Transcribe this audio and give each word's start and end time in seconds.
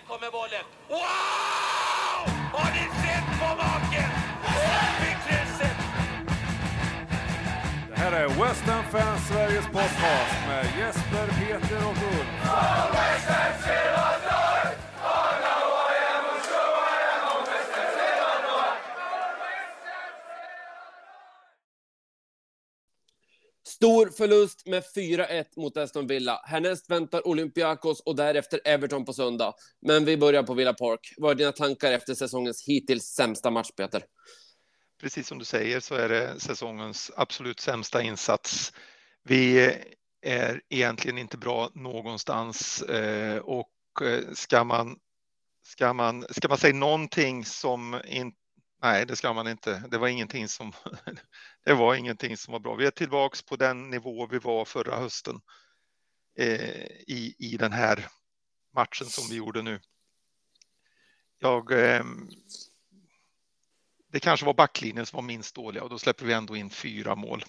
Här 0.00 0.14
kommer 0.16 0.30
bollen. 0.30 0.64
Wow! 0.88 1.00
Har 2.52 2.70
ni 2.72 2.84
sett 3.02 3.40
på 3.40 3.56
maken? 3.56 4.10
Det 7.88 7.96
här 7.96 8.12
är 8.12 8.28
West 8.28 8.62
Ham 8.62 8.84
Fans 8.90 9.28
Sveriges 9.28 9.66
podcast 9.66 10.36
med 10.48 10.66
Jesper, 10.78 11.26
Peter 11.26 11.86
och 11.86 11.96
Ulf. 12.18 12.50
Förlust 24.10 24.66
med 24.66 24.82
4-1 24.96 25.44
mot 25.56 25.76
Aston 25.76 26.06
Villa. 26.06 26.40
Härnäst 26.44 26.90
väntar 26.90 27.28
Olympiakos 27.28 28.00
och 28.00 28.16
därefter 28.16 28.60
Everton 28.64 29.04
på 29.04 29.12
söndag. 29.12 29.54
Men 29.82 30.04
vi 30.04 30.16
börjar 30.16 30.42
på 30.42 30.54
Villa 30.54 30.74
Park. 30.74 31.14
Vad 31.16 31.30
är 31.30 31.34
dina 31.34 31.52
tankar 31.52 31.92
efter 31.92 32.14
säsongens 32.14 32.64
hittills 32.68 33.04
sämsta 33.04 33.50
match, 33.50 33.70
Peter? 33.76 34.02
precis 35.00 35.28
som 35.28 35.38
du 35.38 35.44
säger 35.44 35.80
så 35.80 35.94
är 35.94 36.08
det 36.08 36.40
säsongens 36.40 37.10
absolut 37.16 37.60
sämsta 37.60 38.02
insats. 38.02 38.72
Vi 39.22 39.66
eh, 39.66 39.74
är 40.22 40.60
egentligen 40.68 41.18
inte 41.18 41.38
bra 41.38 41.70
någonstans 41.74 42.82
eh, 42.82 43.38
och 43.38 43.70
eh, 44.02 44.32
ska 44.32 44.64
man, 44.64 44.96
ska 45.62 45.92
man, 45.92 46.26
ska 46.30 46.48
man 46.48 46.58
säga 46.58 46.74
någonting 46.74 47.44
som 47.44 48.00
inte 48.08 48.39
Nej, 48.82 49.06
det 49.06 49.16
ska 49.16 49.32
man 49.32 49.48
inte. 49.48 49.82
Det 49.90 49.98
var 49.98 50.08
ingenting 50.08 50.48
som. 50.48 50.72
Det 51.64 51.74
var 51.74 51.94
ingenting 51.94 52.36
som 52.36 52.52
var 52.52 52.60
bra. 52.60 52.74
Vi 52.74 52.86
är 52.86 52.90
tillbaks 52.90 53.42
på 53.42 53.56
den 53.56 53.90
nivå 53.90 54.26
vi 54.26 54.38
var 54.38 54.64
förra 54.64 54.96
hösten 54.96 55.40
eh, 56.38 56.86
i, 57.06 57.34
i 57.38 57.56
den 57.56 57.72
här 57.72 58.08
matchen 58.74 59.06
som 59.06 59.24
vi 59.30 59.36
gjorde 59.36 59.62
nu. 59.62 59.80
Jag 61.38 61.72
eh, 61.72 62.04
det 64.12 64.20
kanske 64.20 64.46
var 64.46 64.54
backlinjen 64.54 65.06
som 65.06 65.16
var 65.16 65.22
minst 65.22 65.54
dåliga 65.54 65.82
och 65.82 65.90
då 65.90 65.98
släpper 65.98 66.26
vi 66.26 66.32
ändå 66.32 66.56
in 66.56 66.70
fyra 66.70 67.14
mål. 67.14 67.44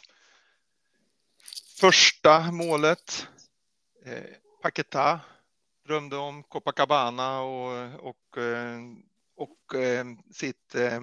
Första 1.80 2.52
målet. 2.52 3.28
Eh, 4.06 4.23
Paquetá 4.62 5.20
drömde 5.86 6.18
om 6.18 6.44
Copacabana 6.44 7.42
och, 7.42 7.94
och, 8.00 8.38
eh, 8.38 8.80
och 9.36 9.76
eh, 9.76 10.06
sitt, 10.34 10.76
eh, 10.76 11.02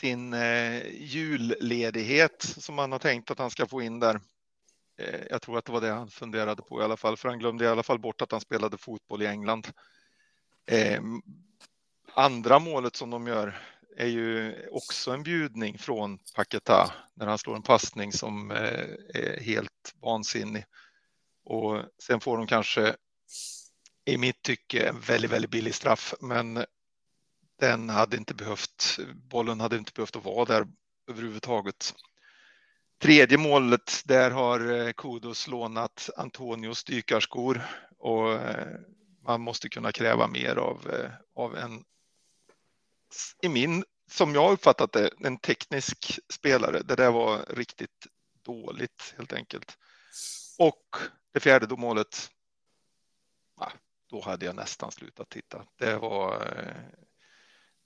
sin 0.00 0.34
eh, 0.34 0.86
julledighet 0.94 2.42
som 2.42 2.78
han 2.78 2.92
har 2.92 2.98
tänkt 2.98 3.30
att 3.30 3.38
han 3.38 3.50
ska 3.50 3.66
få 3.66 3.82
in 3.82 4.00
där. 4.00 4.20
Eh, 4.98 5.20
jag 5.30 5.42
tror 5.42 5.58
att 5.58 5.64
det 5.64 5.72
var 5.72 5.80
det 5.80 5.90
han 5.90 6.10
funderade 6.10 6.62
på 6.62 6.80
i 6.80 6.84
alla 6.84 6.96
fall, 6.96 7.16
för 7.16 7.28
han 7.28 7.38
glömde 7.38 7.64
i 7.64 7.68
alla 7.68 7.82
fall 7.82 7.98
bort 7.98 8.22
att 8.22 8.32
han 8.32 8.40
spelade 8.40 8.78
fotboll 8.78 9.22
i 9.22 9.26
England. 9.26 9.68
Eh, 10.66 11.02
andra 12.14 12.58
målet 12.58 12.96
som 12.96 13.10
de 13.10 13.26
gör 13.26 13.62
är 13.96 14.06
ju 14.06 14.56
också 14.70 15.10
en 15.10 15.22
bjudning 15.22 15.78
från 15.78 16.18
Paketa 16.34 16.92
när 17.14 17.26
han 17.26 17.38
slår 17.38 17.56
en 17.56 17.62
passning 17.62 18.12
som 18.12 18.50
eh, 18.50 18.88
är 19.14 19.40
helt 19.40 19.94
vansinnig. 20.02 20.64
Och 21.44 21.82
sen 22.02 22.20
får 22.20 22.36
de 22.36 22.46
kanske 22.46 22.96
i 24.04 24.18
mitt 24.18 24.42
tycke 24.42 24.88
en 24.88 25.00
väldigt, 25.00 25.30
väldigt 25.30 25.50
billig 25.50 25.74
straff, 25.74 26.14
men 26.20 26.64
den 27.60 27.88
hade 27.88 28.16
inte 28.16 28.34
behövt, 28.34 28.98
bollen 29.14 29.60
hade 29.60 29.76
inte 29.76 29.92
behövt 29.92 30.16
att 30.16 30.24
vara 30.24 30.44
där 30.44 30.66
överhuvudtaget. 31.10 31.94
Tredje 33.02 33.38
målet, 33.38 34.02
där 34.04 34.30
har 34.30 34.72
eh, 34.72 34.92
Kudos 34.92 35.48
lånat 35.48 36.10
Antonios 36.16 36.84
dykarskor 36.84 37.62
och 37.98 38.32
eh, 38.32 38.78
man 39.22 39.40
måste 39.40 39.68
kunna 39.68 39.92
kräva 39.92 40.26
mer 40.26 40.56
av, 40.56 40.90
eh, 40.90 41.10
av 41.34 41.56
en 41.56 41.84
i 43.42 43.48
min, 43.48 43.84
som 44.10 44.34
jag 44.34 44.52
uppfattat 44.52 44.92
det, 44.92 45.10
en 45.20 45.38
teknisk 45.38 46.18
spelare. 46.32 46.82
Det 46.82 46.96
där 46.96 47.10
var 47.10 47.44
riktigt 47.48 48.06
dåligt 48.42 49.14
helt 49.16 49.32
enkelt. 49.32 49.78
Och 50.58 50.96
det 51.32 51.40
fjärde 51.40 51.66
då 51.66 51.76
målet. 51.76 52.30
Då 54.10 54.20
hade 54.20 54.46
jag 54.46 54.56
nästan 54.56 54.92
slutat 54.92 55.28
titta. 55.28 55.64
Det 55.78 55.96
var. 55.96 56.46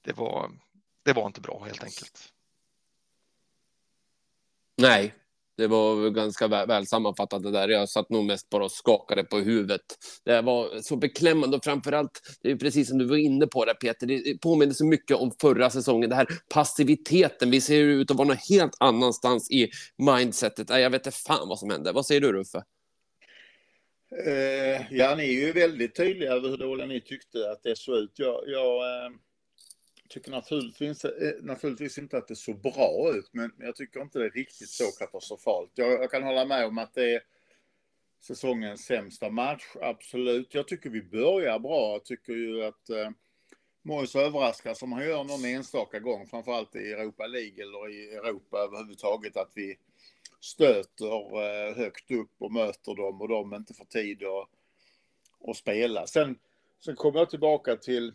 Det 0.05 0.13
var. 0.13 0.51
Det 1.03 1.13
var 1.13 1.27
inte 1.27 1.41
bra 1.41 1.63
helt 1.65 1.85
enkelt. 1.85 2.33
Nej, 4.77 5.15
det 5.57 5.67
var 5.67 6.11
ganska 6.11 6.49
väl, 6.49 6.69
väl 6.69 6.87
sammanfattat 6.87 7.43
det 7.43 7.51
där. 7.51 7.69
Jag 7.69 7.89
satt 7.89 8.11
nog 8.11 8.25
mest 8.25 8.51
bara 8.51 8.65
och 8.65 8.73
skakade 8.73 9.25
på 9.25 9.39
huvudet. 9.39 9.81
Det 10.25 10.43
var 10.43 10.81
så 10.83 10.97
beklämmande 10.97 11.57
och 11.57 11.65
framför 11.65 11.93
allt, 11.93 12.39
det 12.43 12.51
är 12.51 12.57
precis 12.57 12.89
som 12.89 12.99
du 12.99 13.05
var 13.05 13.17
inne 13.17 13.47
på 13.47 13.65
det 13.65 13.75
Peter, 13.75 14.07
det 14.07 14.41
påminner 14.41 14.75
så 14.75 14.85
mycket 14.85 15.17
om 15.17 15.33
förra 15.41 15.71
säsongen. 15.71 16.11
Det 16.11 16.17
här 16.17 16.27
passiviteten, 16.55 17.51
vi 17.51 17.61
ser 17.61 17.83
ut 17.83 18.11
att 18.11 18.17
vara 18.17 18.29
någon 18.29 18.37
helt 18.51 18.77
annanstans 18.81 19.51
i 19.51 19.71
mindsetet. 19.97 20.71
Jag 20.71 20.91
vet 20.91 21.07
inte 21.07 21.19
fan 21.19 21.49
vad 21.49 21.59
som 21.59 21.71
hände. 21.71 21.93
Vad 21.93 22.07
säger 22.07 22.21
du 22.21 22.33
Ruffe? 22.33 22.63
Uh, 24.27 24.97
ja, 24.97 25.15
ni 25.15 25.25
är 25.25 25.47
ju 25.47 25.53
väldigt 25.53 25.97
tydliga 25.97 26.33
över 26.33 26.49
hur 26.49 26.57
dåliga 26.57 26.87
ni 26.87 27.01
tyckte 27.01 27.51
att 27.51 27.63
det 27.63 27.79
såg 27.79 27.97
ut. 27.97 28.13
Jag, 28.17 28.43
jag 28.47 28.83
uh 28.83 29.17
tycker 30.15 30.31
naturligtvis, 30.31 31.05
eh, 31.05 31.35
naturligtvis 31.43 31.99
inte 31.99 32.19
att 32.19 32.29
det 32.29 32.37
såg 32.37 32.61
bra 32.61 33.13
ut, 33.15 33.29
men 33.33 33.53
jag 33.59 33.77
tycker 33.77 34.01
inte 34.01 34.19
det 34.19 34.25
är 34.25 34.31
riktigt 34.31 34.69
så 34.69 34.85
katastrofalt. 34.99 35.71
Jag, 35.75 35.93
jag 35.93 36.11
kan 36.11 36.23
hålla 36.23 36.45
med 36.45 36.67
om 36.67 36.79
att 36.79 36.95
det 36.95 37.15
är 37.15 37.23
säsongens 38.21 38.85
sämsta 38.85 39.31
match, 39.31 39.65
absolut. 39.81 40.55
Jag 40.55 40.69
tycker 40.69 40.91
vi 40.91 41.03
börjar 41.03 41.59
bra. 41.59 41.93
Jag 41.93 42.05
tycker 42.05 42.33
ju 42.33 42.65
att 42.65 42.91
eh, 42.91 43.11
Mois 43.83 44.17
överraskar 44.17 44.75
som 44.75 44.93
han 44.93 45.05
gör 45.05 45.25
någon 45.25 45.45
enstaka 45.45 45.99
gång, 45.99 46.27
framförallt 46.27 46.77
i 46.77 46.93
Europa 46.93 47.27
League 47.27 47.63
eller 47.63 47.89
i 47.89 48.15
Europa 48.15 48.59
överhuvudtaget, 48.59 49.37
att 49.37 49.53
vi 49.55 49.79
stöter 50.41 51.43
eh, 51.43 51.77
högt 51.77 52.11
upp 52.11 52.33
och 52.39 52.53
möter 52.53 52.95
dem 52.95 53.21
och 53.21 53.29
de 53.29 53.55
inte 53.55 53.75
får 53.75 53.85
tid 53.85 54.23
att, 54.23 54.49
att 55.51 55.57
spela. 55.57 56.07
Sen, 56.07 56.39
sen 56.85 56.97
kommer 56.97 57.19
jag 57.19 57.31
tillbaka 57.31 57.77
till 57.77 58.13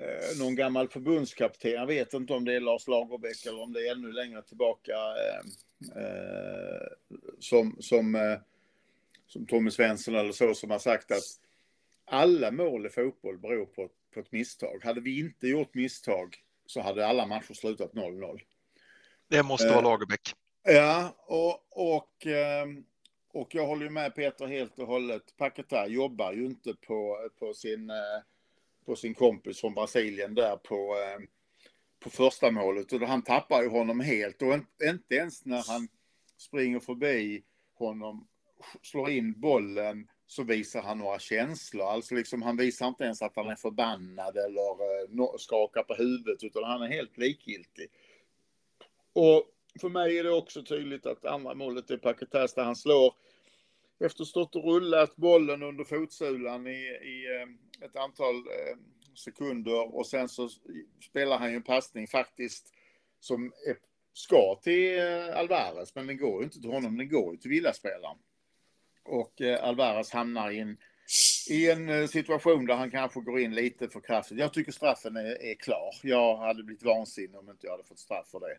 eh, 0.00 0.38
någon 0.38 0.54
gammal 0.54 0.88
förbundskapten. 0.88 1.70
Jag 1.70 1.86
vet 1.86 2.14
inte 2.14 2.32
om 2.32 2.44
det 2.44 2.54
är 2.54 2.60
Lars 2.60 2.88
Lagerbäck 2.88 3.46
eller 3.46 3.62
om 3.62 3.72
det 3.72 3.88
är 3.88 3.92
ännu 3.92 4.12
längre 4.12 4.42
tillbaka. 4.42 4.92
Eh, 4.92 5.40
eh, 6.02 6.86
som, 7.38 7.76
som, 7.80 8.14
eh, 8.14 8.38
som 9.26 9.46
Tommy 9.46 9.70
Svensson 9.70 10.14
eller 10.14 10.32
så 10.32 10.54
som 10.54 10.70
har 10.70 10.78
sagt 10.78 11.10
att 11.10 11.24
alla 12.04 12.50
mål 12.50 12.86
i 12.86 12.90
fotboll 12.90 13.38
beror 13.38 13.66
på, 13.66 13.88
på 14.14 14.20
ett 14.20 14.32
misstag. 14.32 14.84
Hade 14.84 15.00
vi 15.00 15.18
inte 15.18 15.48
gjort 15.48 15.74
misstag 15.74 16.36
så 16.66 16.80
hade 16.80 17.06
alla 17.06 17.26
matcher 17.26 17.54
slutat 17.54 17.92
0-0. 17.92 18.40
Det 19.28 19.42
måste 19.42 19.68
vara 19.68 19.80
Lagerbäck. 19.80 20.34
Ja, 20.62 21.14
och, 21.26 21.66
och, 21.70 22.26
och 23.32 23.54
jag 23.54 23.66
håller 23.66 23.90
med 23.90 24.14
Peter 24.14 24.46
helt 24.46 24.78
och 24.78 24.86
hållet. 24.86 25.36
Paketa 25.36 25.86
jobbar 25.86 26.32
ju 26.32 26.46
inte 26.46 26.74
på, 26.74 27.28
på 27.38 27.54
sin 27.54 27.90
på 28.88 28.96
sin 28.96 29.14
kompis 29.14 29.60
från 29.60 29.74
Brasilien 29.74 30.34
där 30.34 30.56
på, 30.56 30.74
eh, 30.74 31.24
på 32.00 32.10
första 32.10 32.50
målet. 32.50 32.92
Och 32.92 33.00
han 33.00 33.22
tappar 33.22 33.62
ju 33.62 33.68
honom 33.68 34.00
helt 34.00 34.42
och 34.42 34.54
inte 34.82 35.14
ens 35.14 35.44
när 35.44 35.62
han 35.70 35.88
springer 36.36 36.80
förbi 36.80 37.44
honom, 37.74 38.28
slår 38.82 39.10
in 39.10 39.40
bollen 39.40 40.08
så 40.26 40.42
visar 40.42 40.82
han 40.82 40.98
några 40.98 41.18
känslor. 41.18 41.86
Alltså 41.86 42.14
liksom, 42.14 42.42
han 42.42 42.56
visar 42.56 42.88
inte 42.88 43.04
ens 43.04 43.22
att 43.22 43.36
han 43.36 43.48
är 43.48 43.56
förbannad 43.56 44.36
eller 44.36 44.70
eh, 45.02 45.36
skakar 45.38 45.82
på 45.82 45.94
huvudet 45.94 46.44
utan 46.44 46.64
han 46.64 46.82
är 46.82 46.88
helt 46.88 47.18
likgiltig. 47.18 47.88
Och 49.12 49.44
för 49.80 49.88
mig 49.88 50.18
är 50.18 50.24
det 50.24 50.30
också 50.30 50.62
tydligt 50.62 51.06
att 51.06 51.24
andra 51.24 51.54
målet 51.54 51.90
är 51.90 51.96
Paketas 51.96 52.54
där 52.54 52.64
han 52.64 52.76
slår 52.76 53.14
efter 54.00 54.24
stått 54.24 54.56
och 54.56 54.64
rullat 54.64 55.16
bollen 55.16 55.62
under 55.62 55.84
fotsulan 55.84 56.66
i, 56.66 56.80
i 57.02 57.40
eh, 57.40 57.67
ett 57.84 57.96
antal 57.96 58.36
eh, 58.36 58.76
sekunder 59.14 59.96
och 59.96 60.06
sen 60.06 60.28
så 60.28 60.48
spelar 61.10 61.38
han 61.38 61.50
ju 61.50 61.56
en 61.56 61.62
passning 61.62 62.06
faktiskt 62.06 62.74
som 63.20 63.52
är, 63.66 63.76
ska 64.12 64.60
till 64.62 64.98
eh, 64.98 65.38
Alvarez, 65.38 65.94
men 65.94 66.06
den 66.06 66.16
går 66.16 66.40
ju 66.40 66.44
inte 66.44 66.60
till 66.60 66.70
honom, 66.70 66.96
den 66.96 67.08
går 67.08 67.34
ju 67.34 67.40
till 67.40 67.50
Villaspelaren. 67.50 68.18
Och 69.04 69.40
eh, 69.40 69.64
Alvarez 69.64 70.10
hamnar 70.12 70.50
i 70.50 70.58
en, 70.58 70.76
i 71.50 71.70
en 71.70 71.88
eh, 71.88 72.06
situation 72.06 72.66
där 72.66 72.74
han 72.74 72.90
kanske 72.90 73.20
går 73.20 73.40
in 73.40 73.54
lite 73.54 73.88
för 73.88 74.00
kraftigt. 74.00 74.38
Jag 74.38 74.52
tycker 74.52 74.72
straffen 74.72 75.16
är, 75.16 75.42
är 75.42 75.54
klar. 75.54 75.94
Jag 76.02 76.36
hade 76.36 76.62
blivit 76.62 76.82
vansinnig 76.82 77.38
om 77.38 77.50
inte 77.50 77.66
jag 77.66 77.72
hade 77.72 77.84
fått 77.84 77.98
straff 77.98 78.28
för 78.30 78.40
det. 78.40 78.58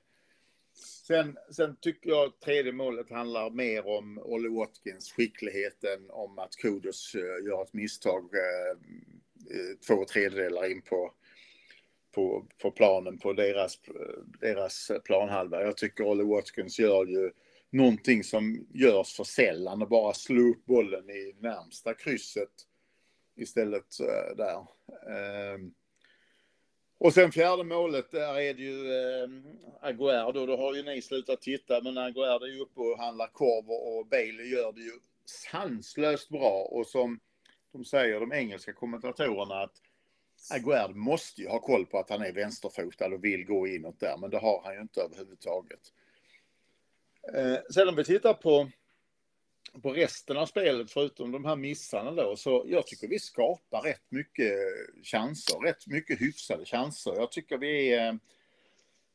Sen, 0.80 1.38
sen 1.50 1.76
tycker 1.76 2.10
jag 2.10 2.28
att 2.28 2.42
tredje 2.42 2.72
målet 2.72 3.10
handlar 3.10 3.50
mer 3.50 3.88
om 3.88 4.20
Olle 4.24 4.50
Watkins 4.50 5.12
skicklighet 5.12 5.84
än 5.84 6.10
om 6.10 6.40
att 6.40 6.56
Kudos 6.56 7.16
eh, 7.16 7.46
gör 7.46 7.64
ett 7.64 7.74
misstag 7.74 8.30
eh, 8.34 8.72
eh, 9.58 9.78
två 9.88 10.06
tredjedelar 10.06 10.72
in 10.72 10.81
på, 10.81 11.14
på, 12.16 12.48
på 12.62 12.72
planen 12.72 13.18
på 13.18 13.34
deras, 13.34 13.80
deras 14.40 14.92
planhalva. 15.06 15.62
Jag 15.62 15.78
tycker 15.78 16.04
Olle 16.08 16.24
Watkins 16.24 16.80
gör 16.80 17.06
ju 17.06 17.32
någonting 17.70 18.24
som 18.24 18.68
görs 18.74 19.16
för 19.16 19.24
sällan 19.24 19.82
och 19.82 19.90
bara 19.90 20.14
slå 20.14 20.50
upp 20.50 20.66
bollen 20.66 21.10
i 21.10 21.36
närmsta 21.40 21.94
krysset 21.94 22.54
istället 23.36 23.98
där. 24.38 24.66
Ehm, 25.10 25.74
och 27.00 27.13
sen 27.13 27.31
fjärde 27.31 27.63
målet, 27.63 28.12
där 28.12 28.40
är 28.40 28.54
det 28.54 28.62
ju 28.62 28.94
eh, 28.94 29.30
Aguero. 29.81 30.46
Då 30.46 30.57
har 30.57 30.75
ju 30.75 30.84
ni 30.84 31.01
slutat 31.01 31.42
titta, 31.42 31.81
men 31.81 31.98
Aguero 31.98 32.44
är 32.44 32.48
ju 32.48 32.60
uppe 32.60 32.80
och 32.80 33.00
handlar 33.00 33.28
korv 33.28 33.69
och 33.69 34.07
Bailey 34.07 34.51
gör 34.51 34.72
det 34.72 34.81
ju 34.81 34.92
sanslöst 35.25 36.30
bra. 36.30 36.68
Och 36.72 36.88
som 36.88 37.19
de 37.72 37.86
säger, 37.86 38.19
de 38.19 38.34
engelska 38.34 38.74
kommentatorerna, 38.74 39.62
att 39.62 39.81
Aguerd 40.51 40.96
måste 40.96 41.42
ju 41.42 41.48
ha 41.48 41.60
koll 41.60 41.86
på 41.86 42.00
att 42.00 42.10
han 42.10 42.22
är 42.22 42.31
vänsterfotad 42.31 43.13
och 43.13 43.24
vill 43.24 43.46
gå 43.46 43.68
inåt 43.68 44.00
där, 44.00 44.18
men 44.18 44.30
det 44.30 44.38
har 44.38 44.62
han 44.63 44.74
ju 44.74 44.81
inte 44.81 45.01
överhuvudtaget. 45.01 45.94
Eh, 47.34 47.57
sen 47.74 47.90
om 47.90 47.96
vi 47.96 48.04
tittar 48.04 48.34
på, 48.34 48.69
på 49.81 49.92
resten 49.94 50.38
av 50.38 50.45
spelet, 50.45 50.92
förutom 50.92 51.31
de 51.31 51.45
här 51.45 51.56
missarna 51.56 52.12
då, 52.12 52.36
så 52.36 52.63
jag 52.68 52.88
tycker 52.88 53.07
vi 53.07 53.19
skapar 53.19 53.81
rätt 53.81 54.12
mycket 54.12 54.54
chanser, 55.04 55.60
rätt 55.60 55.88
mycket 55.88 56.21
hyfsade 56.21 56.66
chanser. 56.66 57.13
Jag 57.16 57.31
tycker 57.31 57.57
vi 57.57 57.94
är 57.94 58.19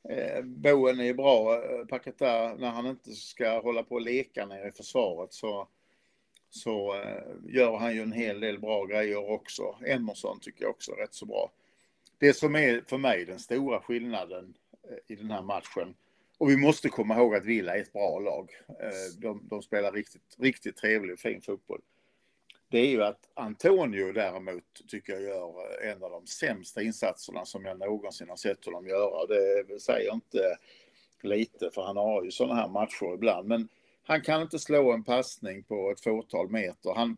eh, 0.09 0.43
Boen 0.43 1.01
är 1.01 1.15
bra, 1.15 1.65
eh, 1.65 1.87
Paketa, 1.87 2.55
när 2.55 2.71
han 2.71 2.87
inte 2.87 3.13
ska 3.13 3.61
hålla 3.61 3.83
på 3.83 3.95
och 3.95 4.01
leka 4.01 4.47
nere 4.47 4.69
i 4.69 4.73
försvaret 4.73 5.33
så 5.33 5.69
så 6.55 6.95
eh, 6.95 7.55
gör 7.55 7.77
han 7.77 7.95
ju 7.95 8.03
en 8.03 8.13
hel 8.13 8.41
del 8.41 8.59
bra 8.59 8.85
grejer 8.85 9.31
också. 9.31 9.77
Emerson 9.87 10.41
tycker 10.41 10.63
jag 10.63 10.71
också 10.71 10.93
är 10.93 10.97
rätt 10.97 11.15
så 11.15 11.27
bra. 11.27 11.51
Det 12.19 12.35
som 12.35 12.57
är 12.57 12.85
för 12.87 12.99
mig 12.99 13.25
den 13.25 13.39
stora 13.39 13.81
skillnaden 13.81 14.55
eh, 14.91 15.15
i 15.15 15.17
den 15.17 15.31
här 15.31 15.43
matchen, 15.43 15.95
och 16.39 16.51
vi 16.51 16.57
måste 16.57 16.89
komma 16.89 17.17
ihåg 17.17 17.35
att 17.35 17.45
Villa 17.45 17.77
är 17.77 17.81
ett 17.81 17.93
bra 17.93 18.19
lag. 18.19 18.51
Eh, 18.69 19.21
de, 19.21 19.49
de 19.49 19.63
spelar 19.63 19.93
riktigt, 19.93 20.37
riktigt 20.39 20.77
trevlig 20.77 21.13
och 21.13 21.19
fin 21.19 21.41
fotboll. 21.41 21.81
Det 22.69 22.79
är 22.79 22.87
ju 22.89 23.03
att 23.03 23.31
Antonio 23.35 24.13
däremot 24.13 24.65
tycker 24.89 25.13
jag 25.13 25.23
gör 25.23 25.83
en 25.83 26.03
av 26.03 26.11
de 26.11 26.27
sämsta 26.27 26.83
insatserna 26.83 27.45
som 27.45 27.65
jag 27.65 27.79
någonsin 27.79 28.29
har 28.29 28.37
sett 28.37 28.65
honom 28.65 28.87
göra. 28.87 29.27
Det 29.69 29.81
säger 29.81 30.15
inte 30.15 30.57
lite, 31.23 31.71
för 31.75 31.83
han 31.83 31.97
har 31.97 32.25
ju 32.25 32.31
sådana 32.31 32.55
här 32.55 32.69
matcher 32.69 33.15
ibland. 33.15 33.49
Men 33.49 33.69
han 34.03 34.23
kan 34.23 34.43
inte 34.43 34.59
slå 34.59 34.93
en 34.93 35.05
passning 35.05 35.63
på 35.63 35.91
ett 35.91 36.01
fåtal 36.01 36.51
meter. 36.51 36.95
Han, 36.95 37.17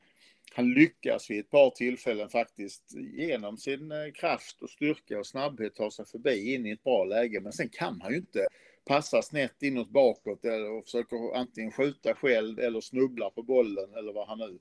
han 0.53 0.71
lyckas 0.71 1.31
vid 1.31 1.41
ett 1.41 1.51
par 1.51 1.71
tillfällen 1.71 2.29
faktiskt 2.29 2.83
genom 3.17 3.57
sin 3.57 3.93
eh, 3.93 4.13
kraft 4.15 4.63
och 4.63 4.71
styrka 4.71 5.19
och 5.19 5.27
snabbhet 5.27 5.75
ta 5.75 5.91
sig 5.91 6.07
förbi 6.07 6.55
in 6.55 6.67
i 6.67 6.71
ett 6.71 6.85
bra 6.85 7.05
läge. 7.05 7.41
Men 7.41 7.53
sen 7.53 7.69
kan 7.69 8.01
han 8.01 8.13
ju 8.13 8.19
inte 8.19 8.47
passa 8.87 9.23
snett 9.23 9.63
inåt 9.63 9.91
bakåt 9.91 10.45
eller 10.45 10.83
försöker 10.83 11.37
antingen 11.37 11.73
skjuta 11.73 12.15
själv 12.15 12.59
eller 12.59 12.81
snubbla 12.81 13.31
på 13.31 13.43
bollen 13.43 13.95
eller 13.95 14.13
vad 14.13 14.29
han 14.29 14.39
nu 14.39 14.59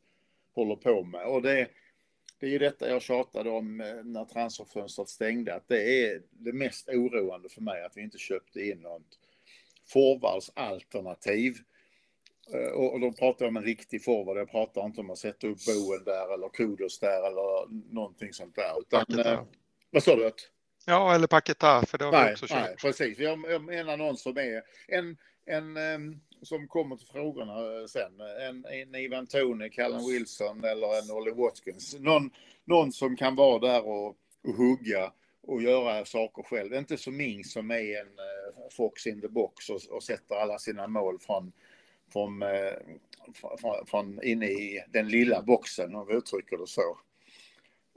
håller 0.53 0.75
på 0.75 1.03
med. 1.03 1.25
Och 1.25 1.41
det, 1.41 1.69
det 2.39 2.45
är 2.45 2.49
ju 2.49 2.59
detta 2.59 2.89
jag 2.89 3.01
tjatade 3.01 3.49
om 3.49 3.81
eh, 3.81 4.03
när 4.03 4.25
transferfönstret 4.25 5.09
stängde, 5.09 5.55
att 5.55 5.67
det 5.67 6.05
är 6.05 6.21
det 6.31 6.53
mest 6.53 6.89
oroande 6.89 7.49
för 7.49 7.61
mig 7.61 7.83
att 7.83 7.97
vi 7.97 8.01
inte 8.01 8.17
köpte 8.17 8.61
in 8.61 8.81
något 8.81 9.19
forwardsalternativ 9.87 11.55
Eh, 12.53 12.71
och 12.71 12.99
då 12.99 13.11
pratar 13.11 13.45
jag 13.45 13.49
om 13.49 13.57
en 13.57 13.63
riktig 13.63 14.03
forward. 14.03 14.37
Jag 14.37 14.51
pratar 14.51 14.85
inte 14.85 15.01
om 15.01 15.09
att 15.09 15.17
sätta 15.17 15.47
upp 15.47 15.57
Boen 15.65 16.03
där 16.03 16.33
eller 16.33 16.49
Kudos 16.49 16.99
där 16.99 17.27
eller 17.27 17.67
någonting 17.93 18.33
sånt 18.33 18.55
där. 18.55 18.79
Utan, 18.79 19.19
eh, 19.19 19.43
vad 19.89 20.03
sa 20.03 20.15
du? 20.15 20.31
Ja, 20.85 21.15
eller 21.15 21.27
Paketa, 21.27 21.85
för 21.85 21.97
det 21.97 22.05
har 22.05 22.11
nej, 22.11 22.27
vi 22.27 22.33
också 22.33 22.47
kört. 22.47 22.63
Nej, 22.63 22.75
precis. 22.77 23.19
Jag, 23.19 23.45
jag 23.49 23.63
menar 23.63 23.97
någon 23.97 24.17
som 24.17 24.37
är 24.37 24.61
en, 24.87 25.17
en 25.45 25.77
som 26.41 26.67
kommer 26.67 26.95
till 26.95 27.07
frågorna 27.07 27.53
eh, 27.53 27.85
sen. 27.85 28.21
En, 28.49 28.65
en 28.65 28.95
Ivan 28.95 29.27
Tony, 29.27 29.69
Callum 29.69 30.07
Wilson 30.07 30.63
eller 30.63 31.03
en 31.03 31.11
Ollie 31.11 31.33
Watkins. 31.33 31.95
Någon, 31.99 32.29
någon 32.65 32.91
som 32.91 33.17
kan 33.17 33.35
vara 33.35 33.59
där 33.59 33.87
och, 33.87 34.07
och 34.43 34.53
hugga 34.57 35.11
och 35.41 35.61
göra 35.61 36.05
saker 36.05 36.43
själv. 36.43 36.73
Inte 36.73 36.97
som 36.97 37.17
Ming 37.17 37.43
som 37.43 37.71
är 37.71 38.01
en 38.01 38.07
uh, 38.07 38.69
fox 38.71 39.07
in 39.07 39.21
the 39.21 39.27
box 39.27 39.69
och, 39.69 39.81
och 39.89 40.03
sätter 40.03 40.35
alla 40.35 40.59
sina 40.59 40.87
mål 40.87 41.19
från 41.19 41.51
från, 42.13 42.41
eh, 42.41 42.73
från, 43.59 43.85
från 43.85 44.23
inne 44.23 44.45
i 44.45 44.83
den 44.89 45.07
lilla 45.07 45.41
boxen 45.41 45.95
om 45.95 46.07
vi 46.07 46.13
uttrycker 46.13 46.57
det 46.57 46.67
så. 46.67 46.97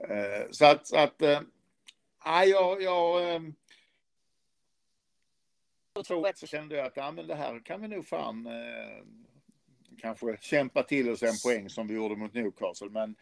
Eh, 0.09 0.47
så 0.51 0.65
att, 0.65 0.93
att 0.93 1.21
äh, 2.25 2.43
jag, 2.43 2.81
jag 2.81 3.35
äh, 3.35 3.41
tror 6.07 6.35
så 6.35 6.47
kände 6.47 6.75
jag 6.75 6.85
att 6.85 6.97
ja, 6.97 7.11
men 7.11 7.27
det 7.27 7.35
här 7.35 7.59
kan 7.59 7.81
vi 7.81 7.87
nog 7.87 8.07
fan 8.07 8.45
äh, 8.45 9.03
kanske 9.97 10.37
kämpa 10.41 10.83
till 10.83 11.09
oss 11.09 11.23
en 11.23 11.37
poäng 11.43 11.69
som 11.69 11.87
vi 11.87 11.93
gjorde 11.93 12.15
mot 12.15 12.33
Newcastle. 12.33 12.89
Men 12.89 13.15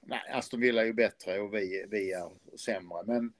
nej, 0.00 0.20
Aston 0.30 0.60
Villa 0.60 0.82
är 0.82 0.86
ju 0.86 0.92
bättre 0.92 1.40
och 1.40 1.54
vi, 1.54 1.86
vi 1.88 2.12
är 2.12 2.56
sämre. 2.56 3.02
Men 3.06 3.32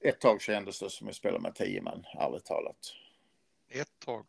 ett 0.00 0.20
tag 0.20 0.42
kändes 0.42 0.80
det 0.80 0.90
som 0.90 1.08
att 1.08 1.14
spela 1.14 1.38
med 1.38 1.54
tio 1.54 1.82
man, 1.82 2.04
ärligt 2.18 2.44
talat. 2.44 2.94
Ett 3.68 3.98
tag. 4.04 4.24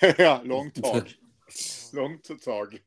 ja, 0.18 0.40
långt 0.44 0.82
tag. 0.82 1.14
Långt 1.92 2.44
tag. 2.44 2.78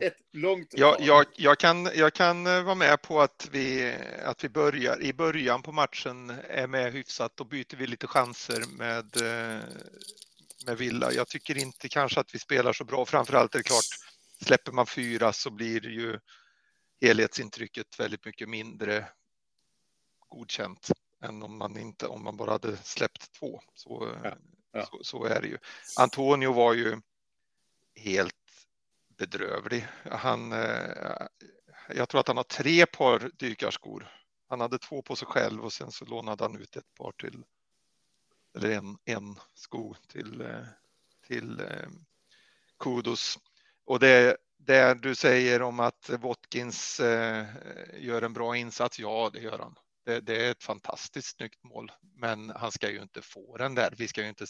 Ett 0.00 0.16
långt 0.32 0.70
tag. 0.70 0.80
Jag, 0.80 1.00
jag, 1.00 1.26
jag, 1.36 1.58
kan, 1.58 1.84
jag 1.94 2.14
kan 2.14 2.46
eh, 2.46 2.62
vara 2.62 2.74
med 2.74 3.02
på 3.02 3.20
att 3.20 3.48
vi, 3.52 3.96
att 4.24 4.44
vi 4.44 4.48
börjar 4.48 5.02
i 5.02 5.12
början 5.12 5.62
på 5.62 5.72
matchen 5.72 6.30
är 6.48 6.66
med 6.66 6.92
hyfsat. 6.92 7.32
Då 7.36 7.44
byter 7.44 7.76
vi 7.76 7.86
lite 7.86 8.06
chanser 8.06 8.64
med, 8.76 9.16
eh, 9.16 9.64
med 10.66 10.78
Villa. 10.78 11.12
Jag 11.12 11.28
tycker 11.28 11.58
inte 11.58 11.88
kanske 11.88 12.20
att 12.20 12.34
vi 12.34 12.38
spelar 12.38 12.72
så 12.72 12.84
bra. 12.84 13.04
Framförallt 13.04 13.54
är 13.54 13.58
det 13.58 13.64
klart, 13.64 13.84
släpper 14.44 14.72
man 14.72 14.86
fyra 14.86 15.32
så 15.32 15.50
blir 15.50 15.88
ju 15.88 16.18
helhetsintrycket 17.00 18.00
väldigt 18.00 18.24
mycket 18.24 18.48
mindre 18.48 19.08
godkänt 20.28 20.90
än 21.22 21.42
om 21.42 21.58
man 21.58 21.78
inte 21.78 22.06
om 22.06 22.24
man 22.24 22.36
bara 22.36 22.50
hade 22.50 22.76
släppt 22.76 23.32
två. 23.38 23.60
Så, 23.74 24.16
ja. 24.24 24.36
Ja. 24.72 24.86
Så, 24.86 24.98
så, 25.02 25.24
är 25.24 25.40
det 25.40 25.48
ju. 25.48 25.58
Antonio 25.98 26.52
var 26.52 26.74
ju 26.74 27.00
helt 27.96 28.34
bedrövlig. 29.18 29.86
Han, 30.10 30.52
eh, 30.52 31.26
jag 31.88 32.08
tror 32.08 32.20
att 32.20 32.28
han 32.28 32.36
har 32.36 32.44
tre 32.44 32.86
par 32.86 33.30
dykarskor. 33.34 34.08
Han 34.48 34.60
hade 34.60 34.78
två 34.78 35.02
på 35.02 35.16
sig 35.16 35.28
själv 35.28 35.64
och 35.64 35.72
sen 35.72 35.92
så 35.92 36.04
lånade 36.04 36.44
han 36.44 36.56
ut 36.56 36.76
ett 36.76 36.94
par 36.94 37.12
till 37.12 37.44
eller 38.56 38.70
en, 38.70 38.98
en 39.04 39.38
sko 39.54 39.94
till, 40.08 40.40
eh, 40.40 40.64
till 41.26 41.60
eh, 41.60 41.88
Kudos. 42.78 43.38
Och 43.84 44.00
det, 44.00 44.36
det 44.58 44.94
du 44.94 45.14
säger 45.14 45.62
om 45.62 45.80
att 45.80 46.10
Watkins 46.10 47.00
gör 47.94 48.22
en 48.22 48.32
bra 48.32 48.56
insats, 48.56 48.98
ja 48.98 49.30
det 49.32 49.40
gör 49.40 49.58
han. 49.58 49.74
Det, 50.04 50.20
det, 50.20 50.46
är 50.46 50.50
ett 50.50 50.62
fantastiskt 50.62 51.36
snyggt 51.36 51.64
mål, 51.64 51.92
men 52.14 52.50
han 52.50 52.72
ska 52.72 52.90
ju 52.90 53.02
inte 53.02 53.22
få 53.22 53.56
den 53.56 53.74
där. 53.74 53.94
Vi 53.98 54.08
ska 54.08 54.22
ju 54.22 54.28
inte, 54.28 54.46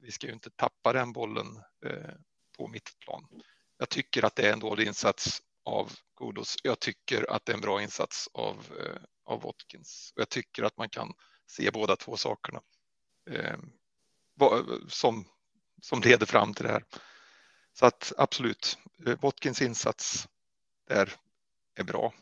vi 0.00 0.12
ska 0.12 0.26
ju 0.26 0.32
inte 0.32 0.50
tappa 0.50 0.92
den 0.92 1.12
bollen 1.12 1.46
på 2.56 2.68
mitt 2.68 2.98
plan. 2.98 3.28
Jag 3.78 3.88
tycker 3.88 4.24
att 4.24 4.36
det 4.36 4.48
är 4.48 4.52
en 4.52 4.60
dålig 4.60 4.86
insats 4.86 5.42
av 5.64 5.92
Godos. 6.14 6.56
Jag 6.62 6.80
tycker 6.80 7.30
att 7.30 7.44
det 7.44 7.52
är 7.52 7.54
en 7.54 7.60
bra 7.60 7.82
insats 7.82 8.28
av, 8.32 8.56
eh, 8.80 9.02
av 9.24 9.42
Watkins. 9.42 10.12
Jag 10.16 10.28
tycker 10.28 10.62
att 10.62 10.76
man 10.76 10.88
kan 10.88 11.12
se 11.46 11.70
båda 11.70 11.96
två 11.96 12.16
sakerna 12.16 12.60
eh, 13.30 13.58
som, 14.88 15.24
som 15.82 16.00
leder 16.00 16.26
fram 16.26 16.54
till 16.54 16.64
det 16.64 16.72
här. 16.72 16.84
Så 17.72 17.86
att 17.86 18.12
absolut, 18.18 18.78
eh, 19.06 19.18
Watkins 19.20 19.62
insats 19.62 20.28
där 20.88 21.12
är 21.74 21.84
bra. 21.84 22.12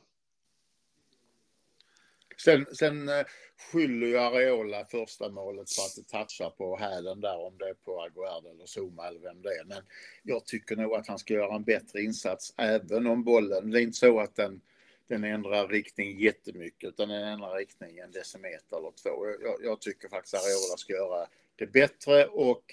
Sen, 2.45 2.67
sen 2.73 3.09
eh, 3.09 3.25
skyller 3.73 4.07
ju 4.07 4.19
Areola 4.19 4.85
första 4.85 5.29
målet 5.29 5.73
för 5.73 5.83
att 5.83 5.97
det 5.97 6.19
touchar 6.19 6.51
på 6.51 6.77
hälen 6.77 7.21
där, 7.21 7.47
om 7.47 7.59
det 7.59 7.69
är 7.69 7.75
på 7.75 8.03
Aguerd 8.03 8.47
eller 8.47 8.67
Zuma 8.67 9.09
eller 9.09 9.21
vem 9.21 9.43
det 9.43 9.49
är. 9.49 9.65
Men 9.65 9.83
jag 10.23 10.47
tycker 10.47 10.77
nog 10.77 10.95
att 10.95 11.07
han 11.07 11.19
ska 11.19 11.35
göra 11.35 11.55
en 11.55 11.65
bättre 11.65 12.03
insats 12.03 12.55
även 12.57 13.07
om 13.07 13.25
bollen, 13.25 13.71
det 13.71 13.81
är 13.81 13.83
inte 13.83 13.99
så 13.99 14.21
att 14.21 14.37
den, 14.37 14.61
den 15.09 15.25
ändrar 15.25 15.69
riktning 15.69 16.21
jättemycket, 16.21 16.89
utan 16.89 17.09
den 17.09 17.29
ändrar 17.29 17.57
riktning 17.57 17.99
en 17.99 18.11
decimeter 18.11 18.77
eller 18.77 18.93
två. 19.03 19.27
Jag, 19.43 19.65
jag 19.65 19.81
tycker 19.81 20.09
faktiskt 20.09 20.35
Areola 20.35 20.77
ska 20.77 20.93
göra 20.93 21.27
det 21.57 21.67
bättre 21.67 22.27
och 22.27 22.65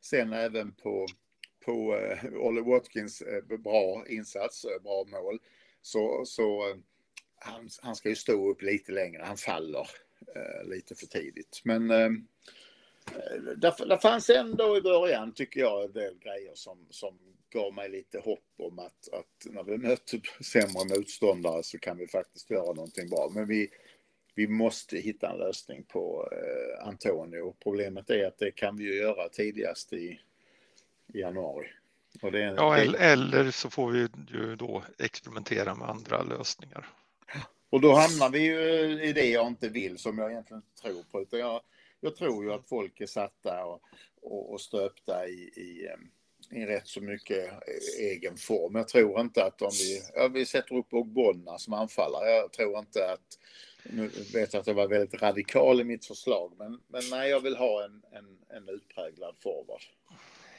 sen 0.00 0.32
även 0.32 0.72
på, 0.72 1.06
på 1.64 1.96
eh, 1.96 2.24
uh, 2.24 2.40
Olle 2.40 2.60
Watkins 2.60 3.22
uh, 3.22 3.58
bra 3.58 4.04
insats, 4.08 4.64
uh, 4.64 4.82
bra 4.82 5.04
mål, 5.04 5.38
så, 5.82 6.24
så 6.26 6.76
han, 7.40 7.68
han 7.82 7.96
ska 7.96 8.08
ju 8.08 8.16
stå 8.16 8.50
upp 8.50 8.62
lite 8.62 8.92
längre, 8.92 9.22
han 9.22 9.36
faller 9.36 9.88
eh, 10.34 10.68
lite 10.68 10.94
för 10.94 11.06
tidigt. 11.06 11.60
Men 11.64 11.90
eh, 11.90 12.10
där, 13.56 13.86
där 13.86 13.96
fanns 13.96 14.30
ändå 14.30 14.76
i 14.76 14.80
början, 14.80 15.32
tycker 15.32 15.60
jag, 15.60 15.84
en 15.84 15.92
del 15.92 16.18
grejer 16.18 16.52
som, 16.54 16.86
som 16.90 17.18
gav 17.50 17.74
mig 17.74 17.88
lite 17.88 18.18
hopp 18.18 18.44
om 18.58 18.78
att, 18.78 19.08
att 19.12 19.52
när 19.52 19.62
vi 19.62 19.78
möter 19.78 20.20
sämre 20.44 20.96
motståndare 20.96 21.62
så 21.62 21.78
kan 21.78 21.96
vi 21.96 22.06
faktiskt 22.06 22.50
göra 22.50 22.72
någonting 22.72 23.08
bra. 23.08 23.30
Men 23.34 23.48
vi, 23.48 23.68
vi 24.34 24.48
måste 24.48 24.96
hitta 24.96 25.30
en 25.30 25.38
lösning 25.38 25.84
på 25.88 26.28
eh, 26.32 26.88
Antonio. 26.88 27.54
Problemet 27.62 28.10
är 28.10 28.26
att 28.26 28.38
det 28.38 28.50
kan 28.50 28.76
vi 28.76 28.84
ju 28.84 28.94
göra 28.94 29.28
tidigast 29.28 29.92
i, 29.92 30.20
i 31.14 31.20
januari. 31.20 31.66
Det, 32.20 32.38
ja, 32.38 32.78
eller 32.78 33.50
så 33.50 33.70
får 33.70 33.90
vi 33.90 34.08
ju 34.28 34.56
då 34.56 34.84
experimentera 34.98 35.74
med 35.74 35.88
andra 35.88 36.22
lösningar. 36.22 36.88
Och 37.70 37.80
då 37.80 37.92
hamnar 37.92 38.30
vi 38.30 38.38
ju 38.38 38.60
i 39.04 39.12
det 39.12 39.30
jag 39.30 39.46
inte 39.46 39.68
vill, 39.68 39.98
som 39.98 40.18
jag 40.18 40.30
egentligen 40.30 40.62
tror 40.82 41.02
på. 41.10 41.22
Utan 41.22 41.40
jag, 41.40 41.60
jag 42.00 42.16
tror 42.16 42.44
ju 42.44 42.52
att 42.52 42.68
folk 42.68 43.00
är 43.00 43.06
satta 43.06 43.64
och, 43.64 43.82
och, 44.22 44.52
och 44.52 44.60
stöpta 44.60 45.28
i, 45.28 45.32
i, 45.56 45.88
i 46.50 46.66
rätt 46.66 46.86
så 46.86 47.00
mycket 47.00 47.52
egen 47.98 48.36
form. 48.36 48.74
Jag 48.74 48.88
tror 48.88 49.20
inte 49.20 49.44
att 49.44 49.62
om 49.62 49.70
vi, 49.72 50.02
ja, 50.14 50.28
vi 50.28 50.46
sätter 50.46 50.74
upp 50.74 50.92
Ogbonna 50.92 51.58
som 51.58 51.72
anfallare, 51.72 52.30
jag 52.30 52.52
tror 52.52 52.78
inte 52.78 53.12
att 53.12 53.38
nu 53.82 54.10
vet 54.32 54.52
jag 54.52 54.60
att 54.60 54.66
jag 54.66 54.74
var 54.74 54.88
väldigt 54.88 55.22
radikal 55.22 55.80
i 55.80 55.84
mitt 55.84 56.06
förslag, 56.06 56.52
men, 56.58 56.80
men 56.88 57.02
nej, 57.10 57.30
jag 57.30 57.40
vill 57.40 57.56
ha 57.56 57.84
en, 57.84 58.02
en, 58.12 58.38
en 58.56 58.68
utpräglad 58.68 59.36
forward. 59.42 59.82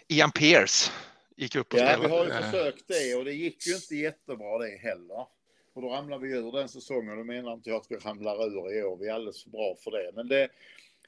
Ian 0.07 0.31
Pearce 0.31 0.91
gick 1.35 1.55
upp 1.55 1.73
och 1.73 1.79
Ja, 1.79 1.99
vi 2.01 2.07
har 2.07 2.25
ju 2.25 2.31
försökt 2.31 2.87
det 2.87 3.15
och 3.15 3.25
det 3.25 3.33
gick 3.33 3.67
ju 3.67 3.75
inte 3.75 3.95
jättebra 3.95 4.57
det 4.57 4.77
heller. 4.77 5.25
Och 5.73 5.81
då 5.81 5.89
ramlar 5.89 6.17
vi 6.17 6.29
ur 6.29 6.51
den 6.51 6.69
säsongen. 6.69 7.17
Då 7.17 7.23
menar 7.23 7.53
inte 7.53 7.69
jag 7.69 7.77
att 7.77 7.91
vi 7.91 7.95
ramlar 7.95 8.45
ur 8.47 8.77
i 8.77 8.83
år. 8.83 8.97
Vi 8.97 9.07
är 9.07 9.13
alldeles 9.13 9.43
för 9.43 9.49
bra 9.49 9.75
för 9.75 9.91
det. 9.91 10.11
Men 10.15 10.27
det, 10.27 10.49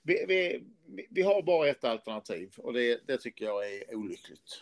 vi, 0.01 0.25
vi, 0.27 0.63
vi 1.09 1.21
har 1.21 1.41
bara 1.41 1.69
ett 1.69 1.83
alternativ 1.83 2.53
och 2.57 2.73
det, 2.73 3.07
det 3.07 3.17
tycker 3.17 3.45
jag 3.45 3.73
är 3.73 3.95
olyckligt. 3.95 4.61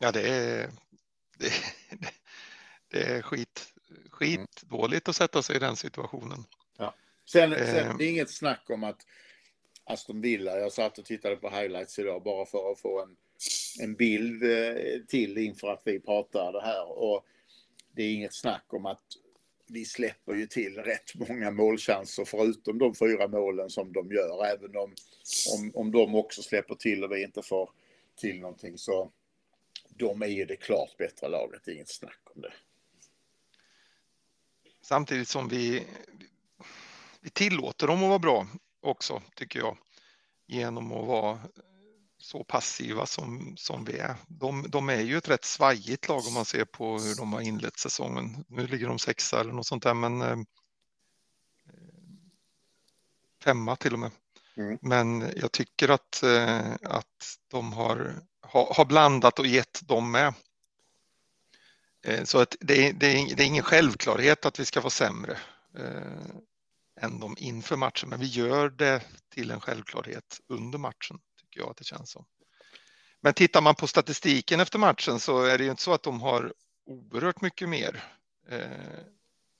Ja, 0.00 0.12
det 0.12 0.28
är, 0.28 0.70
det, 1.38 1.52
det 2.88 3.02
är 3.02 3.22
skit, 3.22 3.72
skit 4.10 4.62
dåligt 4.62 5.08
att 5.08 5.16
sätta 5.16 5.42
sig 5.42 5.56
i 5.56 5.58
den 5.58 5.76
situationen. 5.76 6.44
Sen, 7.28 7.52
Eh. 7.52 7.58
sen 7.58 7.98
det 7.98 8.04
är 8.04 8.10
inget 8.10 8.30
snack 8.30 8.70
om 8.70 8.84
att 8.84 9.06
Aston 9.84 10.20
Villa, 10.20 10.58
jag 10.58 10.72
satt 10.72 10.98
och 10.98 11.04
tittade 11.04 11.36
på 11.36 11.50
highlights 11.50 11.98
idag 11.98 12.22
bara 12.22 12.46
för 12.46 12.72
att 12.72 12.80
få 12.80 13.02
en, 13.02 13.16
en 13.80 13.94
bild 13.94 14.42
eh, 14.42 15.00
till 15.08 15.38
inför 15.38 15.68
att 15.68 15.82
vi 15.84 16.00
pratar 16.00 16.52
det 16.52 16.60
här. 16.60 16.98
Och 16.98 17.26
det 17.98 18.04
är 18.04 18.14
inget 18.14 18.34
snack 18.34 18.64
om 18.68 18.86
att 18.86 19.02
vi 19.66 19.84
släpper 19.84 20.34
ju 20.34 20.46
till 20.46 20.74
rätt 20.74 21.14
många 21.14 21.50
målchanser 21.50 22.24
förutom 22.24 22.78
de 22.78 22.94
fyra 22.94 23.28
målen 23.28 23.70
som 23.70 23.92
de 23.92 24.12
gör. 24.12 24.46
Även 24.46 24.76
om, 24.76 24.94
om, 25.54 25.72
om 25.74 25.90
de 25.90 26.14
också 26.14 26.42
släpper 26.42 26.74
till 26.74 27.04
och 27.04 27.12
vi 27.12 27.22
inte 27.22 27.42
får 27.42 27.70
till 28.16 28.40
någonting 28.40 28.78
så 28.78 29.10
de 29.88 30.22
är 30.22 30.26
ju 30.26 30.44
det 30.44 30.56
klart 30.56 30.96
bättre 30.98 31.28
laget, 31.28 31.62
det 31.64 31.70
är 31.70 31.74
inget 31.74 31.88
snack 31.88 32.20
om 32.34 32.42
det. 32.42 32.52
Samtidigt 34.82 35.28
som 35.28 35.48
vi, 35.48 35.86
vi 37.20 37.30
tillåter 37.30 37.86
dem 37.86 38.02
att 38.02 38.08
vara 38.08 38.18
bra 38.18 38.46
också, 38.80 39.22
tycker 39.34 39.58
jag. 39.58 39.78
Genom 40.46 40.92
att 40.92 41.06
vara 41.06 41.38
så 42.28 42.44
passiva 42.44 43.06
som, 43.06 43.56
som 43.56 43.84
vi 43.84 43.98
är. 43.98 44.16
De, 44.26 44.70
de 44.70 44.88
är 44.88 45.00
ju 45.00 45.16
ett 45.16 45.28
rätt 45.28 45.44
svajigt 45.44 46.08
lag 46.08 46.26
om 46.26 46.34
man 46.34 46.44
ser 46.44 46.64
på 46.64 46.98
hur 46.98 47.14
de 47.14 47.32
har 47.32 47.40
inlett 47.40 47.78
säsongen. 47.78 48.44
Nu 48.48 48.66
ligger 48.66 48.88
de 48.88 48.98
sexa 48.98 49.40
eller 49.40 49.52
något 49.52 49.66
sånt 49.66 49.82
där, 49.82 49.94
men 49.94 50.22
eh, 50.22 50.36
femma 53.44 53.76
till 53.76 53.92
och 53.92 53.98
med. 53.98 54.10
Mm. 54.56 54.78
Men 54.82 55.32
jag 55.36 55.52
tycker 55.52 55.88
att, 55.88 56.22
eh, 56.22 56.72
att 56.82 57.38
de 57.48 57.72
har, 57.72 58.22
har, 58.40 58.74
har 58.74 58.84
blandat 58.84 59.38
och 59.38 59.46
gett 59.46 59.80
dem 59.88 60.10
med. 60.10 60.34
Eh, 62.04 62.24
Så 62.24 62.38
att 62.38 62.56
det, 62.60 62.88
är, 62.88 62.92
det, 62.92 63.34
det 63.36 63.42
är 63.42 63.46
ingen 63.46 63.62
självklarhet 63.62 64.46
att 64.46 64.60
vi 64.60 64.64
ska 64.64 64.80
vara 64.80 64.90
sämre 64.90 65.38
eh, 65.78 66.26
än 67.00 67.20
dem 67.20 67.34
inför 67.38 67.76
matchen, 67.76 68.08
men 68.08 68.20
vi 68.20 68.26
gör 68.26 68.70
det 68.70 69.02
till 69.28 69.50
en 69.50 69.60
självklarhet 69.60 70.40
under 70.48 70.78
matchen, 70.78 71.18
tycker 71.58 71.66
jag 71.66 71.70
att 71.70 71.76
det 71.76 71.84
känns 71.84 72.10
som. 72.10 72.24
Men 73.20 73.34
tittar 73.34 73.60
man 73.60 73.74
på 73.74 73.86
statistiken 73.86 74.60
efter 74.60 74.78
matchen 74.78 75.20
så 75.20 75.44
är 75.44 75.58
det 75.58 75.64
ju 75.64 75.70
inte 75.70 75.82
så 75.82 75.92
att 75.92 76.02
de 76.02 76.20
har 76.20 76.52
oerhört 76.86 77.40
mycket 77.40 77.68
mer 77.68 78.04
eh, 78.48 79.00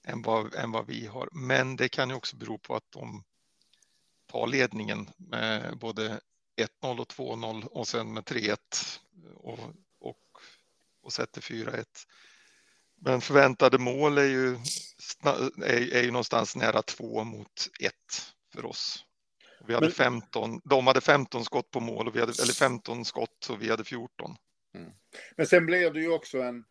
än, 0.06 0.22
vad, 0.22 0.54
än 0.54 0.72
vad 0.72 0.86
vi 0.86 1.06
har. 1.06 1.28
Men 1.32 1.76
det 1.76 1.88
kan 1.88 2.08
ju 2.08 2.14
också 2.14 2.36
bero 2.36 2.58
på 2.58 2.76
att 2.76 2.90
de 2.90 3.24
tar 4.26 4.46
ledningen 4.46 5.10
med 5.16 5.78
både 5.78 6.20
1-0 6.82 7.00
och 7.00 7.08
2-0 7.08 7.64
och 7.64 7.88
sen 7.88 8.12
med 8.12 8.24
3-1 8.24 8.56
och, 9.34 9.58
och, 10.00 10.40
och 11.02 11.12
sätter 11.12 11.40
4-1. 11.40 11.84
Men 13.00 13.20
förväntade 13.20 13.78
mål 13.78 14.18
är 14.18 14.22
ju, 14.24 14.58
är, 15.62 15.94
är 15.94 16.02
ju 16.02 16.10
någonstans 16.10 16.56
nära 16.56 16.82
2 16.82 17.24
mot 17.24 17.68
1 17.80 17.92
för 18.52 18.64
oss. 18.64 19.04
Vi 19.68 19.74
hade 19.74 19.86
Men- 19.86 19.92
15, 19.92 20.60
de 20.64 20.86
hade 20.86 21.00
15 21.00 21.44
skott 21.44 21.70
på 21.70 21.80
mål, 21.80 22.08
och 22.08 22.16
vi 22.16 22.20
hade, 22.20 22.32
eller 22.42 22.52
15 22.52 23.04
skott 23.04 23.46
och 23.50 23.62
vi 23.62 23.70
hade 23.70 23.84
14. 23.84 24.36
Men 25.36 25.46
sen 25.46 25.66
blir 25.66 25.90
det 25.90 26.00
ju 26.00 26.12
också 26.12 26.38
en, 26.42 26.64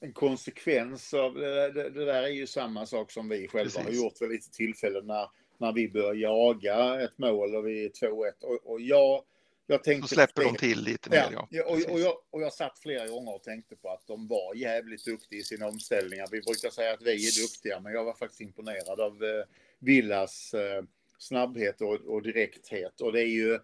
en 0.00 0.12
konsekvens 0.12 1.14
av 1.14 1.34
det, 1.34 1.72
det, 1.72 1.90
det 1.90 2.04
där 2.04 2.22
är 2.22 2.28
ju 2.28 2.46
samma 2.46 2.86
sak 2.86 3.10
som 3.12 3.28
vi 3.28 3.48
själva 3.48 3.78
har 3.80 3.84
Precis. 3.84 4.02
gjort 4.02 4.12
vid 4.20 4.30
lite 4.30 4.50
tillfällen 4.50 5.06
när, 5.06 5.26
när 5.58 5.72
vi 5.72 5.88
börjar 5.88 6.14
jaga 6.14 7.00
ett 7.00 7.18
mål 7.18 7.54
och 7.54 7.66
vi 7.66 7.84
är 7.84 7.88
2-1. 7.88 8.32
Och, 8.42 8.72
och 8.72 8.80
jag, 8.80 9.24
jag 9.66 9.80
Så 9.80 9.84
tänkte... 9.84 10.14
släpper 10.14 10.44
de 10.44 10.54
till 10.56 10.82
lite 10.82 11.10
mer. 11.10 11.28
Ja, 11.32 11.48
Ja, 11.50 11.64
och, 11.64 11.92
och, 11.92 12.00
jag, 12.00 12.14
och 12.30 12.42
jag 12.42 12.52
satt 12.52 12.78
flera 12.78 13.06
gånger 13.08 13.34
och 13.34 13.42
tänkte 13.42 13.76
på 13.76 13.90
att 13.90 14.06
de 14.06 14.28
var 14.28 14.54
jävligt 14.54 15.04
duktiga 15.04 15.40
i 15.40 15.42
sina 15.42 15.66
omställningar. 15.66 16.26
Vi 16.30 16.40
brukar 16.40 16.70
säga 16.70 16.92
att 16.94 17.02
vi 17.02 17.12
är 17.28 17.42
duktiga, 17.42 17.80
men 17.80 17.92
jag 17.92 18.04
var 18.04 18.14
faktiskt 18.14 18.40
imponerad 18.40 19.00
av 19.00 19.24
eh, 19.24 19.44
Villas 19.78 20.54
eh, 20.54 20.82
snabbhet 21.18 21.80
och, 21.80 21.94
och 21.94 22.22
direkthet. 22.22 23.00
Och 23.00 23.12
det 23.12 23.20
är 23.20 23.26
ju 23.26 23.54
eh, 23.54 23.60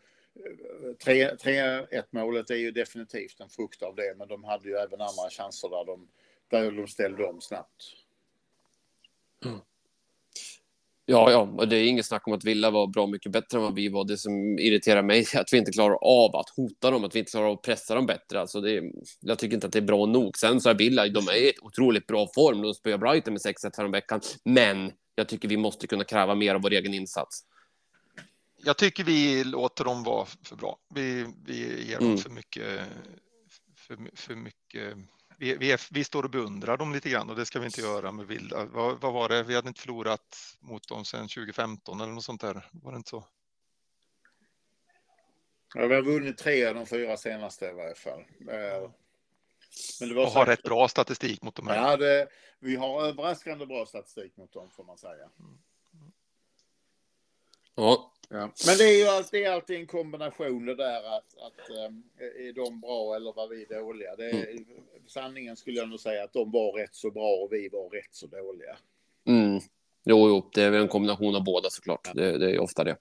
3-1 1.04 2.04
målet 2.10 2.50
är 2.50 2.56
ju 2.56 2.70
definitivt 2.70 3.40
en 3.40 3.48
frukt 3.48 3.82
av 3.82 3.94
det, 3.94 4.14
men 4.18 4.28
de 4.28 4.44
hade 4.44 4.68
ju 4.68 4.74
även 4.74 5.00
andra 5.00 5.30
chanser 5.30 5.68
där 5.68 5.84
de, 5.84 6.08
där 6.48 6.70
de 6.70 6.86
ställde 6.86 7.24
om 7.24 7.40
snabbt. 7.40 7.84
Mm. 9.44 9.58
Ja, 11.06 11.30
ja, 11.30 11.40
och 11.40 11.68
det 11.68 11.76
är 11.76 11.84
inget 11.84 12.06
snack 12.06 12.26
om 12.26 12.32
att 12.32 12.44
Villa 12.44 12.70
var 12.70 12.86
bra 12.86 13.06
mycket 13.06 13.32
bättre 13.32 13.58
än 13.58 13.62
vad 13.62 13.74
vi 13.74 13.88
var. 13.88 14.04
Det 14.04 14.16
som 14.16 14.58
irriterar 14.58 15.02
mig 15.02 15.26
är 15.34 15.40
att 15.40 15.52
vi 15.52 15.58
inte 15.58 15.72
klarar 15.72 15.98
av 16.02 16.36
att 16.36 16.50
hota 16.56 16.90
dem, 16.90 17.04
att 17.04 17.14
vi 17.14 17.18
inte 17.18 17.30
klarar 17.30 17.46
av 17.46 17.52
att 17.52 17.62
pressa 17.62 17.94
dem 17.94 18.06
bättre. 18.06 18.40
Alltså 18.40 18.60
det 18.60 18.76
är, 18.76 18.92
jag 19.20 19.38
tycker 19.38 19.54
inte 19.54 19.66
att 19.66 19.72
det 19.72 19.78
är 19.78 19.82
bra 19.82 20.06
nog. 20.06 20.38
Sen 20.38 20.60
så 20.60 20.70
är 20.70 20.74
Villa, 20.74 21.08
de 21.08 21.28
är 21.28 21.36
i 21.36 21.52
otroligt 21.62 22.06
bra 22.06 22.28
form. 22.34 22.62
De 22.62 22.74
spöar 22.74 22.98
Brighton 22.98 23.34
med 23.34 23.40
6-1 23.40 23.70
häromveckan. 23.76 24.20
Men 24.44 24.92
jag 25.14 25.28
tycker 25.28 25.48
vi 25.48 25.56
måste 25.56 25.86
kunna 25.86 26.04
kräva 26.04 26.34
mer 26.34 26.54
av 26.54 26.62
vår 26.62 26.72
egen 26.72 26.94
insats. 26.94 27.44
Jag 28.56 28.76
tycker 28.78 29.04
vi 29.04 29.44
låter 29.44 29.84
dem 29.84 30.02
vara 30.02 30.26
för 30.26 30.56
bra. 30.56 30.78
Vi, 30.94 31.26
vi 31.44 31.86
ger 31.88 31.98
dem 31.98 32.06
Mm. 32.06 32.18
för 32.18 32.30
mycket. 32.30 32.80
För, 33.76 34.10
för 34.14 34.34
mycket. 34.34 34.96
Vi, 35.38 35.56
vi, 35.56 35.72
är, 35.72 35.80
vi 35.94 36.04
står 36.04 36.22
och 36.22 36.30
beundrar 36.30 36.76
dem 36.76 36.92
lite 36.92 37.10
grann 37.10 37.30
och 37.30 37.36
det 37.36 37.46
ska 37.46 37.60
vi 37.60 37.66
inte 37.66 37.80
göra 37.80 38.12
med 38.12 38.26
Vilda. 38.26 38.64
Vad, 38.64 39.00
vad 39.00 39.12
var 39.12 39.28
det? 39.28 39.42
Vi 39.42 39.54
hade 39.54 39.68
inte 39.68 39.80
förlorat 39.80 40.56
mot 40.60 40.88
dem 40.88 41.04
sedan 41.04 41.28
2015 41.28 42.00
eller 42.00 42.12
något 42.12 42.24
sånt 42.24 42.40
där. 42.40 42.68
Var 42.72 42.92
det 42.92 42.96
inte 42.96 43.10
så? 43.10 43.24
Ja, 45.74 45.86
vi 45.86 45.94
har 45.94 46.02
vunnit 46.02 46.38
tre 46.38 46.66
av 46.66 46.74
de 46.74 46.86
fyra 46.86 47.16
senaste 47.16 47.66
i 47.66 47.72
varje 47.72 47.94
fall. 47.94 48.20
Eh, 48.50 48.90
Men 50.00 50.08
det 50.08 50.14
var 50.14 50.26
Och 50.26 50.30
har 50.30 50.46
rätt 50.46 50.62
bra 50.62 50.88
statistik 50.88 51.42
mot 51.42 51.54
de 51.54 51.66
här. 51.66 51.76
Ja, 51.76 51.96
det, 51.96 52.28
vi 52.58 52.76
har 52.76 53.06
överraskande 53.06 53.66
bra 53.66 53.86
statistik 53.86 54.36
mot 54.36 54.52
dem 54.52 54.70
får 54.70 54.84
man 54.84 54.98
säga. 54.98 55.28
Ja, 57.74 58.14
Ja. 58.28 58.50
Men 58.66 58.78
det 58.78 58.84
är 58.84 58.98
ju 58.98 59.08
alltid, 59.08 59.40
det 59.40 59.44
är 59.44 59.52
alltid 59.52 59.76
en 59.76 59.86
kombination 59.86 60.66
det 60.66 60.74
där 60.74 61.16
att, 61.16 61.38
att 61.38 61.70
um, 61.88 62.02
är 62.18 62.52
de 62.52 62.80
bra 62.80 63.16
eller 63.16 63.32
var 63.32 63.48
vi 63.48 63.64
dåliga? 63.64 64.16
Det 64.16 64.30
är, 64.30 64.64
Sanningen 65.06 65.56
skulle 65.56 65.76
jag 65.76 65.88
nog 65.88 66.00
säga 66.00 66.24
att 66.24 66.32
de 66.32 66.50
var 66.50 66.72
rätt 66.72 66.94
så 66.94 67.10
bra 67.10 67.28
och 67.28 67.48
vi 67.52 67.68
var 67.68 67.90
rätt 67.90 68.08
så 68.10 68.26
dåliga. 68.26 68.76
Mm. 69.26 69.60
Jo, 70.04 70.28
jo, 70.28 70.50
det 70.54 70.62
är 70.62 70.70
väl 70.70 70.82
en 70.82 70.88
kombination 70.88 71.36
av 71.36 71.44
båda 71.44 71.70
såklart. 71.70 72.10
Det, 72.14 72.38
det 72.38 72.46
är 72.46 72.50
ju 72.50 72.58
ofta 72.58 72.84
det. 72.84 72.96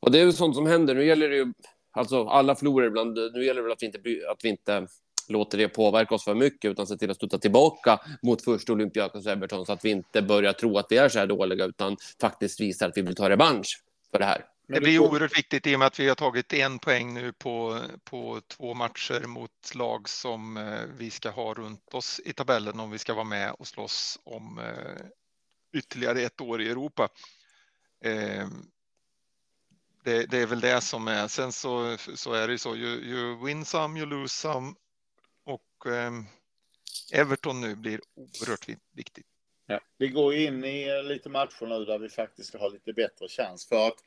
Och 0.00 0.10
det 0.10 0.20
är 0.20 0.24
ju 0.24 0.32
sånt 0.32 0.54
som 0.54 0.66
händer. 0.66 0.94
Nu 0.94 1.06
gäller 1.06 1.28
det 1.28 1.36
ju, 1.36 1.52
alltså 1.90 2.24
alla 2.24 2.54
förlorar 2.54 2.86
ibland. 2.86 3.18
Nu 3.32 3.44
gäller 3.44 3.62
det 3.62 3.62
väl 3.62 3.72
att 3.72 3.82
vi 3.82 3.86
inte, 3.86 4.00
att 4.30 4.44
vi 4.44 4.48
inte 4.48 4.86
låter 5.30 5.58
det 5.58 5.68
påverka 5.68 6.14
oss 6.14 6.24
för 6.24 6.34
mycket, 6.34 6.70
utan 6.70 6.86
se 6.86 6.96
till 6.96 7.10
att 7.10 7.16
studsa 7.16 7.38
tillbaka 7.38 8.00
mot 8.22 8.44
första 8.44 8.72
Olympiakos 8.72 9.26
och 9.26 9.32
Everton 9.32 9.66
så 9.66 9.72
att 9.72 9.84
vi 9.84 9.90
inte 9.90 10.22
börjar 10.22 10.52
tro 10.52 10.78
att 10.78 10.86
vi 10.90 10.96
är 10.96 11.08
så 11.08 11.18
här 11.18 11.26
dåliga, 11.26 11.64
utan 11.64 11.96
faktiskt 12.20 12.60
visar 12.60 12.88
att 12.88 12.96
vi 12.96 13.02
vill 13.02 13.14
ta 13.14 13.30
revansch 13.30 13.82
för 14.10 14.18
det 14.18 14.24
här. 14.24 14.44
Det 14.72 14.80
blir 14.80 14.98
oerhört 14.98 15.38
viktigt 15.38 15.66
i 15.66 15.74
och 15.74 15.78
med 15.78 15.86
att 15.86 16.00
vi 16.00 16.08
har 16.08 16.14
tagit 16.14 16.52
en 16.52 16.78
poäng 16.78 17.14
nu 17.14 17.32
på, 17.32 17.80
på 18.04 18.40
två 18.48 18.74
matcher 18.74 19.26
mot 19.26 19.74
lag 19.74 20.08
som 20.08 20.56
eh, 20.56 20.80
vi 20.96 21.10
ska 21.10 21.30
ha 21.30 21.54
runt 21.54 21.94
oss 21.94 22.20
i 22.24 22.32
tabellen 22.32 22.80
om 22.80 22.90
vi 22.90 22.98
ska 22.98 23.14
vara 23.14 23.24
med 23.24 23.52
och 23.52 23.66
slåss 23.66 24.18
om 24.24 24.58
eh, 24.58 25.06
ytterligare 25.78 26.20
ett 26.20 26.40
år 26.40 26.62
i 26.62 26.68
Europa. 26.68 27.08
Eh, 28.04 28.48
det, 30.04 30.26
det 30.26 30.38
är 30.38 30.46
väl 30.46 30.60
det 30.60 30.80
som 30.80 31.08
är. 31.08 31.28
Sen 31.28 31.52
så, 31.52 31.96
så 32.14 32.32
är 32.32 32.46
det 32.46 32.52
ju 32.52 32.58
så, 32.58 32.76
you, 32.76 33.00
you 33.00 33.46
win 33.46 33.64
some, 33.64 33.98
you 33.98 34.08
lose 34.08 34.34
some. 34.34 34.74
Och 35.44 35.86
ehm, 35.86 36.24
Everton 37.12 37.60
nu 37.60 37.76
blir 37.76 38.00
oerhört 38.14 38.68
viktigt. 38.92 39.26
Ja. 39.66 39.80
Vi 39.98 40.08
går 40.08 40.34
in 40.34 40.64
i 40.64 40.88
eh, 40.88 41.02
lite 41.02 41.28
matcher 41.28 41.66
nu 41.66 41.84
där 41.84 41.98
vi 41.98 42.08
faktiskt 42.08 42.48
ska 42.48 42.58
ha 42.58 42.68
lite 42.68 42.92
bättre 42.92 43.28
chans. 43.28 43.66
För 43.66 43.88
att 43.88 44.04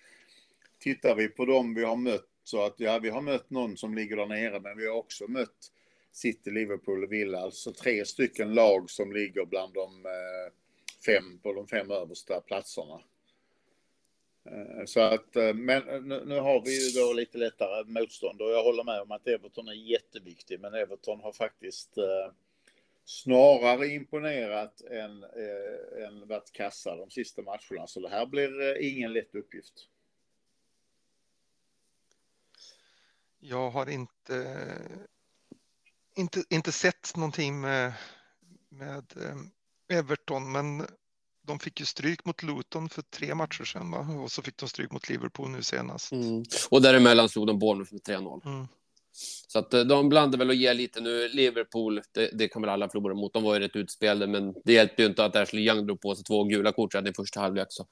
tittar 0.80 1.16
vi 1.16 1.28
på 1.28 1.46
dem 1.46 1.74
vi 1.74 1.84
har 1.84 1.96
mött 1.96 2.30
så 2.44 2.66
att 2.66 2.74
ja, 2.78 3.00
vi 3.00 3.10
har 3.10 3.22
mött 3.22 3.50
någon 3.50 3.78
som 3.78 3.96
ligger 3.96 4.16
där 4.16 4.25
nere, 4.25 4.60
men 4.60 4.78
vi 4.78 4.88
har 4.88 4.96
också 4.96 5.28
mött 5.28 5.72
City, 6.12 6.52
Liverpool 6.52 7.04
och 7.04 7.12
Villa. 7.12 7.40
Alltså 7.40 7.74
tre 7.74 8.06
stycken 8.06 8.54
lag 8.54 8.90
som 8.90 9.13
ligger 9.13 9.46
bland 9.46 9.74
de, 9.74 10.06
eh, 10.06 10.54
fem 11.06 11.40
på 11.44 11.54
de 11.54 11.68
fem 11.68 11.92
översta 11.92 12.42
platserna. 12.42 13.02
Eh, 14.46 14.86
så 14.86 15.00
att, 15.00 15.36
eh, 15.36 15.54
men 15.54 15.90
eh, 15.90 16.02
nu, 16.02 16.26
nu 16.26 16.40
har 16.40 16.62
vi 16.62 16.86
ju 16.86 17.02
då 17.02 17.14
lite 17.14 17.38
lättare 17.38 17.84
motstånd 17.84 18.42
och 18.42 18.52
jag 18.52 18.64
håller 18.64 18.84
med 18.84 19.02
om 19.02 19.12
att 19.12 19.28
Everton 19.28 19.68
är 19.68 19.74
jätteviktig, 19.74 20.60
men 20.60 20.74
Everton 20.74 21.22
har 21.22 21.34
faktiskt 21.34 21.98
eh, 21.98 22.34
snarare 23.06 23.88
imponerat 23.88 24.82
än, 24.82 25.24
eh, 25.24 26.08
än 26.08 26.28
varit 26.28 26.52
kassa 26.52 26.96
de 26.96 27.10
sista 27.10 27.42
matcherna. 27.42 27.88
Så 27.88 28.00
det 28.00 28.10
här 28.10 28.26
blir 28.26 28.82
ingen 28.82 29.14
lätt 29.14 29.36
uppgift. 29.36 29.90
Jag 33.40 33.70
har 33.70 33.90
inte, 33.90 34.58
inte, 36.16 36.44
inte 36.50 36.72
sett 36.72 37.16
någonting 37.16 37.62
med, 37.62 37.94
med 38.70 39.14
Everton, 39.88 40.52
men 40.52 40.88
de 41.44 41.60
fick 41.60 41.80
ju 41.80 41.86
stryk 41.86 42.26
mot 42.26 42.44
Luton 42.44 42.90
för 42.90 43.02
tre 43.02 43.36
matcher 43.36 43.64
sedan 43.64 43.92
va? 43.92 44.00
och 44.24 44.32
så 44.32 44.42
fick 44.42 44.58
de 44.58 44.70
stryk 44.70 44.92
mot 44.92 45.10
Liverpool 45.10 45.50
nu 45.50 45.64
senast. 45.64 46.12
Mm. 46.12 46.44
Och 46.70 46.82
däremellan 46.82 47.30
slog 47.30 47.48
de 47.48 47.60
Bournemouth 47.60 47.94
med 47.94 48.02
3-0. 48.02 48.46
Mm. 48.46 48.68
Så 49.48 49.60
att 49.60 49.74
eh, 49.74 49.82
de 49.82 50.10
blandar 50.10 50.38
väl 50.40 50.50
och 50.50 50.56
ger 50.56 50.74
lite 50.74 51.02
nu. 51.02 51.28
Liverpool, 51.28 52.02
det, 52.12 52.30
det 52.34 52.48
kan 52.48 52.62
väl 52.62 52.70
alla 52.70 52.90
förlora 52.90 53.14
mot. 53.14 53.34
De 53.34 53.44
var 53.44 53.54
ju 53.54 53.60
rätt 53.60 53.76
utspelade, 53.76 54.28
men 54.32 54.54
det 54.66 54.74
hjälpte 54.74 55.02
ju 55.02 55.08
inte 55.08 55.26
att 55.26 55.36
Ashley 55.36 55.64
Young 55.68 55.86
drog 55.86 56.02
på 56.02 56.16
sig 56.16 56.24
två 56.24 56.44
gula 56.44 56.72
kort 56.72 56.96
redan 56.96 57.08
i 57.12 57.14
första 57.14 57.40
halvlek. 57.40 57.68
Så. 57.70 57.86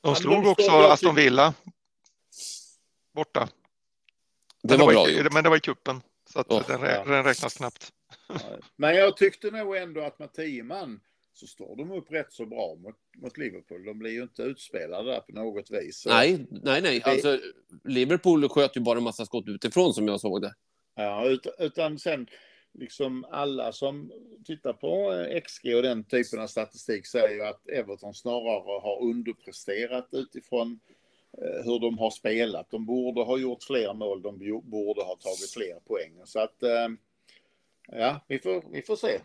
De 0.00 0.14
slog 0.16 0.46
också 0.46 0.70
Aston 0.70 1.14
Villa 1.14 1.54
borta. 3.14 3.48
Det 4.62 4.76
Men 4.76 4.86
var 4.86 4.92
i- 4.92 4.94
bra 4.94 5.10
gjort. 5.10 5.32
Men 5.32 5.44
det 5.44 5.50
var 5.50 5.56
i 5.56 5.60
kuppen 5.60 6.02
så 6.32 6.38
att 6.40 6.46
Åh, 6.50 6.62
den, 6.66 6.80
rä- 6.80 6.94
ja. 6.94 7.04
den 7.04 7.24
räknas 7.24 7.54
knappt. 7.54 7.92
Men 8.76 8.94
jag 8.96 9.16
tyckte 9.16 9.50
nog 9.50 9.76
ändå 9.76 10.00
att 10.04 10.18
med 10.18 10.32
tio 10.32 10.62
man 10.62 11.00
så 11.32 11.46
står 11.46 11.76
de 11.76 11.92
upp 11.92 12.12
rätt 12.12 12.32
så 12.32 12.46
bra 12.46 12.74
mot, 12.74 12.96
mot 13.16 13.38
Liverpool. 13.38 13.84
De 13.84 13.98
blir 13.98 14.10
ju 14.10 14.22
inte 14.22 14.42
utspelade 14.42 15.10
där 15.10 15.20
på 15.20 15.32
något 15.32 15.70
vis. 15.70 16.00
Så, 16.00 16.08
Nej, 16.08 16.46
nej, 16.50 16.82
nej. 16.82 17.02
Alltså, 17.04 17.38
Liverpool 17.84 18.48
sköt 18.48 18.76
ju 18.76 18.80
bara 18.80 18.98
en 18.98 19.04
massa 19.04 19.24
skott 19.26 19.44
utifrån 19.48 19.94
som 19.94 20.08
jag 20.08 20.20
såg 20.20 20.42
det. 20.42 20.54
Ja, 20.94 21.28
ut, 21.28 21.46
utan 21.58 21.98
sen 21.98 22.26
liksom 22.72 23.24
alla 23.30 23.72
som 23.72 24.12
tittar 24.44 24.72
på 24.72 25.12
eh, 25.12 25.40
XG 25.40 25.74
och 25.76 25.82
den 25.82 26.04
typen 26.04 26.40
av 26.40 26.46
statistik 26.46 27.06
säger 27.06 27.34
ju 27.34 27.42
att 27.42 27.68
Everton 27.68 28.14
snarare 28.14 28.80
har 28.80 29.02
underpresterat 29.02 30.08
utifrån 30.12 30.80
eh, 31.38 31.64
hur 31.64 31.78
de 31.80 31.98
har 31.98 32.10
spelat. 32.10 32.70
De 32.70 32.86
borde 32.86 33.22
ha 33.22 33.38
gjort 33.38 33.62
fler 33.64 33.94
mål, 33.94 34.22
de 34.22 34.38
bo- 34.38 34.60
borde 34.60 35.02
ha 35.02 35.16
tagit 35.16 35.50
fler 35.54 35.80
poäng. 35.86 36.12
Så 36.24 36.40
att, 36.40 36.62
eh, 36.62 36.88
ja, 37.86 38.20
vi 38.28 38.38
får, 38.38 38.64
vi 38.72 38.82
får 38.82 38.96
se. 38.96 39.20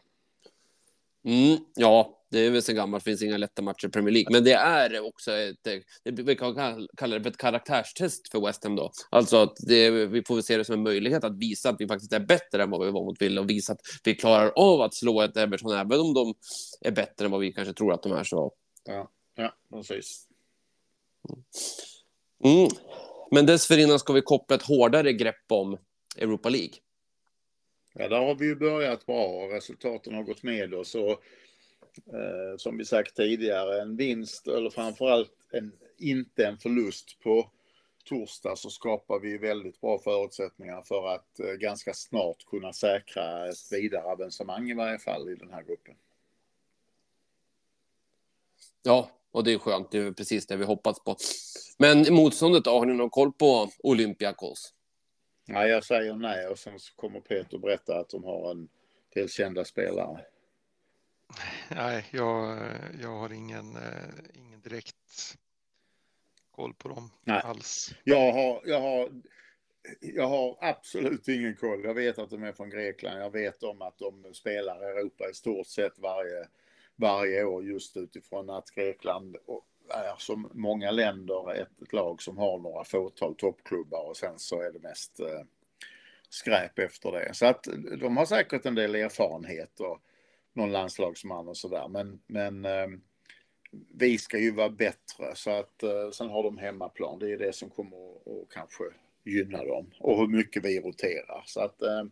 Mm, 1.28 1.58
ja, 1.76 2.14
det 2.32 2.40
är 2.40 2.52
väl 2.52 2.62
så 2.62 2.74
gammalt, 2.74 3.04
finns 3.04 3.22
inga 3.22 3.38
lätta 3.38 3.62
matcher 3.62 3.88
i 3.88 3.90
Premier 3.90 4.14
League. 4.14 4.28
Men 4.32 4.44
det 4.44 4.54
är 4.54 5.06
också 5.06 5.32
ett, 5.32 5.64
det, 5.64 5.84
vi 6.04 6.36
kan 6.36 6.56
kall- 6.56 6.88
kalla 6.98 7.18
det 7.18 7.24
för 7.24 7.30
ett 7.30 7.38
karaktärstest 7.38 8.32
för 8.32 8.46
West 8.46 8.64
Ham 8.64 8.76
då. 8.76 8.92
Alltså 9.10 9.38
att 9.38 9.56
det, 9.68 9.90
vi 9.90 10.24
får 10.24 10.42
se 10.42 10.58
det 10.58 10.66
som 10.66 10.74
en 10.74 10.84
möjlighet 10.84 11.24
att 11.24 11.38
visa 11.38 11.70
att 11.70 11.76
vi 11.80 11.88
faktiskt 11.88 12.14
är 12.14 12.20
bättre 12.20 12.64
än 12.64 12.70
vad 12.70 12.86
vi 12.86 12.92
var 12.92 13.04
mot 13.06 13.22
Villa 13.22 13.42
och 13.42 13.50
visa 13.50 13.74
att 13.74 13.80
vi 14.04 14.16
klarar 14.16 14.52
av 14.56 14.82
att 14.82 14.94
slå 14.94 15.22
ett 15.22 15.38
Everton 15.38 15.72
även 15.72 16.00
om 16.00 16.14
de 16.14 16.34
är 16.82 16.92
bättre 16.92 17.26
än 17.26 17.32
vad 17.32 17.42
vi 17.42 17.54
kanske 17.54 17.74
tror 17.74 17.94
att 17.94 18.04
de 18.04 18.12
är. 18.12 18.24
Så. 18.24 18.54
Ja, 18.86 19.12
ja 19.36 19.54
precis. 19.74 20.28
Mm. 22.44 22.70
Men 23.32 23.46
dessförinnan 23.46 24.00
ska 24.00 24.14
vi 24.14 24.22
koppla 24.22 24.56
ett 24.56 24.64
hårdare 24.64 25.14
grepp 25.14 25.52
om 25.52 25.78
Europa 26.18 26.50
League. 26.50 26.74
Ja, 28.00 28.08
där 28.08 28.20
har 28.20 28.36
vi 28.36 28.46
ju 28.46 28.56
börjat 28.56 29.06
bra 29.06 29.26
och 29.26 29.52
resultaten 29.52 30.14
har 30.14 30.24
gått 30.24 30.44
med 30.44 30.74
oss. 30.74 30.96
Och, 30.96 31.12
eh, 32.14 32.58
som 32.58 32.78
vi 32.78 32.86
sagt 32.86 33.16
tidigare, 33.16 33.82
en 33.82 33.96
vinst 33.96 34.48
eller 34.48 34.70
framförallt 34.70 35.32
en, 35.52 35.72
inte 35.98 36.46
en 36.46 36.58
förlust 36.58 37.20
på 37.24 37.52
torsdag 38.06 38.56
så 38.56 38.70
skapar 38.70 39.20
vi 39.20 39.38
väldigt 39.38 39.82
bra 39.82 40.00
förutsättningar 40.00 40.82
för 40.82 41.08
att 41.08 41.40
eh, 41.40 41.54
ganska 41.54 41.94
snart 41.94 42.46
kunna 42.46 42.74
säkra 42.74 43.50
ett 43.50 43.72
vidare 43.72 44.04
avancemang 44.04 44.70
i 44.70 44.74
varje 44.74 45.00
fall 45.00 45.30
i 45.30 45.36
den 45.36 45.50
här 45.52 45.64
gruppen. 45.64 45.96
Ja, 48.84 49.10
och 49.32 49.44
det 49.44 49.54
är 49.54 49.58
skönt. 49.58 49.92
Det 49.92 49.98
är 49.98 50.12
precis 50.12 50.48
det 50.48 50.56
vi 50.58 50.66
hoppats 50.66 51.04
på. 51.04 51.16
Men 51.78 52.14
motståndet 52.14 52.64
då? 52.64 52.72
Har 52.72 52.86
ni 52.86 52.94
någon 52.94 53.10
koll 53.10 53.32
på 53.34 53.70
Olympiakos? 53.80 54.74
Ja, 55.48 55.68
jag 55.68 55.84
säger 55.84 56.14
nej 56.14 56.48
och 56.48 56.60
sen 56.60 56.80
så 56.80 56.96
kommer 56.96 57.20
Peter 57.20 57.58
berätta 57.58 58.00
att 58.00 58.10
de 58.10 58.24
har 58.24 58.52
en 58.52 58.70
del 59.14 59.30
kända 59.30 59.66
spelare. 59.66 60.26
Nej, 61.70 62.06
jag, 62.12 62.60
jag 63.02 63.10
har 63.10 63.34
ingen, 63.34 63.76
eh, 63.76 64.10
ingen 64.34 64.62
direkt 64.62 65.38
koll 66.52 66.74
på 66.74 66.90
dem 66.90 67.12
Nej. 67.24 67.42
alls. 67.44 67.96
Jag 68.04 68.34
har, 68.34 68.62
jag 68.66 68.82
har, 68.82 69.10
jag 70.02 70.28
har 70.28 70.58
absolut 70.62 71.28
ingen 71.28 71.56
koll. 71.56 71.84
Jag 71.84 71.94
vet 71.94 72.20
att 72.20 72.30
de 72.30 72.44
är 72.44 72.52
från 72.52 72.70
Grekland. 72.70 73.22
Jag 73.22 73.32
vet 73.32 73.64
om 73.64 73.82
att 73.82 73.98
de 73.98 74.34
spelar 74.34 74.84
i 74.84 74.92
Europa 74.92 75.30
i 75.32 75.34
stort 75.34 75.68
sett 75.68 76.00
varje, 76.00 76.48
varje 76.96 77.44
år 77.44 77.64
just 77.64 77.98
utifrån 77.98 78.50
att 78.50 78.72
Grekland 78.72 79.38
är 79.90 80.16
som 80.18 80.50
många 80.54 80.92
länder 80.92 81.54
ett, 81.54 81.82
ett 81.82 81.94
lag 81.94 82.22
som 82.22 82.38
har 82.38 82.60
några 82.60 82.84
fåtal 82.84 83.36
toppklubbar 83.36 84.10
och 84.10 84.18
sen 84.18 84.40
så 84.40 84.62
är 84.62 84.72
det 84.72 84.80
mest 84.80 85.20
eh, 85.20 85.42
skräp 86.30 86.80
efter 86.80 87.12
det. 87.12 87.34
Så 87.34 87.46
att 87.46 87.68
de 88.00 88.18
har 88.18 88.26
säkert 88.26 88.66
en 88.66 88.76
del 88.76 88.96
erfarenhet 88.96 89.80
och 89.80 90.02
någon 90.54 90.72
landslagsman 90.72 91.48
och 91.48 91.58
sådär. 91.58 91.88
Men, 91.88 92.20
men 92.28 92.66
eh, 92.66 92.88
vi 93.94 94.18
ska 94.18 94.40
ju 94.40 94.52
vara 94.52 94.70
bättre 94.70 95.36
så 95.36 95.52
att 95.52 95.84
eh, 95.84 96.10
sen 96.12 96.30
har 96.30 96.44
de 96.44 96.58
hemmaplan. 96.58 97.20
Det 97.20 97.32
är 97.32 97.38
det 97.38 97.54
som 97.54 97.70
kommer 97.70 97.98
att, 97.98 98.28
och 98.28 98.52
kanske 98.52 98.84
gynna 99.24 99.64
dem 99.64 99.92
och 100.00 100.18
hur 100.18 100.28
mycket 100.28 100.66
vi 100.66 100.80
roterar. 100.80 101.44
Så 101.46 101.62
att 101.62 101.82
eh, 101.82 102.04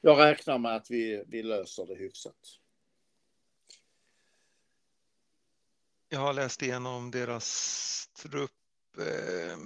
jag 0.00 0.18
räknar 0.18 0.58
med 0.58 0.76
att 0.76 0.90
vi, 0.90 1.24
vi 1.26 1.42
löser 1.42 1.86
det 1.86 1.94
hyfsat. 1.94 2.58
Jag 6.12 6.20
har 6.20 6.32
läst 6.32 6.62
igenom 6.62 7.10
deras 7.10 8.08
trupp 8.16 8.50
eh, 8.98 9.58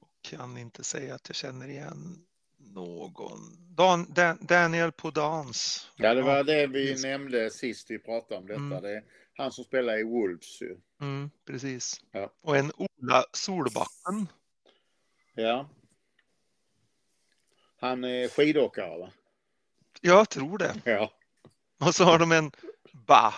och 0.00 0.08
kan 0.22 0.58
inte 0.58 0.84
säga 0.84 1.14
att 1.14 1.28
jag 1.28 1.36
känner 1.36 1.68
igen 1.68 2.26
någon. 2.58 3.74
Dan, 3.74 4.12
Dan, 4.14 4.38
Daniel 4.40 4.92
Podans. 4.92 5.90
Ja, 5.96 6.14
det 6.14 6.22
var 6.22 6.36
Ja, 6.36 6.42
det 6.42 6.66
vi 6.66 6.86
precis. 6.88 7.04
nämnde 7.04 7.50
sist 7.50 7.90
vi 7.90 7.98
pratade 7.98 8.36
om 8.40 8.46
detta. 8.46 8.60
Mm. 8.60 8.82
Det 8.82 8.96
är 8.96 9.04
han 9.36 9.52
som 9.52 9.64
spelar 9.64 9.98
i 9.98 10.04
Wolves 10.04 10.62
ju. 10.62 10.76
Mm, 11.00 11.30
precis. 11.44 12.00
Ja. 12.10 12.32
Och 12.40 12.56
en 12.56 12.72
Ola 12.76 13.24
Solbacken. 13.32 14.28
Ja. 15.34 15.68
Han 17.80 18.04
är 18.04 18.28
skidåkare 18.28 18.98
va? 18.98 19.10
Jag 20.00 20.28
tror 20.28 20.58
det. 20.58 20.74
Ja. 20.84 21.12
Och 21.80 21.94
så 21.94 22.04
har 22.04 22.18
de 22.18 22.32
en 22.32 22.52
Ba. 22.92 23.32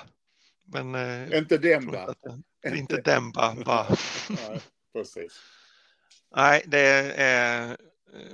Men 0.73 0.95
eh, 0.95 1.39
Inte 1.39 1.59
Demba. 1.59 1.99
inte, 2.01 2.03
att 2.11 2.23
det- 2.23 2.43
det 2.71 2.79
inte 2.79 3.01
Demba. 3.01 3.55
Ba. 3.65 3.87
Nej, 4.29 4.61
precis. 4.93 5.33
Nej, 6.37 6.65
det 6.67 7.13
är... 7.17 7.77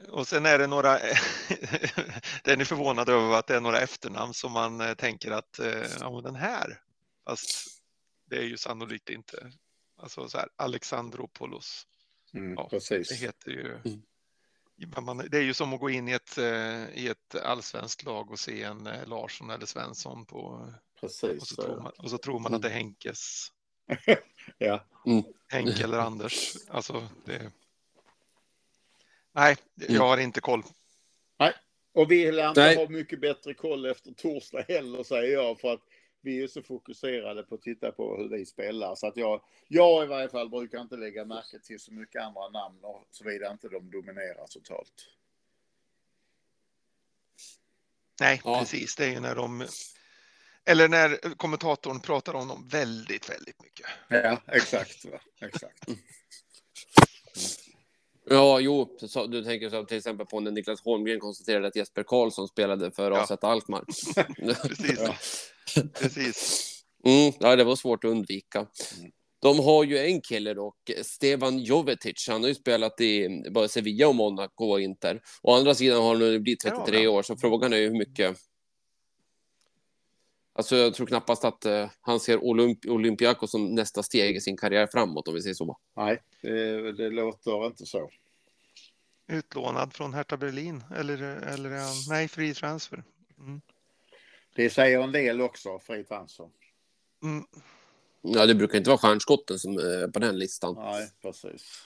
Och 0.09 0.29
sen 0.29 0.46
är 0.46 0.59
det 0.59 0.66
några... 0.66 0.98
den 2.44 2.61
är 2.61 2.64
förvånad 2.64 3.09
över 3.09 3.38
att 3.38 3.46
det 3.46 3.57
är 3.57 3.61
några 3.61 3.81
efternamn 3.81 4.35
som 4.35 4.53
man 4.53 4.81
eh, 4.81 4.94
tänker 4.94 5.31
att 5.31 5.59
eh, 5.59 5.83
ja, 6.01 6.20
den 6.24 6.35
här. 6.37 6.81
Fast 7.29 7.66
det 8.31 8.37
är 8.37 8.42
ju 8.42 8.57
sannolikt 8.57 9.11
inte. 9.11 9.51
Alltså 9.96 10.29
så 10.29 10.38
här, 10.38 10.48
Alexandropoulos. 10.57 11.87
Mm, 12.35 12.55
Ja, 12.55 12.68
precis. 12.68 13.09
Det 13.09 13.14
heter 13.14 13.51
ju... 13.51 13.74
Mm. 13.85 14.03
Man, 15.05 15.16
det 15.31 15.38
är 15.38 15.42
ju 15.42 15.55
som 15.55 15.72
att 15.72 15.81
gå 15.81 15.90
in 15.90 16.09
i 16.09 16.12
ett, 16.12 16.38
eh, 16.38 16.88
i 16.88 17.09
ett 17.09 17.35
allsvenskt 17.42 18.03
lag 18.05 18.31
och 18.31 18.38
se 18.38 18.62
en 18.62 18.87
eh, 18.87 19.07
Larsson 19.07 19.51
eller 19.51 19.66
Svensson 19.66 20.27
på... 20.27 20.72
precis. 21.01 21.41
Och 21.43 21.49
så 21.49 21.63
tror 21.63 21.81
man, 21.83 21.93
och 21.99 22.11
så 22.11 22.19
tror 22.19 22.39
man 22.39 22.55
att 22.55 22.63
det 22.63 22.69
är 22.69 22.73
Henkes. 22.73 23.53
Ja. 24.59 24.85
Henke 25.49 25.85
eller 25.85 25.99
Anders. 25.99 26.57
Alltså 26.69 27.09
det... 27.25 27.53
Nej, 29.33 29.57
jag 29.75 30.03
har 30.09 30.19
inte 30.19 30.41
koll. 30.41 30.63
Och 31.93 32.11
vi 32.11 32.33
lär 32.33 32.49
inte 32.49 32.61
Nej. 32.61 32.77
ha 32.77 32.89
mycket 32.89 33.21
bättre 33.21 33.55
koll 33.55 33.87
efter 33.87 34.13
torsdag 34.13 34.65
heller 34.69 35.03
säger 35.03 35.33
jag 35.33 35.61
för 35.61 35.73
att 35.73 35.81
vi 36.21 36.43
är 36.43 36.47
så 36.47 36.63
fokuserade 36.63 37.43
på 37.43 37.55
att 37.55 37.63
titta 37.63 37.93
på 37.93 38.17
hur 38.17 38.29
vi 38.29 38.47
spelar. 38.47 38.95
Så 38.95 39.07
att 39.07 39.17
jag, 39.17 39.43
jag 39.69 40.05
i 40.05 40.07
varje 40.07 40.29
fall 40.29 40.49
brukar 40.49 40.81
inte 40.81 40.97
lägga 40.97 41.25
märke 41.25 41.59
till 41.59 41.81
så 41.81 41.93
mycket 41.93 42.23
andra 42.23 42.49
namn 42.49 42.79
och 42.85 43.07
såvida 43.11 43.53
inte 43.53 43.69
de 43.69 43.91
dominerar 43.91 44.47
totalt. 44.47 45.09
Nej, 48.21 48.41
Ja. 48.45 48.59
precis. 48.59 48.97
Det 48.97 49.05
är 49.05 49.11
ju 49.11 49.21
när 49.21 49.35
de... 49.35 49.67
Eller 50.69 50.89
när 50.89 51.35
kommentatorn 51.37 52.01
pratar 52.01 52.35
om 52.35 52.49
dem 52.49 52.69
väldigt, 52.71 53.31
väldigt 53.31 53.63
mycket. 53.63 53.87
Ja, 54.09 54.43
exakt. 54.47 55.05
Va? 55.05 55.21
exakt. 55.41 55.85
Ja, 58.31 58.61
jo, 58.61 58.99
så, 59.01 59.27
du 59.27 59.45
tänker 59.45 59.71
så 59.71 59.85
till 59.85 59.97
exempel 59.97 60.27
på 60.27 60.41
när 60.41 60.51
Niklas 60.51 60.81
Holmgren 60.85 61.21
konstaterade 61.21 61.69
att 61.69 61.77
Jesper 61.77 62.03
Karlsson 62.03 62.49
spelade 62.49 62.91
för 62.91 63.11
Ja. 63.11 63.23
AZ 63.23 63.31
Alkmaar. 63.31 63.85
Precis. 64.69 64.99
Ja. 64.99 65.15
Precis. 65.95 66.65
Mm, 67.05 67.33
ja, 67.41 67.57
det 67.57 67.65
var 67.65 67.77
svårt 67.77 68.05
att 68.05 68.11
undvika. 68.11 68.67
De 69.43 69.59
har 69.59 69.85
ju 69.85 69.99
en 69.99 70.21
kille 70.21 70.55
dock, 70.55 70.91
Stevan 71.03 71.59
Jovetic. 71.59 72.27
Han 72.29 72.41
har 72.41 72.49
ju 72.49 72.55
spelat 72.55 73.01
i 73.01 73.43
både 73.51 73.69
Sevilla 73.69 74.09
och 74.09 74.15
Monaco 74.15 74.65
och 74.65 74.81
Inter. 74.81 75.21
Å 75.43 75.55
andra 75.55 75.75
sidan 75.75 76.03
har 76.03 76.09
han 76.09 76.19
nu 76.19 76.39
blivit 76.39 76.65
Ja, 76.65 76.85
33 76.85 77.03
ja. 77.03 77.11
år, 77.11 77.23
så 77.23 77.37
frågan 77.37 77.73
är 77.73 77.77
ju 77.77 77.89
hur 77.89 77.99
mycket... 77.99 78.37
Alltså, 80.59 80.77
jag 80.77 80.94
tror 80.94 81.07
knappast 81.07 81.44
att 81.44 81.64
eh, 81.64 81.90
han 82.01 82.21
ser 82.21 82.44
Olymp 82.44 82.87
Olympiakos 82.87 83.51
som 83.51 83.75
nästa 83.75 84.03
steg 84.03 84.37
i 84.37 84.40
sin 84.40 84.57
karriär 84.57 84.88
framåt, 84.92 85.29
om 85.29 85.35
vi 85.35 85.42
säger 85.42 85.55
så. 85.55 85.79
Nej, 85.97 86.23
det, 86.42 86.92
det 86.92 87.11
låter 87.11 87.66
inte 87.66 87.87
så. 87.87 88.11
Utlånad 89.27 89.94
från 89.94 90.14
Hertha 90.14 90.37
Berlin 90.37 90.85
eller, 90.97 91.23
eller 91.23 91.71
nej, 92.09 92.29
fri 92.29 92.55
transfer. 92.55 93.05
Mm. 93.38 93.61
Det 94.55 94.71
säger 94.71 95.01
en 95.01 95.12
del 95.12 95.40
också, 95.40 95.79
fri 95.79 96.05
transfer. 96.05 96.49
Mm. 97.23 97.44
Ja, 98.23 98.47
det 98.47 98.55
brukar 98.55 98.79
inte 98.79 98.90
vara 98.90 98.99
stjärnskotten 98.99 99.59
som 99.59 99.79
är 99.79 100.09
på 100.09 100.18
den 100.18 100.38
listan. 100.38 100.75
Nej, 100.75 101.11
precis. 101.23 101.83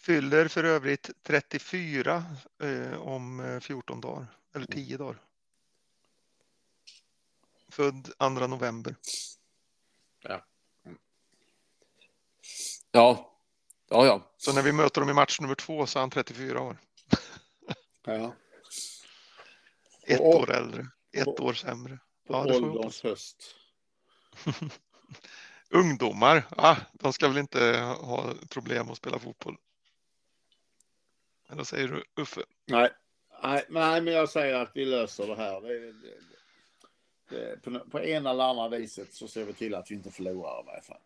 Fyller 0.00 0.48
för 0.48 0.64
övrigt 0.64 1.10
34 1.22 2.24
eh, 2.62 3.00
om 3.00 3.40
eh, 3.40 3.60
14 3.60 4.00
dagar, 4.00 4.26
eller 4.54 4.66
10 4.66 4.96
dagar. 4.96 5.27
Född 7.68 8.08
2 8.18 8.28
november. 8.28 8.96
Ja, 10.22 10.44
ja, 13.88 14.06
ja. 14.06 14.32
Så 14.36 14.52
när 14.52 14.62
vi 14.62 14.72
möter 14.72 15.00
dem 15.00 15.10
i 15.10 15.14
match 15.14 15.40
nummer 15.40 15.54
två 15.54 15.86
så 15.86 15.98
är 15.98 16.00
han 16.00 16.10
34 16.10 16.60
år. 16.60 16.76
Ja. 18.04 18.34
Ett 20.06 20.20
Och- 20.20 20.26
år 20.36 20.50
äldre, 20.50 20.86
ett 21.12 21.26
och- 21.26 21.40
år 21.40 21.52
sämre. 21.52 21.98
Ja, 22.28 22.54
ålderns 22.56 23.02
höst. 23.02 23.54
Ungdomar, 25.70 26.46
ah, 26.50 26.76
de 26.92 27.12
ska 27.12 27.28
väl 27.28 27.38
inte 27.38 27.76
ha 28.00 28.34
problem 28.50 28.90
att 28.90 28.96
spela 28.96 29.18
fotboll. 29.18 29.56
Eller 31.50 31.64
säger 31.64 31.88
du 31.88 32.04
Uffe? 32.22 32.40
Nej. 32.66 32.90
Nej, 33.42 33.64
nej, 33.68 34.00
men 34.00 34.14
jag 34.14 34.28
säger 34.28 34.54
att 34.54 34.70
vi 34.74 34.84
löser 34.84 35.26
det 35.26 35.36
här. 35.36 35.60
Det, 35.60 35.92
det, 35.92 36.14
det, 37.28 37.62
på, 37.62 37.80
på 37.90 38.00
ena 38.00 38.30
eller 38.30 38.44
andra 38.44 38.68
viset 38.68 39.14
så 39.14 39.28
ser 39.28 39.44
vi 39.44 39.52
till 39.52 39.74
att 39.74 39.90
vi 39.90 39.94
inte 39.94 40.10
förlorar 40.10 40.62
i 40.62 40.66
varje 40.66 40.82
fall. 40.82 41.00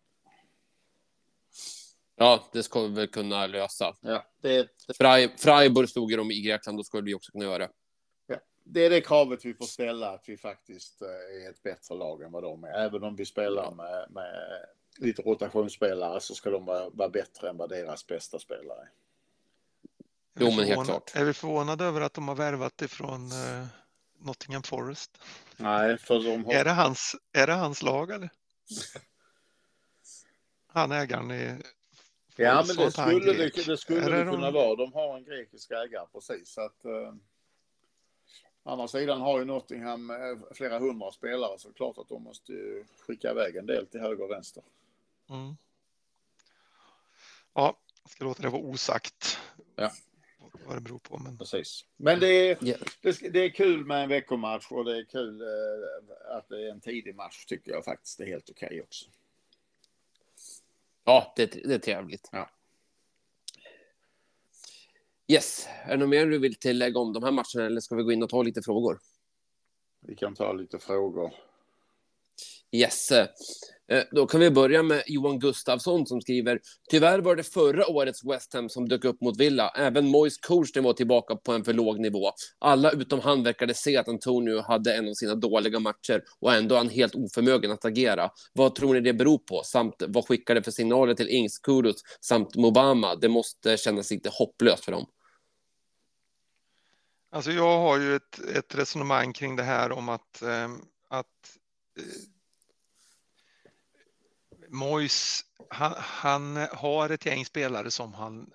Ja, 2.16 2.44
det 2.52 2.62
ska 2.62 2.82
vi 2.82 2.88
väl 2.88 3.08
kunna 3.08 3.46
lösa. 3.46 3.96
Ja, 4.00 4.26
det, 4.40 4.68
Frei, 4.98 5.28
Freiburg 5.38 5.88
stod 5.88 6.11
ju 6.11 6.16
de 6.16 6.30
i 6.30 6.40
Grekland, 6.40 6.78
då 6.78 6.85
skulle 6.85 7.02
vi 7.02 7.14
också 7.14 7.32
kunna 7.32 7.44
göra. 7.44 7.68
ja, 8.26 8.37
det 8.64 8.87
är 8.87 8.90
det 8.90 9.00
kravet 9.00 9.44
vi 9.44 9.54
får 9.54 9.64
ställa, 9.64 10.11
att 10.11 10.24
vi 10.28 10.37
faktiskt 10.37 11.02
eh, 11.02 11.44
är 11.46 11.50
ett 11.50 11.62
bättre 11.62 11.94
lag 11.94 12.22
än 12.22 12.32
vad 12.32 12.42
de 12.42 12.64
är. 12.64 12.72
Även 12.72 13.02
om 13.02 13.16
vi 13.16 13.26
spelar 13.26 13.70
med, 13.70 14.06
med 14.11 14.66
lite 14.98 15.22
rotationsspelare 15.22 16.20
så 16.20 16.35
ska 16.35 16.50
de 16.50 16.64
vara, 16.64 16.90
vara 16.90 17.08
bättre 17.08 17.48
än 17.48 17.56
vad 17.56 17.68
deras 17.68 18.06
bästa 18.06 18.38
spelare 18.38 18.80
är. 18.80 18.90
Jo, 20.38 20.46
Är 20.46 20.50
vi 20.50 20.56
men 20.56 20.66
helt 20.66 20.87
klart. 20.87 21.12
Är 21.14 21.24
vi 21.24 21.32
förvånade 21.32 21.85
över 21.85 22.00
att 22.00 22.14
de 22.14 22.28
har 22.28 22.35
värvat 22.35 22.82
ifrån 22.82 23.32
eh, 23.32 23.66
Nottingham 24.18 24.62
Forest? 24.62 25.18
Nej, 25.62 25.98
för 25.98 26.20
de 26.22 26.44
har... 26.44 26.53
Är 26.53 26.64
det 26.64 26.70
hans, 26.70 27.16
är 27.33 27.46
det 27.46 27.53
hans 27.53 27.83
lag 27.83 28.11
eller? 28.11 28.31
Han 30.66 30.92
ägaren 30.92 31.31
i 31.31 31.57
Ja, 32.37 32.64
men 32.66 32.77
det 32.77 32.90
skulle 32.92 33.33
det, 33.35 33.66
det, 33.66 33.77
skulle 33.77 34.01
det 34.01 34.25
de- 34.25 34.31
kunna 34.31 34.51
vara. 34.51 34.77
De 34.77 34.92
har 34.92 35.16
en 35.16 35.25
grekisk 35.25 35.70
ägare, 35.70 36.07
precis. 36.12 36.48
Så 36.48 36.61
att, 36.61 36.85
eh, 36.85 37.14
andra 38.62 38.88
sidan 38.88 39.20
har 39.20 39.38
ju 39.38 39.44
Nottingham 39.44 40.11
eh, 40.11 40.16
flera 40.55 40.79
hundra 40.79 41.12
spelare, 41.12 41.59
så 41.59 41.68
det 41.68 41.75
klart 41.75 41.98
att 41.98 42.09
de 42.09 42.22
måste 42.22 42.53
ju 42.53 42.85
skicka 43.07 43.31
iväg 43.31 43.57
en 43.57 43.66
del 43.66 43.87
till 43.87 44.01
höger 44.01 44.25
och 44.25 44.31
vänster. 44.31 44.62
Mm. 45.31 45.57
Ja, 47.55 47.77
jag 48.03 48.11
ska 48.11 48.25
låta 48.25 48.42
det 48.42 48.48
vara 48.48 48.62
osagt. 48.62 49.38
Ja. 49.77 49.90
Vad 50.66 50.76
det 50.76 50.80
beror 50.80 50.98
på. 50.98 51.18
Men 51.18 51.38
Precis. 51.38 51.84
Men 51.96 52.20
det 52.20 52.28
är, 52.28 52.58
Ja. 52.60 52.76
det, 53.02 53.32
det 53.32 53.38
är 53.40 53.50
kul 53.50 53.84
med 53.84 54.02
en 54.02 54.08
veckomatch 54.08 54.66
och 54.70 54.84
det 54.84 54.98
är 54.98 55.04
kul 55.04 55.40
eh, 55.40 56.36
att 56.36 56.48
det 56.48 56.66
är 56.66 56.70
en 56.70 56.80
tidig 56.80 57.14
match 57.14 57.44
tycker 57.44 57.70
jag 57.70 57.84
faktiskt 57.84 58.20
är 58.20 58.26
helt 58.26 58.50
okej 58.50 58.82
också. 58.82 59.04
Ja, 61.04 61.32
det, 61.36 61.46
det 61.46 61.74
är 61.74 61.78
trevligt. 61.78 62.28
Ja. 62.32 62.50
Yes, 65.28 65.68
är 65.84 65.90
det 65.90 65.96
något 65.96 66.08
mer 66.08 66.26
du 66.26 66.38
vill 66.38 66.54
tillägga 66.54 66.98
om 67.00 67.12
de 67.12 67.22
här 67.22 67.30
matcherna 67.30 67.66
eller 67.66 67.80
ska 67.80 67.94
vi 67.94 68.02
gå 68.02 68.12
in 68.12 68.22
och 68.22 68.28
ta 68.28 68.42
lite 68.42 68.62
frågor? 68.62 68.98
Vi 70.00 70.16
kan 70.16 70.34
ta 70.34 70.52
lite 70.52 70.78
frågor. 70.78 71.34
Yes. 72.72 73.11
Eh, 73.92 74.04
då 74.11 74.26
kan 74.26 74.40
vi 74.40 74.50
börja 74.50 74.82
med 74.82 75.02
Johan 75.06 75.38
Gustafsson 75.38 76.06
som 76.06 76.20
skriver 76.20 76.61
Tyvärr 76.90 77.18
var 77.18 77.37
det 77.37 77.42
förra 77.42 77.87
årets 77.87 78.24
West 78.24 78.54
Ham 78.54 78.68
som 78.68 78.88
dök 78.88 79.04
upp 79.04 79.20
mot 79.20 79.40
Villa. 79.40 79.68
Även 79.68 80.08
Moise 80.08 80.38
coachning 80.42 80.85
var 80.85 80.92
tillbaka 80.92 81.37
på 81.37 81.52
en 81.52 81.64
för 81.64 81.72
låg 81.72 82.00
nivå. 82.00 82.32
Alla 82.58 82.90
utom 82.90 83.20
han 83.20 83.42
verkade 83.42 83.74
se 83.74 83.96
att 83.96 84.08
Antonio 84.08 84.61
hade 84.61 84.94
en 84.94 85.08
av 85.08 85.14
sina 85.14 85.35
dåliga 85.35 85.78
matcher 85.78 86.22
och 86.40 86.54
ändå 86.54 86.74
är 86.74 86.78
han 86.78 86.88
helt 86.88 87.14
oförmögen 87.14 87.70
att 87.70 87.85
agera. 87.85 88.30
Vad 88.52 88.74
tror 88.74 88.94
ni 88.94 89.00
det 89.00 89.12
beror 89.12 89.38
på? 89.38 89.62
Samt 89.64 90.02
vad 90.08 90.28
skickar 90.28 90.54
det 90.54 90.62
för 90.62 90.70
signaler 90.70 91.14
till 91.14 91.28
Ings, 91.28 91.58
Kudus 91.58 91.96
samt 92.20 92.56
Mobama? 92.56 93.14
Det 93.14 93.28
måste 93.28 93.76
kännas 93.76 94.11
lite 94.11 94.30
hopplöst 94.32 94.85
för 94.85 94.92
dem. 94.92 95.06
Alltså 97.30 97.52
jag 97.52 97.78
har 97.78 97.98
ju 97.98 98.16
ett, 98.16 98.40
ett 98.56 98.74
resonemang 98.74 99.32
kring 99.32 99.56
det 99.56 99.62
här 99.62 99.92
om 99.92 100.08
att, 100.08 100.42
eh, 100.42 100.68
att 101.08 101.26
eh, 101.98 102.04
Mois, 104.72 105.44
han, 105.68 105.94
han 105.96 106.56
har 106.56 107.11
ett 107.11 107.26
gäng 107.26 107.44
spelare 107.44 107.90
som 107.90 108.14
han, 108.14 108.50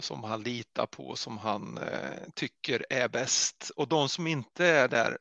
som, 0.00 0.24
han 0.24 0.42
litar 0.42 0.86
på, 0.86 1.16
som 1.16 1.38
han 1.38 1.78
eh, 1.78 2.22
tycker 2.34 2.86
är 2.90 3.08
bäst. 3.08 3.70
Och 3.76 3.88
de 3.88 4.08
som 4.08 4.26
inte 4.26 4.66
är 4.66 4.88
där, 4.88 5.18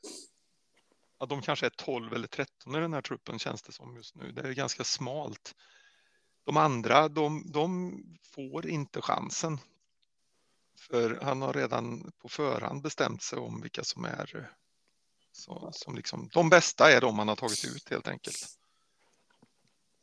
ja, 1.19 1.25
de 1.25 1.41
kanske 1.41 1.65
är 1.65 1.69
12 1.69 2.13
eller 2.13 2.27
13 2.27 2.75
i 2.75 2.79
den 2.79 2.93
här 2.93 3.01
truppen 3.01 3.39
känns 3.39 3.61
det 3.61 3.71
som 3.71 3.95
just 3.95 4.15
nu. 4.15 4.31
Det 4.31 4.41
är 4.41 4.53
ganska 4.53 4.83
smalt. 4.83 5.55
De 6.45 6.57
andra, 6.57 7.07
de, 7.07 7.51
de 7.51 8.01
får 8.35 8.67
inte 8.67 9.01
chansen. 9.01 9.59
För 10.79 11.19
han 11.21 11.41
har 11.41 11.53
redan 11.53 12.11
på 12.21 12.29
förhand 12.29 12.81
bestämt 12.81 13.23
sig 13.23 13.39
om 13.39 13.61
vilka 13.61 13.83
som 13.83 14.05
är 14.05 14.35
eh, 14.35 14.43
så, 15.31 15.71
som 15.73 15.95
liksom, 15.95 16.29
de 16.33 16.49
bästa 16.49 16.91
är 16.91 17.01
de 17.01 17.15
man 17.15 17.27
har 17.27 17.35
tagit 17.35 17.65
ut 17.65 17.89
helt 17.89 18.07
enkelt. 18.07 18.56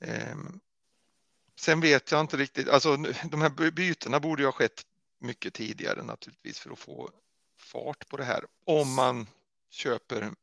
Ehm, 0.07 0.61
sen 1.57 1.81
vet 1.81 2.11
jag 2.11 2.21
inte 2.21 2.37
riktigt, 2.37 2.69
alltså 2.69 2.97
de 3.31 3.41
här 3.41 3.71
bytena 3.71 4.21
borde 4.21 4.43
ju 4.43 4.47
ha 4.47 4.53
skett 4.53 4.87
mycket 5.19 5.55
tidigare 5.55 6.03
naturligtvis 6.03 6.59
för 6.59 6.71
att 6.71 6.79
få 6.79 7.11
fart 7.57 8.09
på 8.09 8.17
det 8.17 8.25
här. 8.25 8.45
Om 8.65 8.95
man 8.95 9.27
köper 9.71 10.35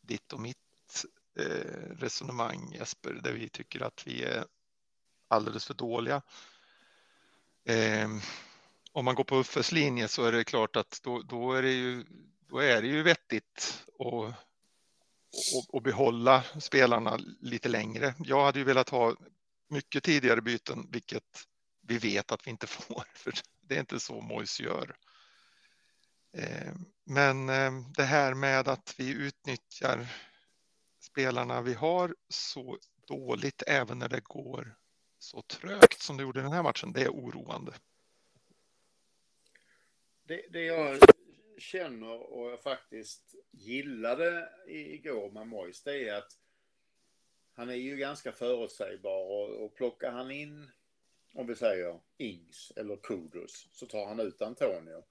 ditt 0.00 0.32
och 0.32 0.40
mitt 0.40 1.04
eh, 1.38 1.96
resonemang 1.98 2.72
Jesper, 2.72 3.12
där 3.12 3.32
vi 3.32 3.48
tycker 3.48 3.80
att 3.80 4.06
vi 4.06 4.24
är 4.24 4.44
alldeles 5.28 5.64
för 5.64 5.74
dåliga. 5.74 6.22
Ehm, 7.64 8.20
om 8.92 9.04
man 9.04 9.14
går 9.14 9.24
på 9.24 9.36
Uffes 9.36 9.72
linje 9.72 10.08
så 10.08 10.24
är 10.24 10.32
det 10.32 10.44
klart 10.44 10.76
att 10.76 11.00
då, 11.02 11.22
då, 11.22 11.52
är, 11.52 11.62
det 11.62 11.72
ju, 11.72 12.04
då 12.48 12.58
är 12.58 12.82
det 12.82 12.88
ju 12.88 13.02
vettigt 13.02 13.84
att, 13.98 14.49
och, 15.54 15.74
och 15.74 15.82
behålla 15.82 16.44
spelarna 16.60 17.18
lite 17.40 17.68
längre. 17.68 18.14
Jag 18.18 18.44
hade 18.44 18.58
ju 18.58 18.64
velat 18.64 18.88
ha 18.88 19.16
mycket 19.68 20.04
tidigare 20.04 20.40
byten, 20.40 20.88
vilket 20.90 21.46
vi 21.82 21.98
vet 21.98 22.32
att 22.32 22.46
vi 22.46 22.50
inte 22.50 22.66
får, 22.66 23.04
för 23.14 23.32
det 23.60 23.74
är 23.74 23.80
inte 23.80 24.00
så 24.00 24.20
Mois 24.20 24.60
gör. 24.60 24.96
Eh, 26.32 26.72
men 27.04 27.48
eh, 27.48 27.72
det 27.96 28.04
här 28.04 28.34
med 28.34 28.68
att 28.68 28.94
vi 28.98 29.10
utnyttjar 29.10 30.06
spelarna 31.00 31.62
vi 31.62 31.74
har 31.74 32.14
så 32.28 32.78
dåligt 33.06 33.62
även 33.66 33.98
när 33.98 34.08
det 34.08 34.24
går 34.24 34.76
så 35.18 35.42
trögt 35.42 36.00
som 36.00 36.16
det 36.16 36.22
gjorde 36.22 36.40
i 36.40 36.42
den 36.42 36.52
här 36.52 36.62
matchen, 36.62 36.92
det 36.92 37.02
är 37.02 37.08
oroande. 37.08 37.72
Det, 40.22 40.46
det 40.50 40.64
jag 40.64 40.98
känner 41.60 42.32
och 42.32 42.50
jag 42.50 42.62
faktiskt 42.62 43.34
gillade 43.50 44.48
igår 44.66 45.30
med 45.30 45.46
Mois, 45.46 45.82
det 45.82 46.08
är 46.08 46.14
att 46.14 46.32
han 47.54 47.70
är 47.70 47.74
ju 47.74 47.96
ganska 47.96 48.32
förutsägbar 48.32 49.24
och, 49.24 49.64
och 49.64 49.74
plockar 49.74 50.10
han 50.10 50.30
in, 50.30 50.70
om 51.34 51.46
vi 51.46 51.54
säger 51.54 52.00
Ings 52.18 52.72
eller 52.76 52.96
Kudus, 52.96 53.68
så 53.72 53.86
tar 53.86 54.06
han 54.06 54.20
ut 54.20 54.42
Antonio. 54.42 55.04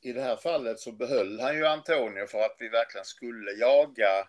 I 0.00 0.12
det 0.12 0.22
här 0.22 0.36
fallet 0.36 0.80
så 0.80 0.92
behöll 0.92 1.40
han 1.40 1.56
ju 1.56 1.66
Antonio 1.66 2.26
för 2.26 2.38
att 2.38 2.56
vi 2.58 2.68
verkligen 2.68 3.04
skulle 3.04 3.52
jaga 3.52 4.28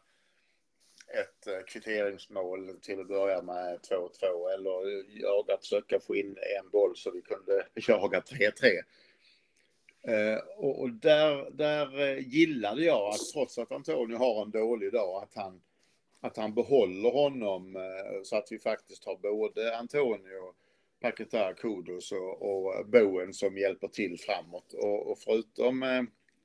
ett 1.08 1.48
eh, 1.48 1.60
kvitteringsmål 1.68 2.80
till 2.82 3.00
att 3.00 3.08
börja 3.08 3.42
med 3.42 3.80
2-2 3.80 4.54
eller 4.54 5.06
jaga, 5.22 5.58
försöka 5.58 6.00
få 6.00 6.16
in 6.16 6.38
en 6.60 6.70
boll 6.70 6.96
så 6.96 7.12
vi 7.12 7.22
kunde 7.22 7.68
jaga 7.74 8.20
3-3. 8.20 8.52
Eh, 10.08 10.38
och 10.58 10.82
och 10.82 10.92
där, 10.92 11.52
där 11.52 12.02
eh, 12.02 12.28
gillade 12.28 12.84
jag 12.84 13.10
att 13.10 13.30
trots 13.34 13.58
att 13.58 13.72
Antonio 13.72 14.18
har 14.18 14.42
en 14.42 14.52
dålig 14.52 14.92
dag 14.92 15.24
att 15.24 15.36
han, 15.36 15.62
att 16.22 16.38
han 16.38 16.54
behåller 16.54 17.12
honom 17.12 17.76
eh, 17.76 18.22
så 18.24 18.36
att 18.36 18.48
vi 18.52 18.60
faktiskt 18.60 19.06
har 19.06 19.18
både 19.18 19.78
Antonio, 19.78 20.54
Paketar, 21.02 21.54
Kudos 21.54 22.12
och, 22.12 22.42
och 22.42 22.86
Boen 22.88 23.34
som 23.34 23.58
hjälper 23.58 23.88
till 23.88 24.20
framåt. 24.20 24.74
Och, 24.74 25.12
och 25.12 25.18
förutom 25.20 25.84
eh, 25.84 26.04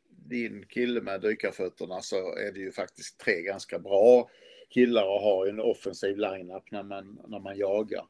din 0.08 0.66
kille 0.66 1.00
med 1.00 1.20
dykarfötterna 1.20 2.00
så 2.00 2.36
är 2.36 2.52
det 2.52 2.60
ju 2.60 2.72
faktiskt 2.72 3.20
tre 3.20 3.42
ganska 3.42 3.78
bra 3.78 4.30
killar 4.68 5.16
att 5.16 5.22
ha 5.22 5.46
i 5.46 5.50
en 5.50 5.60
offensiv 5.60 6.18
line-up 6.18 6.70
när 6.70 6.82
man, 6.82 7.20
när 7.28 7.38
man 7.38 7.58
jagar. 7.58 8.04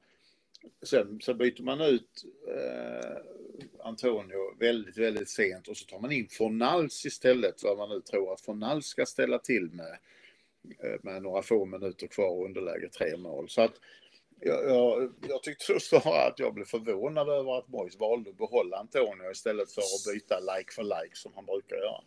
Sen 0.82 1.20
så 1.20 1.34
byter 1.34 1.62
man 1.62 1.80
ut 1.80 2.24
eh, 2.48 3.16
Antonio 3.84 4.56
väldigt, 4.58 4.98
väldigt 4.98 5.30
sent 5.30 5.68
och 5.68 5.76
så 5.76 5.86
tar 5.86 5.98
man 6.00 6.12
in 6.12 6.28
Fornals 6.28 7.06
istället, 7.06 7.62
vad 7.62 7.78
man 7.78 7.88
nu 7.88 8.00
tror 8.00 8.32
att 8.32 8.40
Fornals 8.40 8.86
ska 8.86 9.06
ställa 9.06 9.38
till 9.38 9.70
med 9.70 9.98
eh, 10.84 11.00
med 11.02 11.22
några 11.22 11.42
få 11.42 11.64
minuter 11.64 12.06
kvar 12.06 12.28
och 12.28 12.44
underläge 12.44 12.88
tre 12.88 13.16
mål. 13.16 13.48
Så 13.48 13.62
att 13.62 13.74
jag, 14.40 14.64
jag, 14.64 15.14
jag 15.28 15.42
tyckte 15.42 15.80
snarare 15.80 16.28
att 16.28 16.38
jag 16.38 16.54
blev 16.54 16.64
förvånad 16.64 17.28
över 17.28 17.58
att 17.58 17.68
Mois 17.68 17.96
valde 17.98 18.30
att 18.30 18.38
behålla 18.38 18.76
Antonio 18.76 19.30
istället 19.30 19.72
för 19.72 19.80
att 19.80 20.14
byta 20.14 20.40
like 20.40 20.72
för 20.72 20.82
like 20.82 21.16
som 21.16 21.32
han 21.34 21.46
brukar 21.46 21.76
göra. 21.76 22.04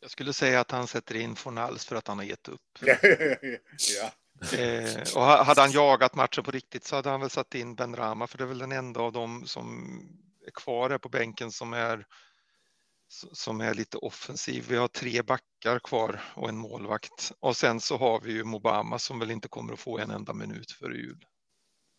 Jag 0.00 0.10
skulle 0.10 0.32
säga 0.32 0.60
att 0.60 0.70
han 0.70 0.86
sätter 0.86 1.16
in 1.16 1.36
Fornals 1.36 1.84
för 1.84 1.96
att 1.96 2.08
han 2.08 2.18
har 2.18 2.24
gett 2.24 2.48
upp. 2.48 2.78
ja. 4.00 4.12
Eh, 4.58 5.16
och 5.16 5.22
hade 5.22 5.60
han 5.60 5.70
jagat 5.70 6.14
matchen 6.14 6.44
på 6.44 6.50
riktigt 6.50 6.84
så 6.84 6.96
hade 6.96 7.10
han 7.10 7.20
väl 7.20 7.30
satt 7.30 7.54
in 7.54 7.74
Ben 7.74 7.96
Rama 7.96 8.26
för 8.26 8.38
det 8.38 8.44
är 8.44 8.48
väl 8.48 8.58
den 8.58 8.72
enda 8.72 9.00
av 9.00 9.12
dem 9.12 9.46
som 9.46 9.98
är 10.46 10.50
kvar 10.50 10.90
här 10.90 10.98
på 10.98 11.08
bänken 11.08 11.52
som 11.52 11.72
är 11.72 12.06
som 13.32 13.60
är 13.60 13.74
lite 13.74 13.96
offensiv. 13.96 14.66
Vi 14.68 14.76
har 14.76 14.88
tre 14.88 15.22
backar 15.22 15.78
kvar 15.78 16.20
och 16.34 16.48
en 16.48 16.56
målvakt 16.56 17.32
och 17.40 17.56
sen 17.56 17.80
så 17.80 17.96
har 17.96 18.20
vi 18.20 18.32
ju 18.32 18.44
Mobama 18.44 18.98
som 18.98 19.18
väl 19.18 19.30
inte 19.30 19.48
kommer 19.48 19.72
att 19.72 19.80
få 19.80 19.98
en 19.98 20.10
enda 20.10 20.32
minut 20.32 20.70
före 20.70 20.96
jul. 20.96 21.26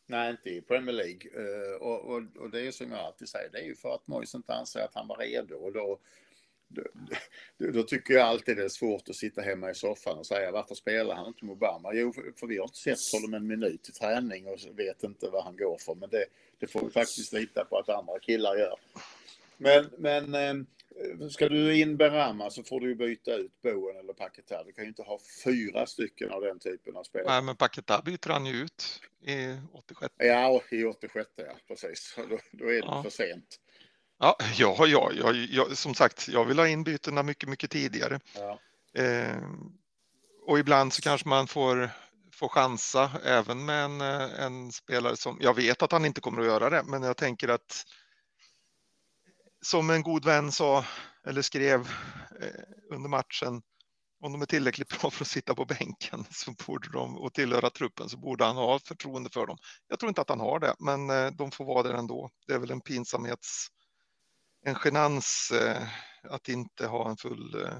Nej, 0.09 0.31
inte 0.31 0.49
i 0.49 0.61
Premier 0.61 0.95
League. 0.95 1.21
Eh, 1.35 1.75
och, 1.81 2.01
och, 2.05 2.23
och, 2.37 2.49
det 2.49 2.67
är 2.67 2.71
som 2.71 2.91
jag 2.91 2.99
alltid 2.99 3.29
säger, 3.29 3.49
det 3.49 3.59
är 3.59 3.65
ju 3.65 3.75
för 3.75 3.95
att 3.95 4.07
Moise 4.07 4.37
inte 4.37 4.53
anser 4.53 4.79
att 4.79 4.95
han 4.95 5.07
var 5.07 5.17
redo. 5.17 5.55
Och 5.55 5.73
då, 5.73 5.99
då, 6.67 7.71
då, 7.71 7.83
tycker 7.83 8.13
jag 8.13 8.23
alltid 8.23 8.57
det 8.57 8.63
är 8.63 8.69
svårt 8.69 9.09
att 9.09 9.15
sitta 9.15 9.41
hemma 9.41 9.71
i 9.71 9.75
soffan 9.75 10.17
och 10.17 10.25
säga 10.25 10.51
varför 10.51 10.75
spelar 10.75 11.15
han 11.15 11.27
inte 11.27 11.45
med 11.45 11.53
Obama? 11.53 11.93
Jo, 11.93 12.13
för, 12.13 12.47
vi 12.47 12.57
har 12.57 12.65
inte 12.65 12.77
sett 12.77 13.21
honom 13.21 13.33
en 13.33 13.47
minut 13.47 13.89
i 13.89 13.91
träning 13.91 14.47
och 14.47 14.59
vet 14.75 15.03
inte 15.03 15.29
vad 15.29 15.43
han 15.43 15.57
går 15.57 15.77
för. 15.77 15.95
Men 15.95 16.09
det, 16.09 16.25
det 16.59 16.67
får 16.67 16.81
vi 16.81 16.89
faktiskt 16.89 17.33
lita 17.33 17.65
på 17.65 17.77
att 17.77 17.89
andra 17.89 18.19
killar 18.19 18.55
gör. 18.55 18.75
Men, 19.57 19.89
men 19.97 20.35
eh, 20.35 21.27
ska 21.29 21.49
du 21.49 21.79
in 21.79 21.97
Berama 21.97 22.49
så 22.49 22.63
får 22.63 22.79
du 22.79 22.95
byta 22.95 23.35
ut 23.35 23.61
Boen 23.61 23.97
eller 23.97 24.13
Paketa. 24.13 24.63
Du 24.63 24.71
kan 24.71 24.83
ju 24.83 24.87
inte 24.87 25.03
ha 25.03 25.19
fyra 25.43 25.85
stycken 25.85 26.31
av 26.31 26.41
den 26.41 26.59
typen 26.59 26.95
av 26.95 27.03
spelare. 27.03 27.33
Nej, 27.33 27.41
men 27.43 27.55
Paketa 27.55 28.01
byter 28.01 28.29
han 28.29 28.45
ju 28.45 28.53
ut 28.53 29.01
i 29.21 29.57
86. 29.73 30.13
Ja, 30.17 30.61
i 30.71 30.83
86, 30.83 31.29
ja 31.35 31.43
precis. 31.67 32.15
Då, 32.29 32.37
då 32.51 32.65
är 32.65 32.71
det 32.71 32.77
ja. 32.77 33.03
för 33.03 33.09
sent. 33.09 33.59
Ja, 34.19 34.35
ja, 34.57 34.85
ja, 34.87 35.11
ja, 35.13 35.31
ja, 35.33 35.75
som 35.75 35.95
sagt, 35.95 36.27
jag 36.27 36.45
vill 36.45 36.59
ha 36.59 36.67
in 36.67 36.83
bytena 36.83 37.23
mycket, 37.23 37.49
mycket 37.49 37.71
tidigare. 37.71 38.19
Ja. 38.35 38.59
Eh, 39.01 39.43
och 40.47 40.59
ibland 40.59 40.93
så 40.93 41.01
kanske 41.01 41.27
man 41.27 41.47
får, 41.47 41.89
får 42.33 42.49
chansa 42.49 43.11
även 43.23 43.65
med 43.65 43.85
en, 43.85 44.01
eh, 44.01 44.43
en 44.43 44.71
spelare 44.71 45.17
som, 45.17 45.37
jag 45.41 45.53
vet 45.53 45.81
att 45.81 45.91
han 45.91 46.05
inte 46.05 46.21
kommer 46.21 46.41
att 46.41 46.47
göra 46.47 46.69
det, 46.69 46.83
men 46.83 47.03
jag 47.03 47.17
tänker 47.17 47.47
att 47.47 47.83
som 49.61 49.89
en 49.89 50.03
god 50.03 50.25
vän 50.25 50.51
sa 50.51 50.85
eller 51.27 51.41
skrev 51.41 51.79
eh, 52.41 52.93
under 52.93 53.09
matchen, 53.09 53.61
om 54.23 54.31
de 54.31 54.41
är 54.41 54.45
tillräckligt 54.45 55.01
bra 55.01 55.09
för 55.09 55.23
att 55.23 55.27
sitta 55.27 55.55
på 55.55 55.65
bänken 55.65 56.25
så 56.31 56.51
borde 56.67 56.91
de, 56.91 57.17
och 57.17 57.33
tillhöra 57.33 57.69
truppen 57.69 58.09
så 58.09 58.17
borde 58.17 58.45
han 58.45 58.55
ha 58.55 58.79
förtroende 58.79 59.29
för 59.29 59.45
dem. 59.45 59.57
Jag 59.87 59.99
tror 59.99 60.09
inte 60.09 60.21
att 60.21 60.29
han 60.29 60.39
har 60.39 60.59
det, 60.59 60.75
men 60.79 61.09
eh, 61.09 61.31
de 61.31 61.51
får 61.51 61.65
vara 61.65 61.83
där 61.83 61.93
ändå. 61.93 62.29
Det 62.47 62.53
är 62.53 62.59
väl 62.59 62.71
en 62.71 62.81
pinsamhets 62.81 63.67
en 64.67 64.75
genans 64.83 65.51
eh, 65.51 65.87
att 66.23 66.49
inte 66.49 66.87
ha 66.87 67.09
en 67.09 67.17
full, 67.17 67.55
eh, 67.63 67.77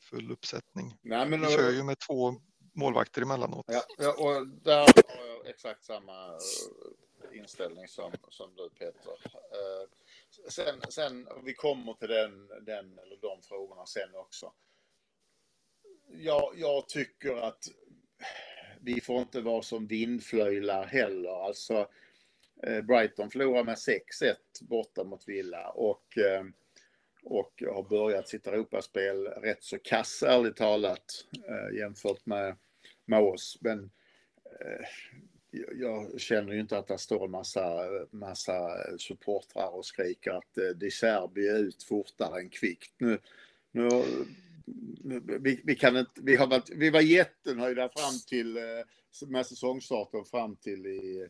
full 0.00 0.32
uppsättning. 0.32 0.96
Nej, 1.02 1.28
men 1.28 1.40
Vi 1.40 1.46
kör 1.46 1.70
ju 1.70 1.82
med 1.82 1.98
två 1.98 2.34
målvakter 2.74 3.22
emellanåt. 3.22 3.64
Ja, 3.68 3.82
ja, 3.98 4.12
och 4.12 4.46
där 4.46 4.78
har 4.78 5.26
jag 5.26 5.46
exakt 5.46 5.84
samma 5.84 6.26
eh, 6.28 7.38
inställning 7.38 7.88
som, 7.88 8.12
som 8.28 8.54
du 8.56 8.70
Peter. 8.70 9.12
Eh, 9.32 9.88
sen, 10.50 10.80
sen, 10.88 11.28
vi 11.44 11.54
kommer 11.54 11.94
till 11.94 12.08
den, 12.08 12.48
den 12.48 12.98
eller 12.98 13.16
de 13.20 13.42
frågorna 13.42 13.86
sen 13.86 14.14
också. 14.14 14.52
Jag, 16.08 16.52
jag 16.56 16.88
tycker 16.88 17.36
att 17.36 17.64
vi 18.80 19.00
får 19.00 19.20
inte 19.20 19.40
vara 19.40 19.62
som 19.62 19.86
vindflöjlar 19.86 20.86
heller. 20.86 21.46
Alltså, 21.46 21.88
Eh, 22.66 22.82
Brighton 22.82 23.30
förlorar 23.30 23.64
med 23.64 23.74
6-1 23.74 24.34
borta 24.60 25.04
mot 25.04 25.28
Villa 25.28 25.68
och, 25.68 26.18
eh, 26.18 26.44
och 27.24 27.62
har 27.66 27.88
börjat 27.88 28.28
sitt 28.28 28.46
Europaspel 28.46 29.26
rätt 29.26 29.62
så 29.62 29.78
kass 29.78 30.22
ärligt 30.22 30.56
talat 30.56 31.04
eh, 31.48 31.78
jämfört 31.78 32.26
med, 32.26 32.56
med 33.04 33.20
oss. 33.20 33.58
Men 33.60 33.90
jag 35.74 36.20
känner 36.20 36.52
ju 36.52 36.60
inte 36.60 36.78
att 36.78 36.86
det 36.86 36.98
står 36.98 37.24
en 37.24 37.30
massa, 37.30 37.88
massa 38.10 38.76
supportrar 38.98 39.74
och 39.74 39.86
skriker 39.86 40.30
att 40.30 40.54
De 40.76 40.90
Serbi 40.90 41.48
är 41.48 41.58
ut 41.58 41.82
fortare 41.82 42.40
än 42.40 42.50
kvickt. 42.50 42.94
Nu, 42.98 43.18
nu, 43.72 44.02
vi, 45.40 45.60
vi, 45.64 45.74
kan 45.74 45.96
inte, 45.96 46.20
vi, 46.22 46.36
har 46.36 46.46
varit, 46.46 46.70
vi 46.70 46.90
var 46.90 47.00
jättenöjda 47.00 47.88
fram 47.88 48.20
till 48.26 48.58
med 49.26 49.46
säsongstarten 49.46 50.24
fram 50.24 50.56
till 50.56 50.86
i 50.86 51.28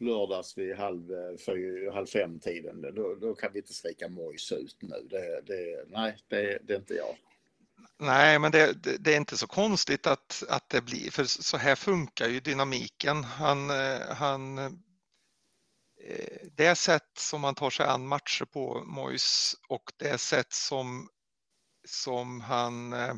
lördags 0.00 0.58
vid 0.58 0.76
halv, 0.76 1.08
för, 1.38 1.92
halv 1.92 2.06
fem 2.06 2.40
tiden, 2.40 2.82
då, 2.94 3.14
då 3.14 3.34
kan 3.34 3.52
vi 3.52 3.58
inte 3.58 3.72
skrika 3.74 4.08
mojs 4.08 4.52
ut 4.52 4.76
nu. 4.80 5.08
Det, 5.10 5.40
det, 5.46 5.84
nej, 5.88 6.16
det, 6.28 6.58
det 6.62 6.72
är 6.72 6.78
inte 6.78 6.94
jag. 6.94 7.16
Nej, 7.98 8.38
men 8.38 8.52
det, 8.52 8.72
det, 8.98 9.12
är 9.12 9.16
inte 9.16 9.36
så 9.36 9.46
konstigt 9.46 10.06
att, 10.06 10.42
att 10.48 10.68
det 10.68 10.80
blir, 10.80 11.10
för 11.10 11.24
så 11.24 11.56
här 11.56 11.74
funkar 11.74 12.28
ju 12.28 12.40
dynamiken. 12.40 13.24
Han, 13.24 13.70
eh, 13.70 14.00
han, 14.10 14.58
eh, 14.58 16.48
det 16.52 16.74
sätt 16.74 17.18
som 17.18 17.44
han 17.44 17.54
tar 17.54 17.70
sig 17.70 17.86
an 17.86 18.06
matcher 18.06 18.44
på, 18.44 18.84
Mois, 18.86 19.56
och 19.68 19.92
det 19.96 20.18
sätt 20.18 20.52
som, 20.52 21.08
som 21.88 22.40
han 22.40 22.92
eh, 22.92 23.14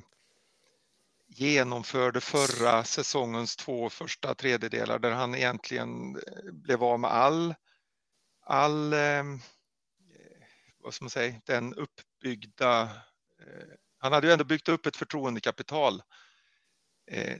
genomförde 1.36 2.20
förra 2.20 2.84
säsongens 2.84 3.56
två 3.56 3.90
första 3.90 4.34
tredjedelar 4.34 4.98
där 4.98 5.10
han 5.10 5.34
egentligen 5.34 6.16
eh, 6.16 6.52
blev 6.52 6.84
av 6.84 7.00
med 7.00 7.10
all, 7.10 7.54
all 8.42 8.92
ehm, 8.92 9.34
eh, 9.34 10.46
vad 10.78 10.94
ska 10.94 11.04
man 11.04 11.10
säga, 11.10 11.40
den 11.44 11.74
uppbyggda, 11.74 12.82
eh, 13.40 13.74
han 13.98 14.12
hade 14.12 14.26
ju 14.26 14.32
ändå 14.32 14.44
byggt 14.44 14.68
upp 14.68 14.86
ett 14.86 14.96
förtroendekapital. 14.96 16.02
Eh, 17.10 17.36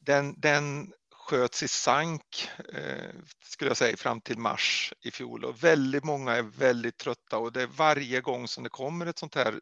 den, 0.00 0.40
den 0.40 0.92
sköts 1.10 1.62
i 1.62 1.68
sank, 1.68 2.48
eh, 2.72 3.14
skulle 3.44 3.70
jag 3.70 3.76
säga, 3.76 3.96
fram 3.96 4.20
till 4.20 4.38
mars 4.38 4.92
i 5.00 5.10
fjol 5.10 5.44
och 5.44 5.64
väldigt 5.64 6.04
många 6.04 6.32
är 6.32 6.42
väldigt 6.42 6.96
trötta 6.96 7.38
och 7.38 7.52
det 7.52 7.62
är 7.62 7.66
varje 7.66 8.20
gång 8.20 8.48
som 8.48 8.64
det 8.64 8.70
kommer 8.70 9.06
ett 9.06 9.18
sånt 9.18 9.34
här 9.34 9.60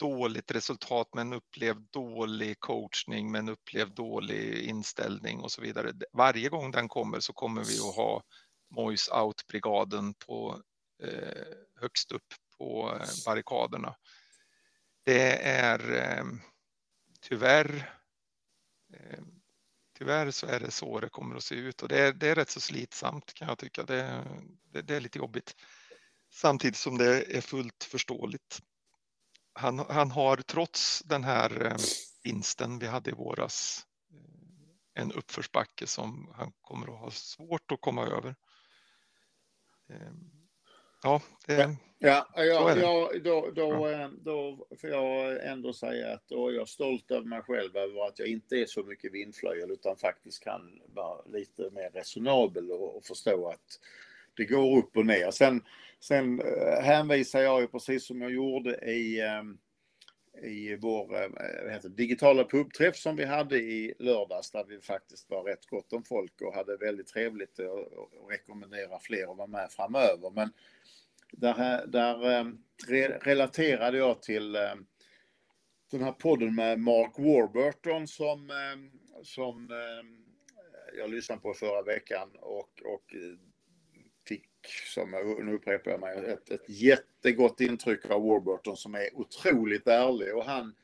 dåligt 0.00 0.50
resultat 0.50 1.14
med 1.14 1.22
en 1.22 1.32
upplevd 1.32 1.88
dålig 1.90 2.60
coachning, 2.60 3.30
med 3.30 3.38
en 3.38 3.48
upplevd 3.48 3.94
dålig 3.94 4.62
inställning 4.62 5.40
och 5.40 5.52
så 5.52 5.62
vidare. 5.62 5.92
Varje 6.12 6.48
gång 6.48 6.70
den 6.70 6.88
kommer 6.88 7.20
så 7.20 7.32
kommer 7.32 7.64
vi 7.64 7.78
att 7.78 7.96
ha 7.96 8.22
Moise 8.70 9.12
out-brigaden 9.12 10.14
på 10.26 10.62
eh, 11.02 11.44
högst 11.80 12.12
upp 12.12 12.34
på 12.58 12.98
eh, 13.00 13.08
barrikaderna. 13.26 13.94
Det 15.04 15.46
är 15.46 15.92
eh, 15.92 16.24
tyvärr 17.20 17.90
eh, 18.94 19.20
Tyvärr 19.98 20.30
så 20.30 20.46
är 20.46 20.60
det 20.60 20.70
så 20.70 21.00
det 21.00 21.08
kommer 21.08 21.36
att 21.36 21.42
se 21.44 21.54
ut 21.54 21.82
och 21.82 21.88
det 21.88 22.00
är, 22.00 22.12
det 22.12 22.28
är 22.28 22.34
rätt 22.34 22.50
så 22.50 22.60
slitsamt 22.60 23.34
kan 23.34 23.48
jag 23.48 23.58
tycka. 23.58 23.82
Det, 23.82 24.24
det, 24.72 24.82
det 24.82 24.96
är 24.96 25.00
lite 25.00 25.18
jobbigt. 25.18 25.54
Samtidigt 26.32 26.76
som 26.76 26.98
det 26.98 27.36
är 27.36 27.40
fullt 27.40 27.84
förståeligt 27.84 28.60
han, 29.52 29.78
han 29.78 30.10
har 30.10 30.36
trots 30.36 31.02
den 31.02 31.24
här 31.24 31.66
eh, 31.66 31.76
vinsten 32.24 32.78
vi 32.78 32.86
hade 32.86 33.10
i 33.10 33.14
våras 33.14 33.86
eh, 34.12 35.02
en 35.02 35.12
uppförsbacke 35.12 35.86
som 35.86 36.32
han 36.36 36.52
kommer 36.60 36.86
att 36.86 37.00
ha 37.00 37.10
svårt 37.10 37.72
att 37.72 37.80
komma 37.80 38.06
över. 38.06 38.34
Ehm, 39.90 40.30
ja, 41.02 41.22
det, 41.46 41.76
ja, 41.98 42.28
ja, 42.34 42.44
ja, 42.44 42.76
ja 42.76 43.10
då, 43.24 43.50
då. 43.54 43.88
Eh, 43.88 44.08
då 44.08 44.66
får 44.80 44.90
jag 44.90 45.44
ändå 45.46 45.72
säga 45.72 46.12
att 46.12 46.28
då 46.28 46.48
är 46.48 46.52
jag 46.52 46.68
stolt 46.68 47.10
över 47.10 47.26
mig 47.26 47.42
själv 47.42 47.76
över 47.76 48.06
att 48.06 48.18
jag 48.18 48.28
inte 48.28 48.56
är 48.56 48.66
så 48.66 48.82
mycket 48.82 49.12
vindflöjel 49.12 49.70
utan 49.70 49.96
faktiskt 49.96 50.44
kan 50.44 50.80
vara 50.86 51.22
lite 51.24 51.70
mer 51.70 51.90
resonabel 51.90 52.70
och, 52.70 52.96
och 52.96 53.04
förstå 53.04 53.48
att 53.48 53.80
det 54.36 54.44
går 54.44 54.78
upp 54.78 54.96
och 54.96 55.06
ner. 55.06 55.30
Sen, 55.30 55.62
sen 56.00 56.40
eh, 56.40 56.82
hänvisar 56.82 57.40
jag 57.40 57.60
ju 57.60 57.66
precis 57.66 58.06
som 58.06 58.22
jag 58.22 58.32
gjorde 58.32 58.90
i, 58.90 59.20
ehm, 59.20 59.58
i 60.42 60.76
vår 60.76 61.22
eh, 61.22 61.28
vad 61.64 61.72
heter, 61.72 61.88
digitala 61.88 62.44
pubträff 62.44 62.96
som 62.96 63.16
vi 63.16 63.24
hade 63.24 63.56
i 63.58 63.94
lördags 63.98 64.50
där 64.50 64.64
vi 64.64 64.80
faktiskt 64.80 65.30
var 65.30 65.42
rätt 65.42 65.66
gott 65.66 65.92
om 65.92 66.04
folk 66.04 66.40
och 66.40 66.54
hade 66.54 66.76
väldigt 66.76 67.06
trevligt 67.06 67.58
och, 67.58 67.92
och 67.92 68.30
rekommenderar 68.30 68.98
fler 68.98 69.30
att 69.30 69.36
vara 69.36 69.46
med 69.46 69.72
framöver. 69.72 70.30
Men 70.30 70.52
där, 71.32 71.86
där 71.86 72.30
ehm, 72.30 72.58
re, 72.88 73.08
relaterade 73.08 73.98
jag 73.98 74.22
till 74.22 74.56
ehm, 74.56 74.86
den 75.90 76.02
här 76.02 76.12
podden 76.12 76.54
med 76.54 76.78
Mark 76.78 77.18
Warburton 77.18 78.08
som, 78.08 78.50
som 79.22 79.68
jag 80.98 81.10
lyssnade 81.10 81.40
på 81.40 81.54
förra 81.54 81.82
veckan 81.82 82.30
och, 82.40 82.82
och 82.84 83.14
som 84.94 85.10
nu 85.44 85.54
upprepar 85.54 85.90
jag 85.90 86.00
mig, 86.00 86.30
ett, 86.30 86.50
ett 86.50 86.68
jättegott 86.68 87.60
intryck 87.60 88.04
av 88.04 88.22
Warburton 88.22 88.76
som 88.76 88.94
är 88.94 89.14
otroligt 89.14 89.86
ärlig 89.86 90.36
och 90.36 90.44
han, 90.44 90.74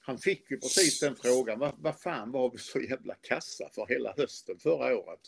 han 0.00 0.18
fick 0.18 0.50
ju 0.50 0.60
precis 0.60 1.00
den 1.00 1.16
frågan, 1.16 1.58
vad, 1.58 1.72
vad 1.78 2.00
fan 2.00 2.30
var 2.32 2.50
vi 2.50 2.58
så 2.58 2.80
jävla 2.80 3.14
kassa 3.14 3.68
för 3.74 3.86
hela 3.88 4.14
hösten 4.16 4.58
förra 4.58 4.96
året? 4.98 5.20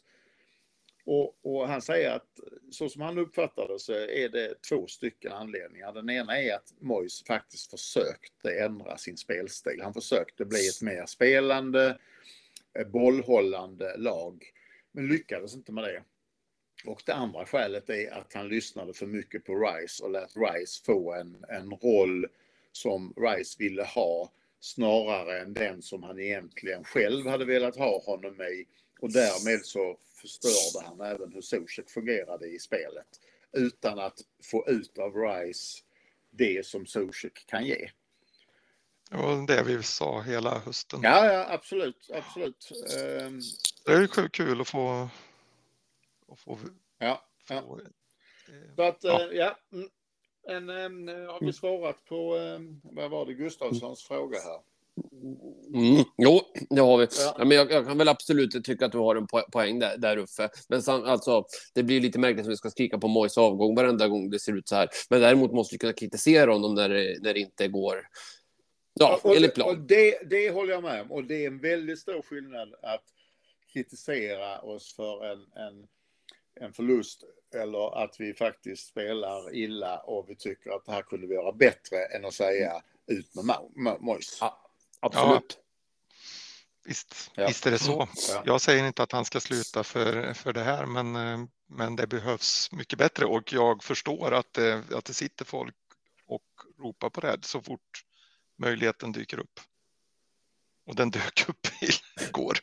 Och, 1.04 1.38
och, 1.42 1.68
han 1.68 1.82
säger 1.82 2.10
att 2.10 2.40
så 2.70 2.88
som 2.88 3.02
han 3.02 3.18
uppfattar 3.18 3.68
det 3.68 3.78
så 3.78 3.92
är 3.92 4.28
det 4.28 4.62
två 4.68 4.86
stycken 4.86 5.32
anledningar. 5.32 5.92
Den 5.92 6.10
ena 6.10 6.38
är 6.38 6.54
att 6.54 6.74
Mois 6.80 7.24
faktiskt 7.24 7.70
försökte 7.70 8.58
ändra 8.60 8.98
sin 8.98 9.16
spelstil. 9.16 9.80
Han 9.82 9.94
försökte 9.94 10.44
bli 10.44 10.68
ett 10.68 10.82
mer 10.82 11.06
spelande, 11.06 11.98
eh, 12.78 12.86
bollhållande 12.86 13.96
lag, 13.96 14.44
men 14.92 15.08
lyckades 15.08 15.54
inte 15.54 15.72
med 15.72 15.84
det. 15.84 16.02
Och 16.84 17.02
det 17.06 17.14
andra 17.14 17.46
skälet 17.46 17.90
är 17.90 18.10
att 18.10 18.32
han 18.32 18.48
lyssnade 18.48 18.94
för 18.94 19.06
mycket 19.06 19.44
på 19.44 19.54
Rice 19.54 20.04
och 20.04 20.10
lät 20.10 20.36
Rice 20.36 20.84
få 20.84 21.14
en, 21.14 21.44
en 21.48 21.70
roll 21.70 22.26
som 22.72 23.14
Rice 23.16 23.56
ville 23.58 23.84
ha 23.84 24.30
snarare 24.60 25.40
än 25.40 25.54
den 25.54 25.82
som 25.82 26.02
han 26.02 26.20
egentligen 26.20 26.84
själv 26.84 27.26
hade 27.26 27.44
velat 27.44 27.76
ha 27.76 28.02
honom 28.06 28.40
i. 28.40 28.66
Och 29.00 29.12
därmed 29.12 29.64
så 29.64 29.98
förstörde 30.20 30.86
han 30.86 31.00
även 31.00 31.32
hur 31.32 31.40
Zuzek 31.40 31.90
fungerade 31.90 32.46
i 32.46 32.58
spelet. 32.58 33.06
Utan 33.52 33.98
att 33.98 34.18
få 34.42 34.68
ut 34.68 34.98
av 34.98 35.16
Rice 35.16 35.78
det 36.30 36.66
som 36.66 36.86
Zuzek 36.86 37.46
kan 37.46 37.66
ge. 37.66 37.90
Det 39.10 39.16
var 39.16 39.46
det 39.46 39.62
vi 39.62 39.82
sa 39.82 40.20
hela 40.22 40.58
hösten. 40.58 41.00
Ja, 41.02 41.32
ja 41.32 41.46
absolut. 41.48 42.10
absolut. 42.14 42.72
Um... 43.26 43.40
Det 43.84 43.92
är 43.92 44.28
kul 44.28 44.60
att 44.60 44.68
få 44.68 45.08
och 46.32 46.38
få... 46.38 46.58
Ja. 46.98 47.22
ja. 47.48 47.62
Få, 47.62 47.78
eh, 47.78 48.74
Så 48.76 48.82
att, 48.82 48.98
ja. 49.00 49.20
Eh, 49.20 49.36
ja. 49.36 49.58
Mm. 49.72 49.88
En, 50.48 50.68
en, 50.68 51.08
har 51.08 51.40
vi 51.40 51.52
svarat 51.52 52.04
på, 52.04 52.38
vad 52.82 53.10
var 53.10 53.26
det, 53.26 53.34
Gustavssons 53.34 54.04
fråga 54.04 54.38
här? 54.38 54.60
Mm, 55.74 56.04
jo, 56.18 56.40
det 56.70 56.80
har 56.80 56.98
vi. 56.98 57.06
Ja. 57.18 57.34
ja 57.38 57.44
men 57.44 57.56
jag, 57.56 57.72
jag, 57.72 57.86
kan 57.86 57.98
väl 57.98 58.08
absolut 58.08 58.64
tycka 58.64 58.86
att 58.86 58.92
du 58.92 58.98
har 58.98 59.16
en 59.16 59.26
poäng 59.52 59.78
där, 59.78 59.96
där 59.96 60.16
Uffe. 60.16 60.50
Men 60.68 60.82
sam, 60.82 61.04
alltså, 61.04 61.44
det 61.74 61.82
blir 61.82 62.00
lite 62.00 62.18
märkligt 62.18 62.46
att 62.46 62.52
vi 62.52 62.56
ska 62.56 62.70
skrika 62.70 62.98
på 62.98 63.08
Mojs 63.08 63.38
avgång 63.38 63.74
varenda 63.74 64.08
gång 64.08 64.30
det 64.30 64.38
ser 64.38 64.56
ut 64.58 64.68
så 64.68 64.76
här. 64.76 64.88
Men 65.10 65.20
däremot 65.20 65.52
måste 65.52 65.74
vi 65.74 65.78
kunna 65.78 65.92
kritisera 65.92 66.52
honom 66.52 66.74
när 66.74 66.88
det, 66.88 67.22
när 67.22 67.34
det 67.34 67.40
inte 67.40 67.68
går 67.68 67.96
ja, 68.94 69.20
och, 69.22 69.36
enligt 69.36 69.54
plan. 69.54 69.68
Och 69.68 69.78
det, 69.78 70.30
det 70.30 70.50
håller 70.50 70.72
jag 70.72 70.82
med 70.82 71.02
om. 71.02 71.12
Och 71.12 71.24
det 71.24 71.44
är 71.44 71.46
en 71.46 71.60
väldigt 71.60 71.98
stor 71.98 72.22
skillnad 72.22 72.74
att 72.82 73.04
kritisera 73.72 74.60
oss 74.60 74.94
för 74.96 75.24
en, 75.24 75.38
en 75.38 75.86
en 76.60 76.72
förlust 76.72 77.24
eller 77.54 78.04
att 78.04 78.16
vi 78.18 78.34
faktiskt 78.34 78.86
spelar 78.86 79.54
illa 79.54 79.98
och 79.98 80.24
vi 80.28 80.36
tycker 80.36 80.70
att 80.70 80.84
det 80.84 80.92
här 80.92 81.02
kunde 81.02 81.26
vi 81.26 81.34
göra 81.34 81.52
bättre 81.52 82.04
än 82.04 82.24
att 82.24 82.34
säga 82.34 82.82
ut 83.06 83.34
med 83.34 83.96
Mois. 84.00 84.38
Ja, 84.40 84.70
absolut. 85.00 85.56
Ja. 85.56 85.62
Visst, 86.84 87.30
ja. 87.34 87.46
visst 87.46 87.66
är 87.66 87.70
det 87.70 87.78
så. 87.78 88.08
Ja. 88.28 88.42
Jag 88.46 88.60
säger 88.60 88.86
inte 88.86 89.02
att 89.02 89.12
han 89.12 89.24
ska 89.24 89.40
sluta 89.40 89.84
för, 89.84 90.34
för 90.34 90.52
det 90.52 90.62
här, 90.62 90.86
men, 90.86 91.16
eh, 91.16 91.38
men 91.66 91.96
det 91.96 92.06
behövs 92.06 92.72
mycket 92.72 92.98
bättre 92.98 93.24
och 93.24 93.52
jag 93.52 93.82
förstår 93.82 94.32
att 94.32 94.52
det, 94.52 94.92
att 94.94 95.04
det 95.04 95.14
sitter 95.14 95.44
folk 95.44 95.76
och 96.26 96.44
ropar 96.78 97.10
på 97.10 97.20
det 97.20 97.44
så 97.44 97.62
fort 97.62 98.04
möjligheten 98.58 99.12
dyker 99.12 99.38
upp. 99.38 99.60
Och 100.86 100.96
den 100.96 101.10
dök 101.10 101.48
upp 101.48 101.66
igår. 102.28 102.58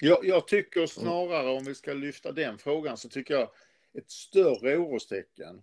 Jag, 0.00 0.24
jag 0.24 0.48
tycker 0.48 0.86
snarare, 0.86 1.50
om 1.50 1.64
vi 1.64 1.74
ska 1.74 1.92
lyfta 1.92 2.32
den 2.32 2.58
frågan, 2.58 2.96
så 2.96 3.08
tycker 3.08 3.34
jag 3.34 3.50
ett 3.94 4.10
större 4.10 4.76
orostecken 4.76 5.62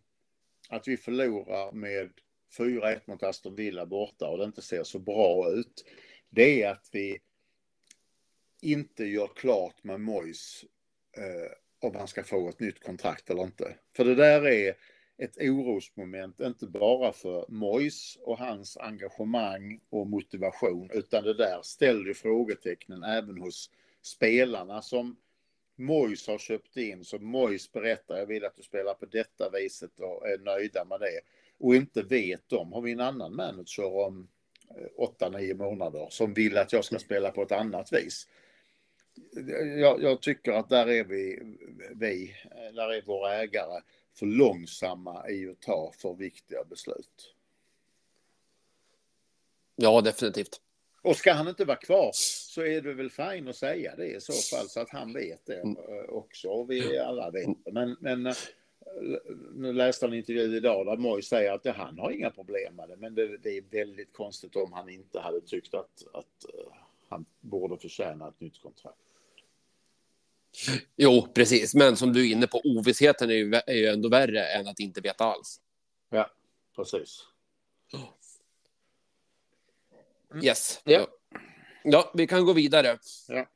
att 0.70 0.88
vi 0.88 0.98
förlorar 0.98 1.72
med 1.72 2.12
4-1 2.58 3.00
mot 3.06 3.24
Aston 3.24 3.56
Villa 3.56 3.86
borta 3.86 4.28
och 4.28 4.38
det 4.38 4.44
inte 4.44 4.62
ser 4.62 4.84
så 4.84 5.00
bra 5.00 5.52
ut. 5.52 5.86
Det 6.30 6.64
är 6.64 6.72
att 6.72 6.90
vi 6.92 7.20
inte 8.62 9.06
gör 9.06 9.28
klart 9.36 9.84
med 9.84 10.00
Mois 10.00 10.66
eh, 11.18 11.52
om 11.88 11.96
han 11.96 12.08
ska 12.08 12.24
få 12.24 12.50
ett 12.50 12.60
nytt 12.60 12.84
kontrakt 12.84 13.30
eller 13.30 13.44
inte. 13.44 13.76
För 13.96 14.06
det 14.06 14.16
där 14.16 14.48
är 14.48 14.76
ett 15.18 15.38
orosmoment, 15.38 16.40
inte 16.40 16.68
bara 16.68 17.14
för 17.14 17.46
Mois 17.50 18.18
och 18.22 18.38
hans 18.38 18.78
engagemang 18.78 19.80
och 19.90 20.08
motivation, 20.08 20.90
utan 20.94 21.24
det 21.24 21.34
där 21.34 21.62
ställer 21.64 22.14
frågetecknen 22.14 23.04
även 23.04 23.38
hos 23.38 23.70
spelarna 24.06 24.82
som 24.82 25.18
Mois 25.76 26.28
har 26.28 26.38
köpt 26.38 26.78
in, 26.78 27.06
som 27.06 27.26
Mois 27.26 27.72
berättar, 27.72 28.18
jag 28.18 28.26
vill 28.26 28.46
att 28.46 28.56
du 28.56 28.64
spelar 28.64 28.94
på 28.94 29.06
detta 29.06 29.50
viset 29.50 30.00
och 30.00 30.28
är 30.28 30.38
nöjda 30.38 30.86
med 30.86 31.00
det. 31.00 31.22
Och 31.58 31.76
inte 31.76 32.02
vet 32.02 32.54
om, 32.54 32.74
har 32.74 32.82
vi 32.82 32.92
en 32.92 33.00
annan 33.00 33.36
manager 33.36 33.96
om 33.96 34.28
eh, 34.70 34.88
åtta, 34.98 35.30
nio 35.30 35.54
månader 35.54 36.08
som 36.10 36.34
vill 36.34 36.58
att 36.58 36.74
jag 36.74 36.86
ska 36.86 37.00
spela 37.00 37.32
på 37.32 37.42
ett 37.42 37.52
annat 37.52 37.94
vis. 37.94 38.28
Jag, 39.80 40.04
jag, 40.04 40.22
tycker 40.22 40.52
att 40.52 40.70
där 40.70 40.88
är 40.90 41.04
vi, 41.04 41.40
vi, 41.96 42.36
eh, 42.52 42.74
där 42.74 42.94
är 42.94 43.02
våra 43.02 43.36
ägare 43.36 43.82
för 44.14 44.26
långsamma 44.26 45.30
i 45.30 45.50
att 45.50 45.62
ta 45.62 45.92
för 45.98 46.14
viktiga 46.14 46.64
beslut. 46.64 47.34
Ja, 49.76 50.02
definitivt. 50.02 50.62
Och 51.06 51.16
ska 51.16 51.34
han 51.34 51.48
inte 51.48 51.66
vara 51.66 51.78
kvar 51.78 52.12
så 52.14 52.62
är 52.62 52.82
det 52.82 52.94
väl 52.94 53.10
fint 53.10 53.50
att 53.50 53.56
säga 53.56 53.96
det 53.96 54.08
i 54.08 54.22
så 54.22 54.34
fall 54.34 54.70
så 54.70 54.80
att 54.80 54.90
han 54.90 55.14
vet 55.14 55.46
det 55.46 55.60
mm. 55.60 55.78
eh, 55.78 56.10
också. 56.10 56.48
Och 56.48 56.72
vi 56.72 57.00
alla 57.00 57.32
vet 57.32 57.66
det. 57.66 57.72
Men, 57.72 57.98
men 58.00 58.26
eh, 58.26 58.34
nu 59.54 59.74
läste 59.74 60.06
han 60.06 60.14
en 60.14 60.20
intervju 60.20 60.58
idag 60.58 60.86
där 60.86 60.98
Moj 60.98 61.22
säger 61.22 61.52
att 61.52 61.64
det, 61.64 61.72
han 61.72 62.00
har 62.00 62.12
inga 62.12 62.30
problem 62.30 62.76
med 62.76 62.90
det. 62.90 62.98
Men 62.98 63.16
det, 63.16 63.38
det, 63.38 63.58
är 63.58 63.62
väldigt 63.62 64.14
konstigt 64.14 64.56
om 64.56 64.74
han 64.74 64.90
inte 64.90 65.20
hade 65.20 65.42
tyckt 65.42 65.74
att, 65.74 66.04
att 66.14 66.46
uh, 66.54 66.74
han 67.10 67.26
borde 67.40 67.78
förtjäna 67.78 68.28
ett 68.28 68.40
nytt 68.40 68.62
kontrakt. 68.62 68.98
Jo, 70.96 71.28
precis. 71.34 71.76
Men 71.76 71.98
som 71.98 72.14
du 72.14 72.30
är 72.30 72.32
inne 72.32 72.48
på, 72.48 72.62
ovissheten 72.64 73.30
är 73.30 73.34
ju, 73.34 73.54
är 73.54 73.76
ju 73.76 73.86
ändå 73.86 74.10
värre 74.10 74.46
än 74.46 74.68
att 74.68 74.80
inte 74.80 75.02
veta 75.02 75.24
alls. 75.24 75.62
Ja, 76.10 76.30
precis. 76.76 77.20
Mm. 77.94 78.06
Yes. 80.44 80.82
Ja. 80.84 81.08
ja, 81.84 82.12
vi 82.14 82.28
kan 82.28 82.46
gå 82.46 82.54
vidare. 82.54 82.98
Ja. 83.28 83.48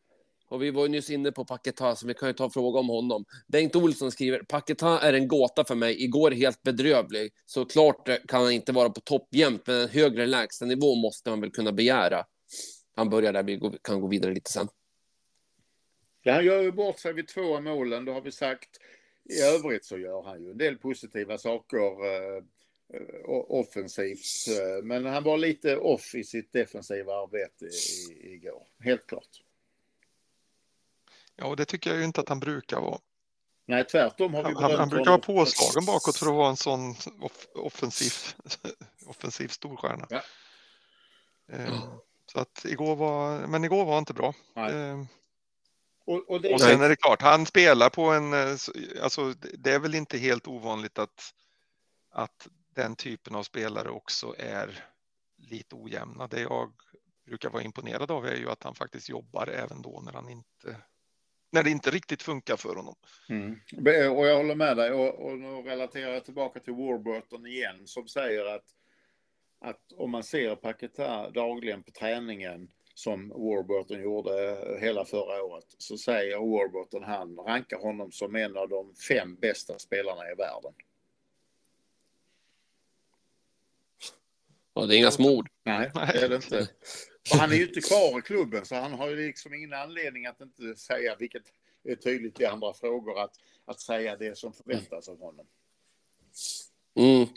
Och 0.50 0.64
vi 0.64 0.72
var 0.72 0.84
ju 0.84 0.90
nyss 0.90 1.10
inne 1.10 1.32
på 1.32 1.46
Paketa, 1.46 1.96
så 1.96 2.08
vi 2.08 2.14
kan 2.14 2.30
ju 2.30 2.34
ta 2.34 2.44
en 2.44 2.52
fråga 2.52 2.80
om 2.80 2.90
honom. 2.90 3.26
Bengt 3.48 3.76
Olsson 3.76 4.12
skriver, 4.12 4.40
Paketa 4.40 5.00
är 5.00 5.14
en 5.14 5.28
gåta 5.28 5.66
för 5.66 5.76
mig. 5.76 6.04
Igår 6.04 6.32
helt 6.32 6.62
bedrövlig. 6.62 7.32
Såklart 7.46 8.10
kan 8.28 8.44
han 8.44 8.52
inte 8.52 8.72
vara 8.72 8.90
på 8.90 9.02
topp 9.02 9.28
jämt, 9.32 9.68
men 9.68 9.82
en 9.82 9.90
högre 9.90 10.26
lägstanivå 10.26 10.96
måste 10.96 11.30
man 11.30 11.42
väl 11.42 11.52
kunna 11.52 11.72
begära. 11.72 12.26
Han 12.96 13.10
börjar 13.10 13.34
där, 13.34 13.44
vi 13.44 13.60
kan 13.82 14.02
gå 14.02 14.08
vidare 14.08 14.34
lite 14.34 14.52
sen. 14.52 14.68
Ja, 16.22 16.34
han 16.34 16.46
gör 16.46 16.62
ju 16.62 16.72
bort 16.72 17.00
sig 17.00 17.14
vid 17.14 17.28
två 17.28 17.62
målen, 17.62 18.06
det 18.06 18.12
har 18.12 18.22
vi 18.22 18.32
sagt. 18.32 18.70
I 19.30 19.42
övrigt 19.42 19.86
så 19.86 19.98
gör 19.98 20.24
han 20.24 20.44
ju 20.44 20.52
en 20.52 20.58
del 20.58 20.78
positiva 20.78 21.38
saker. 21.38 21.80
Eh, 22.94 23.30
offensivt. 23.30 24.48
Eh, 24.48 24.84
men 24.84 25.06
han 25.06 25.24
var 25.24 25.38
lite 25.38 25.78
off 25.78 26.16
i 26.16 26.24
sitt 26.24 26.54
defensiva 26.54 27.14
arbete 27.14 27.66
igår, 28.10 28.68
helt 28.80 29.08
klart. 29.08 29.44
Ja, 31.36 31.46
och 31.46 31.56
det 31.56 31.66
tycker 31.66 31.90
jag 31.90 32.00
ju 32.00 32.06
inte 32.06 32.22
att 32.22 32.30
han 32.30 32.40
brukar 32.40 32.82
vara. 32.82 33.00
Nej, 33.66 33.84
tvärtom 33.84 34.34
har 34.34 34.44
vi 34.44 34.54
Han, 34.54 34.76
han 34.76 34.90
brukar 34.90 35.12
vara 35.12 35.22
påslagen 35.22 35.86
bakåt 35.86 36.18
för 36.18 36.26
att 36.26 36.34
vara 36.34 36.50
en 36.50 36.58
sån 36.58 36.96
off 37.22 37.48
offensiv, 37.54 38.14
offensiv 39.06 39.48
storstjärna. 39.48 40.08
Ja. 40.10 40.22
Eh, 41.52 41.84
så 42.26 42.40
att 42.40 42.66
igår 42.66 42.96
var, 42.96 43.48
men 43.48 43.64
igår 43.64 43.86
var 43.86 43.98
inte 43.98 44.14
bra. 44.14 44.34
Och, 46.06 46.30
och, 46.30 46.42
det... 46.42 46.54
och, 46.54 46.62
sen 46.62 46.82
är 46.82 46.90
det 46.90 46.96
klart, 46.96 47.22
han 47.22 47.46
spelar 47.46 47.90
på 47.90 48.04
en, 48.04 48.34
alltså 49.04 49.34
det 49.58 49.72
är 49.72 49.80
väl 49.80 49.96
inte 49.96 50.18
helt 50.18 50.48
ovanligt 50.48 51.00
att, 51.00 51.34
att 52.12 52.48
den 52.82 52.96
typen 52.96 53.36
av 53.36 53.44
spelare 53.44 53.90
också 53.90 54.36
är 54.38 54.84
lite 55.38 55.76
ojämna. 55.76 56.28
Det 56.28 56.42
jag 56.42 56.72
brukar 57.26 57.50
vara 57.50 57.64
imponerad 57.64 58.12
av 58.12 58.26
är 58.26 58.36
ju 58.36 58.50
att 58.50 58.64
han 58.64 58.76
faktiskt 58.76 59.10
jobbar 59.10 59.48
även 59.48 59.82
då 59.82 60.02
när 60.06 60.14
han 60.14 60.30
inte 60.30 60.76
när 61.52 61.64
det 61.64 61.70
inte 61.70 61.92
riktigt 61.92 62.24
funkar 62.24 62.56
för 62.56 62.76
honom. 62.76 62.96
Mm. 63.30 63.60
Och 64.18 64.28
jag 64.28 64.38
håller 64.38 64.56
med 64.56 64.78
dig 64.78 64.92
och, 64.92 65.26
och 65.26 65.38
nu 65.38 65.48
relaterar 65.48 66.14
jag 66.14 66.26
tillbaka 66.26 66.60
till 66.60 66.74
Warburton 66.74 67.48
igen 67.48 67.88
som 67.88 68.08
säger 68.08 68.46
att 68.46 68.66
att 69.62 69.94
om 69.98 70.12
man 70.12 70.24
ser 70.24 70.56
Paketa 70.56 71.30
dagligen 71.30 71.84
på 71.84 71.92
träningen 71.92 72.72
som 72.96 73.30
Warburton 73.30 74.02
gjorde 74.02 74.58
hela 74.82 75.06
förra 75.06 75.44
året 75.44 75.66
så 75.78 75.98
säger 75.98 76.38
Warburton, 76.38 77.04
han 77.04 77.36
rankar 77.38 77.78
honom 77.78 78.12
som 78.12 78.36
en 78.36 78.58
av 78.58 78.70
de 78.70 78.96
fem 78.96 79.36
bästa 79.36 79.80
spelarna 79.80 80.32
i 80.32 80.36
världen. 80.36 80.74
Ja, 84.80 84.86
det 84.86 84.96
är 84.96 84.98
inga 84.98 85.12
små 85.12 85.38
ord. 85.38 85.50
Nej, 85.66 85.92
det 86.14 86.22
är 86.22 86.30
det 86.30 86.36
inte. 86.36 86.68
Och 87.32 87.38
han 87.38 87.52
är 87.52 87.56
ju 87.56 87.68
inte 87.68 87.82
kvar 87.82 88.20
i 88.20 88.22
klubben 88.22 88.66
så 88.66 88.76
han 88.76 88.94
har 88.94 89.10
ju 89.10 89.28
liksom 89.28 89.54
ingen 89.54 89.74
anledning 89.74 90.26
att 90.26 90.42
inte 90.42 90.76
säga, 90.76 91.16
vilket 91.20 91.44
är 91.84 91.96
tydligt 91.96 92.40
i 92.40 92.46
andra 92.46 92.74
frågor, 92.74 93.20
att, 93.20 93.36
att 93.66 93.80
säga 93.80 94.16
det 94.16 94.38
som 94.38 94.54
förväntas 94.54 95.10
av 95.10 95.20
honom. 95.20 95.46
Mm. 97.00 97.28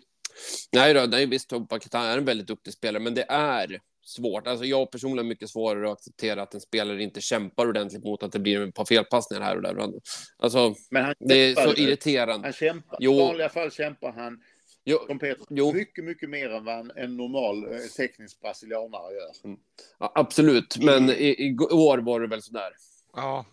Nej, 0.73 0.95
då, 0.95 1.07
nej 1.07 1.27
visst, 1.27 1.53
Paketa 1.69 1.99
är 1.99 2.19
en 2.19 2.25
väldigt 2.25 2.47
duktig 2.47 2.73
spelare, 2.73 3.03
men 3.03 3.15
det 3.15 3.27
är 3.29 3.81
svårt. 4.05 4.47
Alltså, 4.47 4.65
jag 4.65 4.91
personligen 4.91 5.19
har 5.27 5.29
mycket 5.29 5.51
svårare 5.51 5.93
att 5.93 5.99
acceptera 5.99 6.43
att 6.43 6.55
en 6.55 6.61
spelare 6.61 7.03
inte 7.03 7.21
kämpar 7.21 7.67
ordentligt 7.67 8.05
mot 8.05 8.23
att 8.23 8.33
det 8.33 8.39
blir 8.39 8.69
ett 8.69 8.75
par 8.75 8.85
felpassningar 8.85 9.43
här 9.43 9.57
och 9.57 9.63
där. 9.63 9.93
Alltså, 10.39 10.75
Men 10.91 11.05
han 11.05 11.15
det 11.19 11.35
är 11.35 11.55
så 11.55 11.75
irriterande. 11.75 12.47
Han 12.47 12.53
kämpar. 12.53 12.97
Jo. 13.01 13.15
I 13.15 13.19
vanliga 13.19 13.49
fall 13.49 13.71
kämpar 13.71 14.13
han, 14.13 14.43
Jo, 14.85 14.99
som 15.07 15.19
Peter, 15.19 15.47
Jo. 15.51 15.73
mycket, 15.73 16.05
mycket 16.05 16.31
mer 16.31 16.51
än 16.51 16.65
vad 16.65 16.97
en, 16.97 17.17
normal 17.17 17.73
eh, 17.73 17.79
teknisk 17.97 18.41
brasilianare 18.41 19.15
gör. 19.15 19.57
ja, 19.99 20.13
absolut, 20.15 20.79
men 20.79 21.11
i, 21.11 21.47
i 21.47 21.57
år 21.59 21.99
var 21.99 22.21
det 22.21 22.27
väl 22.27 22.43
sådär. 22.43 22.73
Ja, 23.13 23.47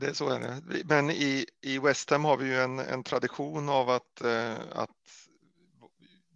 det, 0.00 0.14
så 0.14 0.28
är 0.28 0.40
det. 0.40 0.84
Men 0.84 1.10
i, 1.10 1.46
i 1.62 1.78
West 1.78 2.10
Ham 2.10 2.24
har 2.24 2.36
vi 2.36 2.46
ju 2.46 2.60
en, 2.60 2.78
en 2.78 3.02
tradition 3.02 3.68
av 3.68 3.90
att, 3.90 4.20
eh, 4.20 4.54
att 4.72 4.90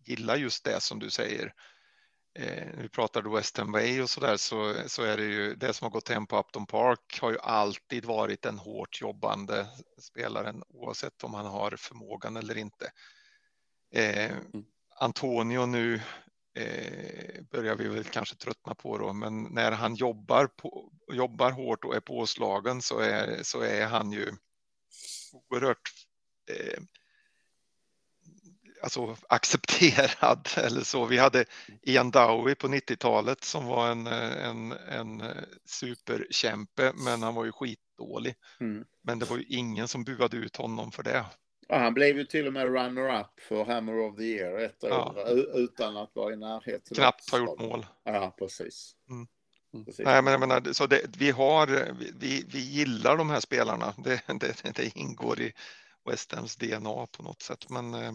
gilla 0.05 0.37
just 0.37 0.65
det 0.65 0.81
som 0.81 0.99
du 0.99 1.11
säger. 1.11 1.53
Eh, 2.39 2.69
vi 2.79 2.89
pratade 2.89 3.31
West 3.31 3.59
Ham 3.59 3.73
Way 3.73 4.03
och 4.03 4.11
så 4.11 4.21
där 4.21 4.37
så, 4.37 4.75
så 4.87 5.03
är 5.03 5.17
det 5.17 5.25
ju 5.25 5.55
det 5.55 5.73
som 5.73 5.85
har 5.85 5.91
gått 5.91 6.09
hem 6.09 6.27
på 6.27 6.39
Upton 6.39 6.67
Park 6.67 7.19
har 7.21 7.31
ju 7.31 7.39
alltid 7.39 8.05
varit 8.05 8.43
den 8.43 8.59
hårt 8.59 9.01
jobbande 9.01 9.67
spelaren 9.99 10.63
oavsett 10.69 11.25
om 11.25 11.35
han 11.35 11.47
har 11.47 11.75
förmågan 11.79 12.37
eller 12.37 12.59
inte. 12.59 12.91
Eh, 13.95 14.37
Antonio 14.97 15.67
nu 15.67 16.01
eh, 16.55 17.43
börjar 17.51 17.77
vi 17.77 17.89
väl 17.89 18.05
kanske 18.05 18.37
tröttna 18.37 18.75
på 18.75 18.99
då, 18.99 19.13
men 19.13 19.43
när 19.43 19.73
han 19.73 19.95
jobbar, 19.95 20.47
på, 20.47 20.93
jobbar 21.13 21.51
hårt 21.51 21.85
och 21.85 21.95
är 21.95 22.01
påslagen 22.01 22.83
så 22.83 22.99
är, 22.99 23.43
så 23.43 23.61
är 23.61 23.87
han 23.87 24.13
ju 24.13 24.33
oerhört 25.33 25.91
eh, 26.51 26.83
alltså 28.83 29.17
accepterad 29.29 30.49
eller 30.57 30.81
så. 30.81 31.05
Vi 31.07 31.19
hade 31.19 31.45
Ian 31.83 32.11
Dowie 32.11 32.55
på 32.55 32.69
90-talet 32.69 33.45
som 33.45 33.67
var 33.67 33.91
en, 33.91 34.07
en, 34.07 34.73
en 34.73 35.23
superkämpe, 35.65 36.93
men 36.95 37.23
han 37.23 37.35
var 37.35 37.45
ju 37.45 37.53
skitdålig. 37.53 38.35
Mm. 38.61 38.85
Men 39.03 39.19
det 39.19 39.31
var 39.31 39.37
ju 39.37 39.45
ingen 39.45 39.89
som 39.89 40.05
buade 40.05 40.37
ut 40.37 40.57
honom 40.57 40.93
för 40.93 41.03
det. 41.03 41.25
Ja, 41.69 41.79
han 41.79 41.95
blev 41.95 42.17
ju 42.17 42.25
till 42.25 42.47
och 42.47 42.53
med 42.53 42.67
runner-up 42.67 43.41
för 43.49 43.65
Hammer 43.65 43.99
of 43.99 44.17
the 44.17 44.23
Year 44.23 44.59
ett 44.65 44.77
Ja. 44.81 45.15
år 45.17 45.59
utan 45.59 45.97
att 45.97 46.11
vara 46.15 46.33
i 46.33 46.37
närheten. 46.37 46.95
Knappt 46.95 47.31
har 47.31 47.39
gjort 47.39 47.61
mål. 47.61 47.87
Ja, 48.05 48.35
precis. 48.39 48.93
Mm. 49.11 49.27
precis. 49.85 50.05
Nej, 50.05 50.23
men 50.23 50.31
jag 50.31 50.41
menar, 50.41 50.73
så 50.73 50.87
det, 50.87 51.01
vi 51.19 51.31
har, 51.31 51.67
vi, 52.21 52.45
vi 52.53 52.59
gillar 52.59 53.17
de 53.17 53.31
här 53.31 53.41
spelarna. 53.41 53.95
Det, 54.05 54.23
det, 54.41 54.75
det 54.77 54.97
ingår 54.97 55.41
i 55.41 55.53
West 56.11 56.33
Hams 56.35 56.57
DNA 56.57 57.07
på 57.07 57.23
något 57.23 57.43
sätt. 57.43 57.71
Men, 57.71 57.95
eh, 57.95 58.13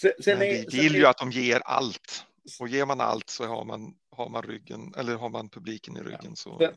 Sen, 0.00 0.12
sen 0.20 0.38
men 0.38 0.48
är, 0.48 0.52
vi 0.52 0.70
sen 0.70 0.80
vill 0.80 0.94
är- 0.94 0.98
ju 0.98 1.06
att 1.06 1.18
de 1.18 1.30
ger 1.30 1.60
allt. 1.64 2.24
Och 2.60 2.68
ger 2.68 2.86
man 2.86 3.00
allt 3.00 3.30
så 3.30 3.44
har 3.46 3.64
man, 3.64 3.94
har 4.10 4.28
man 4.28 4.42
ryggen, 4.42 4.94
eller 4.96 5.14
har 5.16 5.28
man 5.28 5.48
publiken 5.48 5.96
i 5.96 6.00
ryggen. 6.00 6.36
Så, 6.36 6.58
Sen, 6.58 6.74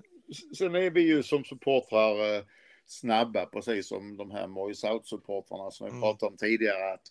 sen 0.58 0.76
är 0.76 0.90
vi 0.90 1.02
ju 1.02 1.24
som 1.24 1.44
supportrar 1.44 2.36
eh, 2.38 2.44
snabba, 2.92 3.46
precis 3.46 3.88
som 3.88 4.18
de 4.18 4.32
här 4.32 4.48
Moise 4.48 4.88
Out-supportrarna 4.88 5.72
som 5.72 5.86
vi 5.86 5.90
Mm. 5.92 6.02
pratade 6.02 6.30
om 6.32 6.38
tidigare. 6.38 6.94
Att, 6.94 7.02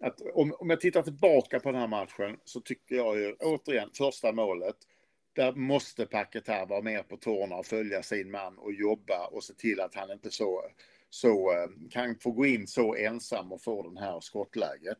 att 0.00 0.20
om, 0.34 0.54
om 0.58 0.70
jag 0.70 0.80
tittar 0.80 1.02
tillbaka 1.02 1.60
på 1.60 1.72
den 1.72 1.80
här 1.80 1.88
matchen 1.88 2.38
så 2.44 2.60
tycker 2.60 2.96
jag 2.96 3.18
ju 3.18 3.34
återigen, 3.40 3.90
första 3.98 4.32
målet, 4.32 4.76
där 5.32 5.52
måste 5.52 6.06
Paquetá 6.06 6.66
vara 6.66 6.82
mer 6.82 7.02
på 7.02 7.16
tårna 7.16 7.56
och 7.56 7.66
följa 7.66 8.02
sin 8.02 8.30
man 8.30 8.58
och 8.58 8.72
jobba 8.72 9.26
och 9.26 9.44
se 9.44 9.54
till 9.54 9.80
att 9.80 9.94
han 9.94 10.10
inte 10.10 10.30
så, 10.30 10.64
så 11.10 11.52
eh, 11.52 11.68
kan 11.90 12.18
få 12.18 12.30
gå 12.30 12.46
in 12.46 12.66
så 12.66 12.94
ensam 12.94 13.52
och 13.52 13.62
få 13.62 13.82
den 13.82 13.96
här 13.96 14.20
skottläget. 14.20 14.98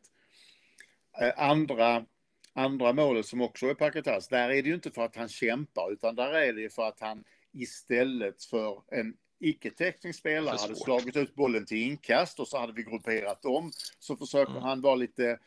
Eh, 1.21 1.33
Andra, 1.49 2.05
andra 2.53 2.93
målet 2.93 3.25
som 3.25 3.41
också 3.41 3.67
är 3.67 3.73
Paquetás, 3.73 4.27
där 4.27 4.49
är 4.49 4.63
det 4.63 4.69
ju 4.69 4.75
inte 4.75 4.91
för 4.91 5.01
att 5.05 5.15
han 5.15 5.29
kämpar 5.29 5.91
utan 5.91 6.15
där 6.15 6.33
är 6.33 6.53
det 6.53 6.61
ju 6.61 6.69
för 6.69 6.83
att 6.83 6.99
han 6.99 7.23
istället 7.51 8.43
för 8.43 8.81
en 8.91 9.17
icke-teknisk 9.43 10.19
spelare 10.19 10.57
hade 10.57 10.75
slagit 10.75 11.15
ut 11.15 11.35
bollen 11.35 11.65
till 11.65 11.77
inkast 11.77 12.39
och 12.39 12.47
så 12.47 12.57
hade 12.57 12.73
vi 12.73 12.83
grupperat 12.83 13.45
om. 13.45 13.71
Så 13.99 14.15
försöker 14.15 14.51
Mm. 14.51 14.63
han 14.63 14.81
vara 14.81 14.95
lite 14.95 15.39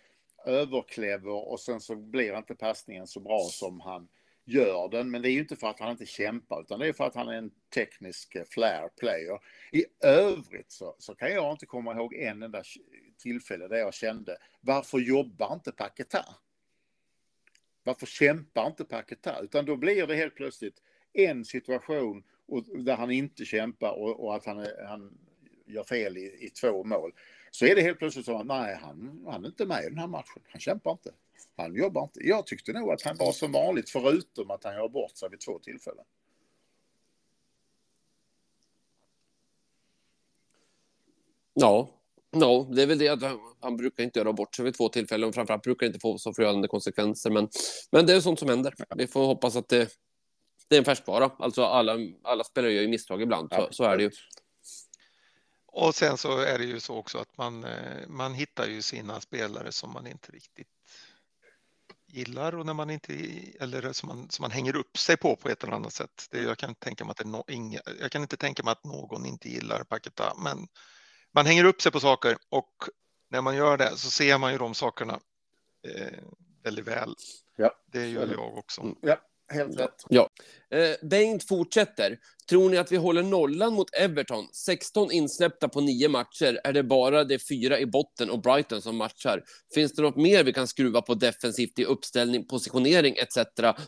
överklever 0.47 1.49
och 1.49 1.61
sen 1.61 1.81
så 1.81 1.97
blir 1.97 2.39
inte 2.39 2.55
passningen 2.55 3.07
så 3.07 3.21
bra 3.21 3.41
som 3.51 3.81
han 3.81 4.09
gör 4.45 4.89
den. 4.89 5.11
Men 5.11 5.23
det 5.23 5.31
är 5.31 5.33
ju 5.33 5.41
inte 5.41 5.57
för 5.57 5.69
att 5.69 5.81
han 5.81 5.91
inte 5.91 6.07
kämpar 6.07 6.61
utan 6.61 6.81
det 6.81 6.89
är 6.89 6.93
för 6.93 7.05
att 7.05 7.15
han 7.15 7.29
är 7.29 7.33
en 7.39 7.51
teknisk 7.75 8.35
eh, 8.35 8.45
flair 8.45 8.89
player. 9.01 9.39
I 9.73 9.85
övrigt 10.01 10.71
så, 10.71 10.97
så 10.99 11.15
kan 11.15 11.31
jag 11.33 11.53
inte 11.53 11.67
komma 11.67 11.93
ihåg 11.95 12.15
en 12.15 12.43
enda 12.43 12.63
tillfälle 13.19 13.69
där 13.69 13.77
jag 13.77 13.95
kände 13.95 14.37
varför 14.61 14.99
jobbar 14.99 15.55
inte 15.55 15.73
Paquetá? 15.73 16.25
Varför 17.83 18.07
kämpar 18.07 18.67
inte 18.67 18.85
Paquetá? 18.85 19.41
Utan 19.43 19.65
då 19.67 19.77
blir 19.77 20.07
det 20.07 20.15
helt 20.17 20.35
plötsligt 20.35 20.83
en 21.13 21.45
situation 21.45 22.25
och, 22.49 22.65
där 22.85 22.97
han 22.97 23.11
inte 23.11 23.45
kämpar 23.45 23.91
och, 23.91 24.25
och 24.25 24.35
att 24.35 24.47
han, 24.47 24.67
han 24.89 25.19
gör 25.67 25.85
fel 25.85 26.17
i, 26.17 26.47
i 26.47 26.51
två 26.51 26.85
mål. 26.85 27.13
Så 27.51 27.67
är 27.67 27.75
det 27.75 27.83
helt 27.83 27.99
plötsligt 27.99 28.27
så 28.27 28.39
att 28.39 28.47
nej, 28.47 28.79
han, 28.83 29.25
han 29.27 29.45
är 29.45 29.49
inte 29.49 29.67
med 29.67 29.85
i 29.85 29.89
den 29.89 29.99
här 29.99 30.07
matchen. 30.07 30.43
Han 30.53 30.61
kämpar 30.61 30.91
inte. 30.91 31.13
Han 31.57 31.75
jobbar 31.75 32.03
inte. 32.03 32.21
Jag 32.23 32.47
tyckte 32.47 32.73
nog 32.73 32.93
att 32.93 33.03
han 33.03 33.17
var 33.17 33.33
som 33.33 33.53
vanligt 33.53 33.91
förutom 33.91 34.51
att 34.51 34.65
han 34.65 34.75
gör 34.75 34.89
bort 34.89 35.17
sig 35.17 35.31
vid 35.31 35.41
två 35.41 35.59
tillfällen. 35.59 36.05
Ja, 41.55 41.91
ja, 42.31 42.69
det 42.71 42.83
är 42.83 42.87
väl 42.87 42.99
det 42.99 43.09
att 43.09 43.23
han, 43.23 43.41
han 43.61 43.77
brukar 43.77 44.05
inte 44.05 44.19
göra 44.19 44.33
bort 44.33 44.55
sig 44.55 44.65
vid 44.65 44.75
två 44.75 44.89
tillfällen 44.89 45.29
och 45.29 45.35
framförallt 45.35 45.63
brukar 45.63 45.87
inte 45.87 45.99
få 45.99 46.19
så 46.19 46.35
förödande 46.35 46.69
konsekvenser. 46.69 47.31
Men, 47.31 47.49
men 47.91 48.07
det 48.07 48.13
är 48.13 48.21
sånt 48.21 48.39
som 48.39 48.49
händer. 48.49 48.75
Vi 48.97 49.07
får 49.07 49.27
hoppas 49.27 49.57
att 49.57 49.69
det, 49.69 49.89
det 50.69 50.77
är 50.77 50.79
en 50.79 50.85
färskvara. 50.85 51.31
Alltså 51.39 51.65
alla, 51.65 51.99
alla 52.23 52.45
spelare 52.45 52.73
gör 52.73 52.83
ju 52.83 52.89
misstag 52.89 53.23
ibland, 53.23 53.53
så, 53.53 53.69
så 53.71 53.85
är 53.85 53.97
det 53.97 54.03
ju. 54.03 54.11
Och 55.67 55.95
sen 55.95 56.17
så 56.17 56.39
är 56.39 56.59
det 56.59 56.65
ju 56.65 56.81
så 56.81 56.97
också 56.97 57.19
att 57.19 57.37
man, 57.39 57.65
eh, 57.65 58.09
man 58.09 58.35
hittar 58.35 58.67
ju 58.67 58.83
sina 58.83 59.21
spelare 59.21 59.73
som 59.73 59.93
man 59.93 60.07
inte 60.07 60.33
riktigt 60.33 60.69
gillar 62.07 62.55
och 62.55 62.67
när 62.67 62.75
man 62.75 62.91
inte, 62.91 63.15
eller 63.61 63.93
som 63.93 64.09
man, 64.09 64.31
som 64.31 64.43
man 64.43 64.51
hänger 64.51 64.77
upp 64.77 64.99
sig 64.99 65.17
på 65.17 65.37
på 65.37 65.49
ett 65.49 65.65
eller 65.65 65.73
annat 65.73 65.93
sätt. 65.93 66.29
Det, 66.31 66.43
jag, 66.43 66.59
kan 66.59 66.75
tänka 66.75 67.05
mig 67.05 67.11
att 67.11 67.17
det 67.17 67.25
är 67.25 67.29
no, 67.29 67.45
inga, 67.49 67.81
jag 68.01 68.11
kan 68.11 68.23
inte 68.23 68.37
tänka 68.37 68.63
mig 68.63 68.73
att 68.73 68.85
någon 68.85 69.27
inte 69.27 69.49
gillar 69.49 69.85
Paketa, 69.85 70.35
men 70.37 70.69
man 71.33 71.47
hänger 71.47 71.65
upp 71.65 71.83
sig 71.83 71.93
på 71.93 72.01
saker 72.01 72.37
och 72.49 72.89
när 73.29 73.41
man 73.41 73.57
gör 73.57 73.77
det 73.77 73.97
så 73.97 74.11
ser 74.11 74.39
man 74.39 74.53
ju 74.53 74.59
de 74.59 74.75
sakerna 74.75 75.21
eh, 75.83 76.19
väldigt 76.63 76.87
väl. 76.87 77.15
Ja, 77.57 77.75
Det 77.87 78.07
gör 78.07 78.27
jag 78.33 78.59
också. 78.59 78.81
Mm. 78.81 78.97
Ja, 79.01 79.21
helt 79.49 79.81
rätt. 79.81 80.05
Ja. 80.09 80.31
Eh, 80.71 81.09
Bengt 81.09 81.49
fortsätter. 81.49 82.19
Tror 82.49 82.71
ni 82.71 82.77
att 82.77 82.93
vi 82.93 82.97
håller 82.97 83.23
nollan 83.23 83.73
mot 83.73 83.95
Everton? 83.95 84.49
16 84.53 85.11
insläppta 85.11 85.69
på 85.69 85.81
nio 85.81 86.09
matcher. 86.09 86.61
Är 86.65 86.73
det 86.73 86.83
bara 86.83 87.25
de 87.25 87.39
fyra 87.39 87.79
i 87.81 87.87
botten 87.87 88.31
och 88.31 88.41
Brighton 88.41 88.83
som 88.83 88.97
matchar? 88.97 89.45
Finns 89.75 89.93
det 89.93 90.03
något 90.03 90.17
mer 90.17 90.45
vi 90.45 90.53
kan 90.53 90.69
skruva 90.69 91.03
på 91.03 91.15
defensivt 91.15 91.79
i 91.79 91.85
uppställning, 91.85 92.47
positionering 92.47 93.17
etc. 93.17 93.39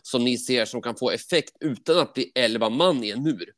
som 0.01 0.23
ni 0.23 0.37
ser 0.37 0.65
som 0.65 0.81
kan 0.81 0.95
få 0.95 1.11
effekt 1.11 1.57
utan 1.59 1.97
att 1.97 2.13
bli 2.13 2.31
11 2.35 2.69
man 2.69 3.03
i 3.03 3.11
en 3.11 3.23
mur? 3.23 3.51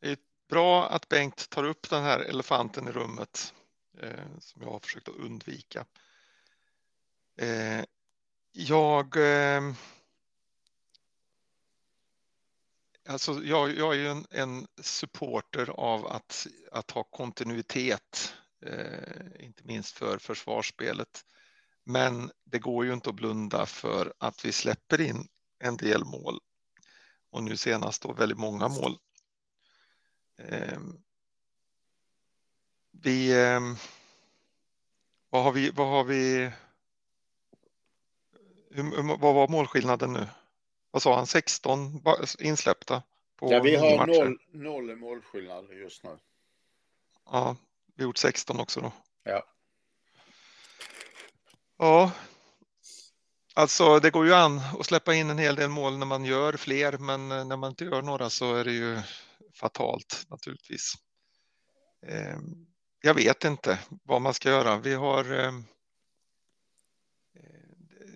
Det 0.00 0.10
är 0.10 0.18
bra 0.48 0.88
att 0.88 1.08
Bengt 1.08 1.50
tar 1.50 1.64
upp 1.64 1.90
den 1.90 2.02
här 2.02 2.20
elefanten 2.20 2.88
i 2.88 2.90
rummet 2.90 3.54
eh, 4.02 4.38
som 4.40 4.62
jag 4.62 4.70
har 4.70 4.78
försökt 4.78 5.08
att 5.08 5.16
undvika. 5.16 5.84
Eh, 7.40 7.84
jag, 8.52 9.16
eh, 9.16 9.62
alltså 13.10 13.42
jag, 13.44 13.76
jag 13.76 13.94
är 13.94 13.98
ju 13.98 14.08
en, 14.08 14.26
en 14.30 14.66
supporter 14.82 15.70
av 15.70 16.06
att, 16.06 16.46
att 16.72 16.90
ha 16.90 17.04
kontinuitet, 17.04 18.34
eh, 18.66 19.44
inte 19.44 19.64
minst 19.64 19.98
för 19.98 20.18
försvarsspelet. 20.18 21.24
Men 21.84 22.30
det 22.44 22.58
går 22.58 22.84
ju 22.84 22.92
inte 22.92 23.10
att 23.10 23.16
blunda 23.16 23.66
för 23.66 24.14
att 24.18 24.44
vi 24.44 24.52
släpper 24.52 25.00
in 25.00 25.28
en 25.58 25.76
del 25.76 26.04
mål 26.04 26.38
och 27.30 27.42
nu 27.42 27.56
senast 27.56 28.02
då 28.02 28.12
väldigt 28.12 28.38
många 28.38 28.68
mål. 28.68 28.98
Eh, 30.38 30.78
vi, 32.90 33.42
eh, 33.42 33.60
vad 35.30 35.44
har 35.44 35.52
vi, 35.52 35.70
vad 35.70 35.88
har 35.88 36.04
vi, 36.04 36.50
hur, 38.70 39.16
vad 39.18 39.34
var 39.34 39.48
målskillnaden 39.48 40.12
nu? 40.12 40.26
Vad 40.90 41.02
sa 41.02 41.16
han? 41.16 41.26
16 41.26 42.02
ba- 42.02 42.16
insläppta? 42.38 43.02
Ja, 43.40 43.60
vi 43.62 43.76
har 43.76 43.96
matcher. 43.96 44.24
noll, 44.24 44.38
noll 44.52 44.96
målskillnad 44.96 45.72
just 45.72 46.04
nu. 46.04 46.18
Ja, 47.24 47.56
vi 47.96 48.02
har 48.02 48.08
gjort 48.08 48.18
16 48.18 48.60
också 48.60 48.80
då. 48.80 48.92
Ja. 49.22 49.44
Ja. 51.78 52.12
Alltså 53.54 53.98
det 54.00 54.10
går 54.10 54.26
ju 54.26 54.34
an 54.34 54.60
att 54.80 54.86
släppa 54.86 55.14
in 55.14 55.30
en 55.30 55.38
hel 55.38 55.54
del 55.56 55.68
mål 55.70 55.98
när 55.98 56.06
man 56.06 56.24
gör 56.24 56.52
fler, 56.52 56.98
men 56.98 57.32
eh, 57.32 57.44
när 57.44 57.56
man 57.56 57.70
inte 57.70 57.84
gör 57.84 58.02
några 58.02 58.30
så 58.30 58.54
är 58.54 58.64
det 58.64 58.72
ju 58.72 59.00
fatalt 59.54 60.24
naturligtvis. 60.28 60.94
Eh, 62.06 62.38
Jag 63.02 63.14
vet 63.14 63.44
inte 63.44 63.78
vad 63.88 64.22
man 64.22 64.34
ska 64.34 64.48
göra. 64.48 64.76
Vi 64.78 64.94
har 64.94 65.38
eh, 65.44 65.52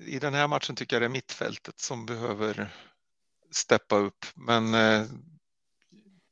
i 0.06 0.18
den 0.18 0.34
här 0.34 0.48
matchen 0.48 0.76
tycker 0.76 0.96
jag 0.96 1.02
det 1.02 1.06
är 1.06 1.08
mittfältet 1.08 1.80
som 1.80 2.06
behöver 2.06 2.74
steppa 3.50 3.96
upp, 3.96 4.26
men 4.34 4.74
eh, 4.74 5.06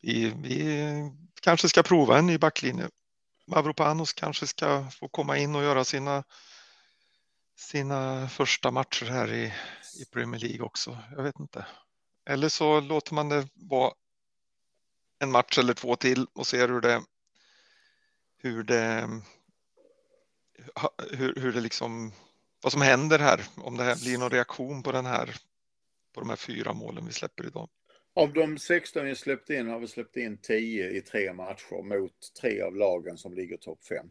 vi, 0.01 0.35
vi 0.43 1.11
kanske 1.43 1.69
ska 1.69 1.83
prova 1.83 2.19
en 2.19 2.27
ny 2.27 2.39
backlinje. 2.39 2.89
Mavropanos 3.47 4.13
kanske 4.13 4.47
ska 4.47 4.91
få 4.91 5.09
komma 5.09 5.39
in 5.39 5.55
och 5.55 5.63
göra 5.63 5.85
sina 5.85 6.25
sina 7.57 8.29
första 8.29 8.71
matcher 8.71 9.07
här 9.07 9.33
i, 9.33 9.53
i 10.01 10.05
Premier 10.13 10.41
League 10.41 10.63
också. 10.63 10.99
Jag 11.17 11.23
vet 11.23 11.41
inte. 11.41 11.67
Eller 12.25 12.49
så 12.49 12.81
låter 12.81 13.15
man 13.15 13.29
det 13.29 13.49
vara 13.55 13.93
en 15.19 15.31
match 15.31 15.59
eller 15.59 15.75
två 15.75 15.97
till 15.97 16.27
och 16.33 16.47
ser 16.47 16.69
hur 16.69 16.81
det 16.81 17.03
hur 18.37 18.63
det 18.63 19.09
hur, 21.11 21.35
hur 21.35 21.53
det 21.53 21.61
liksom 21.61 22.13
vad 22.63 22.73
som 22.73 22.83
händer 22.83 23.19
här. 23.19 23.41
Om 23.57 23.77
det 23.77 23.85
här 23.85 23.97
blir 24.05 24.19
någon 24.19 24.31
reaktion 24.31 24.83
på 24.83 24.93
den 24.93 25.07
här 25.07 25.37
på 26.15 26.21
de 26.21 26.29
här 26.29 26.37
fyra 26.37 26.73
målen 26.73 27.07
vi 27.07 27.13
släpper 27.13 27.47
idag. 27.47 27.69
Av 28.15 28.33
de 28.33 28.59
16 28.59 29.05
vi 29.05 29.15
släppt 29.15 29.51
in 29.51 29.69
har 29.69 29.79
vi 29.79 29.87
släppt 29.87 30.17
in 30.17 30.39
10 30.39 30.91
i 30.91 31.01
tre 31.01 31.33
matcher 31.33 31.83
mot 31.83 32.35
tre 32.41 32.61
av 32.61 32.77
lagen 32.77 33.17
som 33.17 33.35
ligger 33.35 33.57
topp 33.57 33.85
5. 33.85 34.11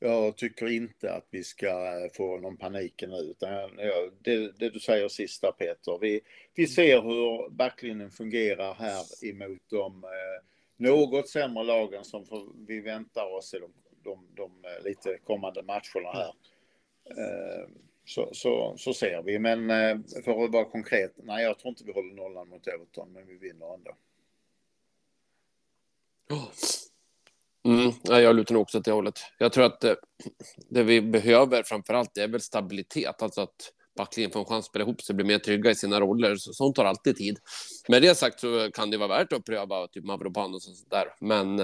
Jag 0.00 0.36
tycker 0.36 0.66
inte 0.68 1.12
att 1.12 1.26
vi 1.30 1.44
ska 1.44 1.66
eh, 1.66 2.12
få 2.16 2.38
någon 2.38 2.56
panik 2.56 3.04
nu. 3.06 3.16
Utan 3.16 3.76
det, 4.22 4.58
det 4.58 4.70
du 4.70 4.80
säger 4.80 5.08
sista 5.08 5.52
Peter. 5.52 5.98
Vi, 6.00 6.20
vi 6.54 6.66
ser 6.66 7.02
hur 7.02 7.50
backlinjen 7.50 8.10
fungerar 8.10 8.74
här 8.74 9.24
emot 9.24 9.62
de 9.70 10.04
eh, 10.04 10.44
något 10.76 11.28
sämre 11.28 11.64
lagen 11.64 12.04
som 12.04 12.24
vi 12.68 12.80
väntar 12.80 13.34
oss 13.34 13.54
i 13.54 13.58
de, 13.58 13.72
de, 14.02 14.26
de 14.34 14.52
eh, 14.64 14.84
lite 14.84 15.18
kommande 15.24 15.62
matcherna 15.62 16.12
här. 16.12 16.32
Eh, 17.10 17.68
så, 18.04 18.28
så, 18.32 18.74
så 18.78 18.94
ser 18.94 19.22
vi. 19.22 19.38
Men 19.38 19.70
eh, 19.70 19.98
för 20.24 20.44
att 20.44 20.52
vara 20.52 20.64
konkret, 20.64 21.12
nej 21.16 21.44
jag 21.44 21.58
tror 21.58 21.68
inte 21.68 21.84
vi 21.84 21.92
håller 21.92 22.14
nollan 22.14 22.48
mot 22.48 22.66
Everton, 22.66 23.12
men 23.12 23.26
vi 23.26 23.38
vinner 23.38 23.74
ändå. 23.74 23.96
Oh. 26.30 26.48
Mm, 27.64 27.92
ja, 28.02 28.20
jag 28.20 28.36
lutar 28.36 28.54
nog 28.54 28.62
också 28.62 28.78
åt 28.78 28.84
det 28.84 28.92
hållet. 28.92 29.20
Jag 29.38 29.52
tror 29.52 29.64
att 29.64 29.80
det, 29.80 29.96
det 30.68 30.82
vi 30.82 31.02
behöver 31.02 31.62
framför 31.62 31.94
allt 31.94 32.18
är 32.18 32.28
väl 32.28 32.40
stabilitet, 32.40 33.22
alltså 33.22 33.40
att 33.40 33.72
backlinjen 33.96 34.32
får 34.32 34.40
en 34.40 34.46
chans 34.46 34.64
att 34.64 34.70
spela 34.70 34.84
ihop 34.84 35.02
sig, 35.02 35.14
bli 35.14 35.24
mer 35.24 35.38
trygga 35.38 35.70
i 35.70 35.74
sina 35.74 36.00
roller. 36.00 36.36
Så, 36.36 36.52
sånt 36.52 36.76
tar 36.76 36.84
alltid 36.84 37.16
tid. 37.16 37.38
Med 37.88 38.02
det 38.02 38.14
sagt 38.14 38.40
så 38.40 38.70
kan 38.74 38.90
det 38.90 38.96
vara 38.96 39.08
värt 39.08 39.32
att 39.32 39.44
pröva 39.44 39.88
typ 39.88 40.04
Mavropanos 40.04 40.68
och 40.68 40.76
sånt 40.76 40.90
där. 40.90 41.14
Men, 41.20 41.56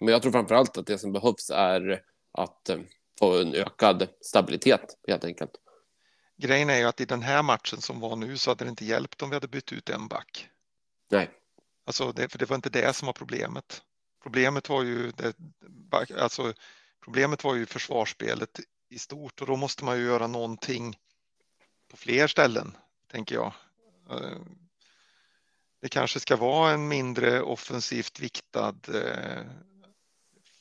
men 0.00 0.08
jag 0.12 0.22
tror 0.22 0.32
framför 0.32 0.54
allt 0.54 0.78
att 0.78 0.86
det 0.86 0.98
som 0.98 1.12
behövs 1.12 1.50
är 1.50 2.02
att 2.32 2.68
eh, 2.68 2.78
få 3.18 3.40
en 3.40 3.54
ökad 3.54 4.08
stabilitet 4.20 4.98
helt 5.08 5.24
enkelt. 5.24 5.50
Grejen 6.36 6.70
är 6.70 6.78
ju 6.78 6.84
att 6.84 7.00
i 7.00 7.04
den 7.04 7.22
här 7.22 7.42
matchen 7.42 7.80
som 7.80 8.00
var 8.00 8.16
nu 8.16 8.36
så 8.38 8.50
hade 8.50 8.64
det 8.64 8.70
inte 8.70 8.84
hjälpt 8.84 9.22
om 9.22 9.30
vi 9.30 9.36
hade 9.36 9.48
bytt 9.48 9.72
ut 9.72 9.90
en 9.90 10.08
back. 10.08 10.48
Nej. 11.10 11.30
Alltså 11.86 12.12
det, 12.12 12.28
för 12.28 12.38
det 12.38 12.50
var 12.50 12.56
inte 12.56 12.70
det 12.70 12.92
som 12.92 13.06
var 13.06 13.12
problemet. 13.12 13.82
Problemet 14.22 14.68
var 14.68 14.82
ju 14.82 15.10
det, 15.10 15.36
alltså 16.18 16.52
problemet 17.04 17.44
var 17.44 17.54
ju 17.54 17.66
försvarsspelet 17.66 18.60
i 18.88 18.98
stort 18.98 19.40
och 19.40 19.46
då 19.46 19.56
måste 19.56 19.84
man 19.84 19.98
ju 19.98 20.04
göra 20.04 20.26
någonting 20.26 20.98
på 21.90 21.96
fler 21.96 22.26
ställen, 22.26 22.76
tänker 23.10 23.34
jag. 23.34 23.52
Eh, 24.10 24.38
Det 25.80 25.88
kanske 25.88 26.20
ska 26.20 26.36
vara 26.36 26.70
en 26.70 26.88
mindre 26.88 27.42
offensivt 27.42 28.20
viktad 28.20 28.76
eh, 28.94 29.42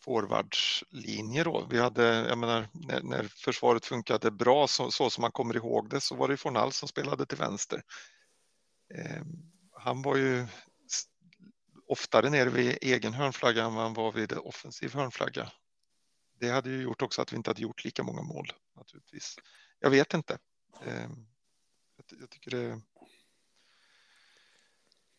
forwardslinje 0.04 1.44
då. 1.44 1.68
Vi 1.70 1.80
hade, 1.80 2.04
jag 2.04 2.38
menar, 2.38 2.68
när, 2.74 3.02
när 3.04 3.24
försvaret 3.24 3.86
funkade 3.86 4.32
bra 4.32 4.68
så, 4.68 4.92
så 4.92 5.10
som 5.10 5.22
man 5.22 5.32
kommer 5.32 5.56
ihåg 5.56 5.90
det 5.90 6.02
så 6.02 6.16
var 6.16 6.28
det 6.28 6.38
Fornal 6.38 6.72
som 6.72 6.88
spelade 6.88 7.26
till 7.26 7.38
vänster. 7.38 7.84
Eh, 8.94 9.22
Han 9.72 10.02
var 10.02 10.16
ju 10.18 10.48
oftare 11.88 12.30
nere 12.30 12.50
vid 12.50 12.78
egen 12.82 13.14
hörnflagga 13.14 13.64
än 13.64 13.76
vad 13.76 13.84
han 13.84 13.94
var 13.94 14.12
vid 14.12 14.34
offensiv 14.34 14.94
hörnflagga. 14.94 15.52
Det 16.40 16.50
hade 16.50 16.70
ju 16.70 16.82
gjort 16.82 17.02
också 17.02 17.22
att 17.22 17.34
vi 17.34 17.38
inte 17.38 17.50
hade 17.50 17.62
gjort 17.62 17.86
lika 17.86 18.04
många 18.04 18.22
mål 18.22 18.52
naturligtvis. 18.76 19.36
Jag 19.80 19.90
vet 19.90 20.14
inte. 20.14 20.38
Eh, 20.86 21.10
Jag, 21.96 22.20
jag 22.20 22.30
tycker 22.30 22.52
det. 22.52 22.82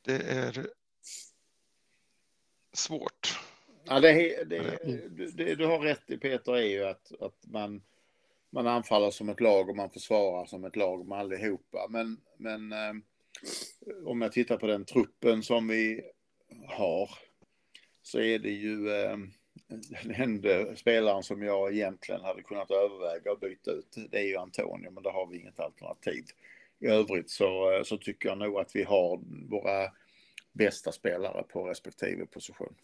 Det 0.02 0.18
är 0.30 0.66
svårt. 2.72 3.40
Ja, 3.88 4.00
det, 4.00 4.44
det, 4.44 4.78
du- 4.84 5.30
det, 5.30 5.54
du 5.54 5.66
har 5.66 5.78
rätt 5.78 6.10
i 6.10 6.16
Peter 6.18 6.52
är 6.56 6.66
ju 6.66 6.84
att, 6.84 7.12
att 7.20 7.46
man, 7.46 7.82
man 8.50 8.66
anfaller 8.66 9.10
som 9.10 9.28
ett 9.28 9.40
lag 9.40 9.68
och 9.68 9.76
man 9.76 9.90
försvarar 9.90 10.46
som 10.46 10.64
ett 10.64 10.76
lag 10.76 11.06
med 11.08 11.18
allihopa. 11.18 11.86
Men, 11.90 12.20
men 12.36 12.72
eh, 12.72 12.92
om 14.04 14.22
jag 14.22 14.32
tittar 14.32 14.56
på 14.56 14.66
den 14.66 14.84
truppen 14.84 15.42
som 15.42 15.68
vi 15.68 16.02
har 16.68 17.10
så 18.02 18.20
är 18.20 18.38
det 18.38 18.50
ju 18.50 18.90
eh, 18.90 19.16
den 20.04 20.14
enda 20.14 20.76
spelaren 20.76 21.22
som 21.22 21.42
jag 21.42 21.72
egentligen 21.74 22.20
hade 22.20 22.42
kunnat 22.42 22.70
överväga 22.70 23.32
att 23.32 23.40
byta 23.40 23.70
ut. 23.70 23.96
Det 24.10 24.18
är 24.18 24.24
ju 24.28 24.36
Antonio, 24.36 24.90
men 24.90 25.02
där 25.02 25.10
har 25.10 25.26
vi 25.26 25.38
inget 25.38 25.60
alternativ. 25.60 26.24
I 26.78 26.86
övrigt 26.86 27.30
så, 27.30 27.72
eh, 27.72 27.82
så 27.82 27.96
tycker 27.98 28.28
jag 28.28 28.38
nog 28.38 28.58
att 28.58 28.76
vi 28.76 28.82
har 28.82 29.20
våra 29.50 29.90
bästa 30.52 30.92
spelare 30.92 31.42
på 31.42 31.64
respektive 31.68 32.26
position. 32.26 32.74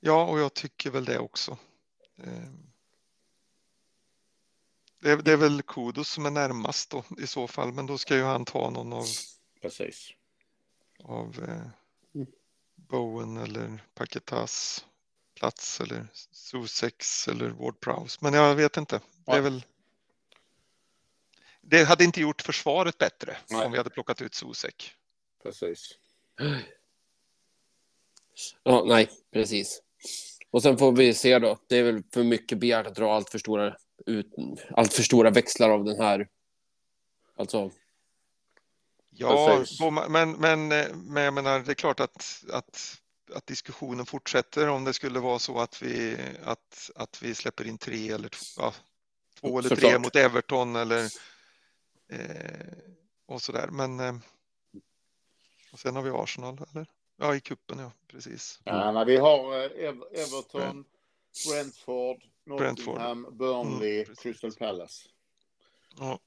Ja, 0.00 0.24
och 0.26 0.38
jag 0.38 0.54
tycker 0.54 0.90
väl 0.90 1.04
det 1.04 1.18
också. 1.18 1.58
Eh, 2.16 2.50
Det 5.00 5.10
är, 5.10 5.16
det 5.16 5.32
är 5.32 5.36
väl 5.36 5.62
Kudos 5.62 6.08
som 6.08 6.26
är 6.26 6.30
närmast 6.30 6.90
då 6.90 7.04
i 7.18 7.26
så 7.26 7.46
fall, 7.46 7.72
men 7.72 7.86
då 7.86 7.98
ska 7.98 8.16
ju 8.16 8.22
han 8.22 8.44
ta 8.44 8.70
någon 8.70 8.92
av, 8.92 9.04
Precis. 9.60 10.10
av 11.04 11.44
eh, 11.48 11.66
Bowen 12.74 13.36
eller 13.36 13.84
Paketas 13.94 14.84
plats 15.34 15.80
eller 15.80 16.06
Sussex 16.30 17.28
eller 17.28 17.48
Ward 17.50 17.80
Prowse. 17.80 18.18
Men 18.22 18.34
jag 18.34 18.54
vet 18.54 18.76
inte. 18.76 19.00
Det 19.26 19.32
är 19.32 19.40
väl. 19.40 19.64
Det 21.60 21.84
hade 21.84 22.04
inte 22.04 22.20
gjort 22.20 22.42
försvaret 22.42 22.98
bättre 22.98 23.36
Nej. 23.50 23.66
om 23.66 23.72
vi 23.72 23.78
hade 23.78 23.90
plockat 23.90 24.22
ut 24.22 24.34
Susek. 24.34 24.94
Precis. 25.42 25.98
Ja, 28.62 28.84
nej, 28.86 29.10
precis. 29.30 29.82
Och 30.50 30.62
sen 30.62 30.78
får 30.78 30.92
vi 30.92 31.14
se 31.14 31.38
då. 31.38 31.58
Det 31.68 31.76
är 31.76 31.82
väl 31.82 32.02
för 32.12 32.22
mycket 32.24 32.58
begärt 32.58 32.86
att 32.86 32.94
dra 32.94 33.14
allt 33.14 33.30
för 33.30 33.38
stora, 33.38 33.76
ut, 34.06 34.34
allt 34.70 34.92
för 34.92 35.02
stora 35.02 35.30
växlar 35.30 35.70
av 35.70 35.84
den 35.84 36.00
här. 36.00 36.28
Alltså, 37.36 37.70
Ja, 39.20 39.64
men, 40.08 40.32
men, 40.32 40.72
eh, 40.72 40.94
men 40.94 41.22
jag 41.22 41.34
menar, 41.34 41.60
det 41.60 41.72
är 41.72 41.74
klart 41.74 42.00
att, 42.00 42.44
att, 42.52 43.00
att 43.34 43.46
diskussionen 43.46 44.06
fortsätter 44.06 44.68
om 44.68 44.84
det 44.84 44.92
skulle 44.92 45.20
vara 45.20 45.38
så 45.38 45.58
att 45.58 45.82
vi, 45.82 46.16
att, 46.44 46.90
att 46.94 47.22
vi 47.22 47.34
släpper 47.34 47.66
in 47.66 47.78
tre 47.78 48.10
eller 48.10 48.28
två, 48.28 48.44
ja, 48.56 48.74
två 49.40 49.58
eller 49.58 49.68
tre 49.68 49.76
Såklart. 49.76 50.00
mot 50.00 50.16
Everton 50.16 50.76
eller 50.76 51.04
eh, 52.08 52.68
och 53.26 53.42
så 53.42 53.52
där. 53.52 53.68
Men 53.68 54.00
eh, 54.00 54.14
och 55.72 55.78
sen 55.78 55.96
har 55.96 56.02
vi 56.02 56.10
Arsenal, 56.10 56.60
eller? 56.72 56.86
Ja, 57.20 57.34
i 57.34 57.40
kuppen 57.40 57.78
ja, 57.78 57.92
precis. 58.06 58.60
Ja, 58.64 58.92
när 58.92 59.04
vi 59.04 59.16
har 59.16 59.54
eh, 59.64 59.70
Ev- 59.88 60.04
Everton, 60.12 60.84
Brentford. 61.50 62.22
Nottingham, 62.46 63.26
Burnley, 63.38 64.02
Mm. 64.02 64.14
Crystal 64.16 64.52
Palace. 64.52 65.08
Ja, 65.98 66.18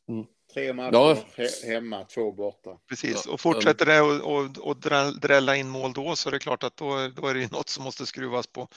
Tre 0.53 0.73
matcher 0.73 0.93
Ja. 0.93 1.17
he- 1.35 1.65
hemma, 1.67 2.05
två 2.05 2.31
borta. 2.31 2.77
precis. 2.89 3.23
Ja, 3.25 3.31
Och 3.33 3.41
fortsätter 3.41 3.85
det 3.85 4.01
och, 4.01 4.35
och, 4.35 4.57
och 4.57 4.77
dräll- 4.77 5.19
drälla 5.19 5.55
in 5.55 5.69
mål 5.69 5.93
då 5.93 6.15
så 6.15 6.29
är 6.29 6.31
det 6.31 6.39
klart 6.39 6.63
att 6.63 6.77
då, 6.77 6.97
är- 6.97 7.09
då 7.09 7.27
är 7.27 7.33
det 7.33 7.39
ju 7.39 7.47
något 7.47 7.69
som 7.69 7.83
måste 7.83 8.05
skruvas 8.05 8.47
på. 8.47 8.67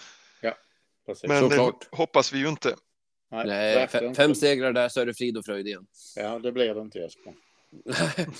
Precis. 1.06 1.28
Men 1.28 1.42
det 1.44 1.50
Såklart. 1.56 1.88
hoppas 1.94 2.32
vi 2.32 2.38
ju 2.38 2.48
inte. 2.48 2.76
Nej, 3.30 3.46
nej, 3.46 3.88
fem 3.88 4.04
inte. 4.04 4.34
segrar 4.34 4.72
där 4.72 4.88
så 4.88 5.00
är 5.00 5.06
det 5.06 5.14
frid 5.14 5.36
och 5.36 5.44
fröjd 5.44 5.66
igen. 5.66 5.86
Ja, 6.16 6.38
det 6.38 6.52
blir 6.52 6.74
det 6.74 6.80
inte 6.80 6.98
Jesper. 6.98 7.34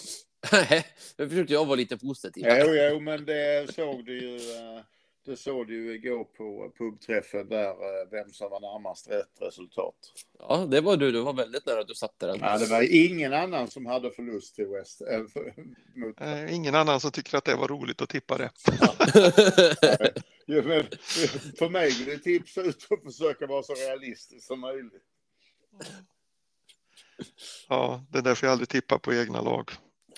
Nej, 0.53 0.87
nu 1.17 1.29
försökte 1.29 1.53
jag 1.53 1.65
vara 1.65 1.77
lite 1.77 1.99
positiv. 1.99 2.45
Jo, 2.49 2.67
jo, 2.75 3.01
men 3.01 3.25
det 3.25 3.75
såg 3.75 4.05
du 4.05 4.21
ju. 4.21 4.37
eh, 4.37 4.81
Det 5.27 5.37
såg 5.37 5.67
du 5.67 5.75
ju 5.85 5.95
igår 5.95 6.25
på 6.25 6.73
pubträffen 6.79 7.49
där, 7.49 7.69
eh, 7.71 8.09
vem 8.11 8.33
som 8.33 8.51
var 8.51 8.61
närmast 8.61 9.11
rätt 9.11 9.33
resultat. 9.41 9.95
Ja, 10.39 10.57
det 10.71 10.81
var 10.81 10.97
du. 10.97 11.13
Du 11.13 11.21
var 11.21 11.33
väldigt 11.33 11.67
nära 11.67 11.81
att 11.81 11.89
du 11.89 11.95
satte 11.95 12.27
den. 12.27 12.39
Ja, 12.41 12.59
det 12.59 12.67
var 12.67 12.95
ingen 12.95 13.33
annan 13.33 13.69
som 13.71 13.87
hade 13.87 14.11
förlust 14.11 14.55
till 14.55 14.67
West. 14.67 15.01
Äh, 15.01 15.27
för, 15.33 15.55
mot, 15.95 16.21
Eh, 16.21 16.55
ingen 16.55 16.75
annan 16.75 17.01
som 17.01 17.11
tycker 17.11 17.37
att 17.39 17.45
det 17.45 17.55
var 17.57 17.69
roligt 17.69 18.03
att 18.03 18.09
tippa 18.09 18.39
det. 18.39 18.51
ja, 20.47 20.63
men, 20.63 20.85
för 21.59 21.69
mig 21.69 21.91
går 22.05 22.13
det 22.13 22.19
tips 22.19 22.59
ut 22.59 22.87
att 22.91 23.03
försöka 23.13 23.47
vara 23.47 23.63
så 23.63 23.75
realistisk 23.75 24.47
som 24.47 24.61
möjligt. 24.61 25.03
Ja, 27.69 28.05
det 28.11 28.19
är 28.19 28.23
därför 28.23 28.47
jag 28.47 28.53
aldrig 28.53 28.69
tippar 28.69 28.99
på 28.99 29.15
egna 29.15 29.41
lag. 29.41 29.71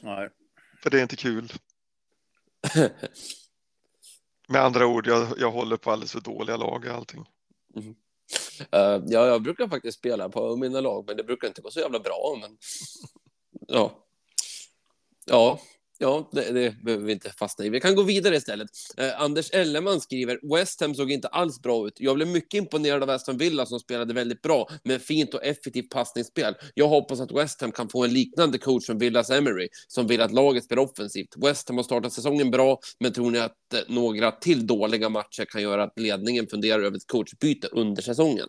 Nej. 0.03 0.29
För 0.83 0.91
det 0.91 0.99
är 0.99 1.03
inte 1.03 1.17
kul. 1.17 1.53
Med 4.49 4.63
andra 4.63 4.87
ord, 4.87 5.07
jag, 5.07 5.29
jag 5.39 5.51
håller 5.51 5.77
på 5.77 5.91
alldeles 5.91 6.13
för 6.13 6.21
dåliga 6.21 6.57
lag 6.57 6.85
i 6.85 6.89
allting. 6.89 7.25
Eh, 8.71 9.03
ja, 9.07 9.27
jag 9.27 9.43
brukar 9.43 9.69
faktiskt 9.69 9.99
spela 9.99 10.29
på 10.29 10.57
mina 10.57 10.81
lag, 10.81 11.05
men 11.07 11.17
det 11.17 11.25
brukar 11.25 11.49
inte 11.49 11.63
gå 11.63 11.71
så 11.71 11.81
jävla 11.81 12.01
bra. 12.01 12.39
Men... 12.41 12.59
Ja. 13.69 14.07
Ja, 15.25 15.61
ja 15.99 16.31
det, 16.33 16.53
det 16.53 16.83
behöver 16.83 17.05
vi 17.05 17.13
inte 17.13 17.31
fastna 17.31 17.65
i. 17.65 17.69
Vi 17.69 17.81
kan 17.81 17.95
gå 17.95 18.03
vidare 18.03 18.37
istället. 18.37 18.69
Eh, 18.97 19.21
Anders 19.21 19.51
Elleman 19.51 20.01
skriver 20.01 20.57
West 20.57 20.81
Ham 20.81 20.95
såg 20.95 21.11
inte 21.11 21.29
alls 21.29 21.63
bra 21.63 21.87
ut. 21.87 22.01
Jag 22.01 22.17
blev 22.17 22.29
mycket 22.29 22.59
imponerad 22.59 23.03
av 23.03 23.11
Aston 23.11 23.39
Villa 23.39 23.67
som 23.67 23.81
spelade 23.81 24.15
väldigt 24.15 24.43
bra 24.43 24.69
med 24.85 25.03
fint 25.03 25.35
och 25.35 25.45
effektivt 25.45 25.91
passningsspel. 25.91 26.55
Jag 26.75 26.89
hoppas 26.89 27.21
att 27.21 27.33
West 27.33 27.61
Ham 27.61 27.73
kan 27.73 27.89
få 27.89 28.05
en 28.05 28.13
liknande 28.13 28.59
coach 28.59 28.87
som 28.87 28.99
Villas 28.99 29.31
Emery 29.31 29.69
som 29.89 30.07
vill 30.07 30.21
att 30.21 30.33
laget 30.33 30.65
spelar 30.65 30.83
offensivt. 30.83 31.35
West 31.37 31.69
Ham 31.69 31.77
har 31.77 31.85
startat 31.85 32.13
säsongen 32.13 32.51
bra, 32.51 32.79
men 33.01 33.13
tror 33.13 33.31
ni 33.31 33.39
att 33.39 33.75
eh, 33.75 33.81
några 33.89 34.31
till 34.31 34.67
dåliga 34.67 35.09
matcher 35.09 35.45
kan 35.45 35.63
göra 35.63 35.83
att 35.83 35.99
ledningen 36.01 36.47
funderar 36.47 36.83
över 36.83 36.97
ett 36.97 37.07
coachbyte 37.07 37.69
under 37.73 38.03
säsongen? 38.03 38.49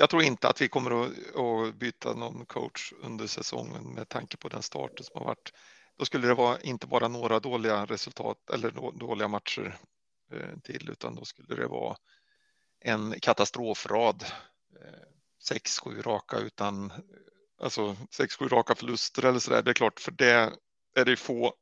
Jag 0.00 0.10
tror 0.10 0.22
inte 0.22 0.48
att 0.48 0.60
vi 0.60 0.68
kommer 0.68 1.04
att, 1.04 1.36
att 1.36 1.74
byta 1.74 2.14
någon 2.14 2.46
coach 2.46 2.92
under 3.02 3.26
säsongen 3.26 3.94
med 3.94 4.08
tanke 4.08 4.36
på 4.36 4.48
den 4.48 4.62
starten 4.62 5.04
som 5.04 5.18
har 5.18 5.26
varit. 5.26 5.52
Då 5.96 6.04
skulle 6.04 6.26
det 6.26 6.34
vara 6.34 6.60
inte 6.60 6.86
bara 6.86 7.08
några 7.08 7.40
dåliga 7.40 7.84
resultat 7.84 8.50
eller 8.50 8.70
dåliga 8.98 9.28
matcher 9.28 9.78
eh, 10.32 10.58
till, 10.64 10.90
utan 10.90 11.14
då 11.14 11.24
skulle 11.24 11.54
det 11.54 11.66
vara 11.66 11.96
en 12.80 13.20
katastrofrad. 13.20 14.24
Eh, 14.80 15.08
sex, 15.42 15.78
sju 15.78 16.02
raka 16.02 16.38
utan 16.38 16.92
alltså 17.60 17.96
sex, 18.10 18.36
sju 18.36 18.48
raka 18.48 18.74
förluster 18.74 19.24
eller 19.24 19.38
så 19.38 19.50
där. 19.50 19.62
Det 19.62 19.70
är 19.70 19.74
klart, 19.74 20.00
för 20.00 20.12
det 20.12 20.52
är 20.94 21.04
det 21.04 21.16
få 21.16 21.54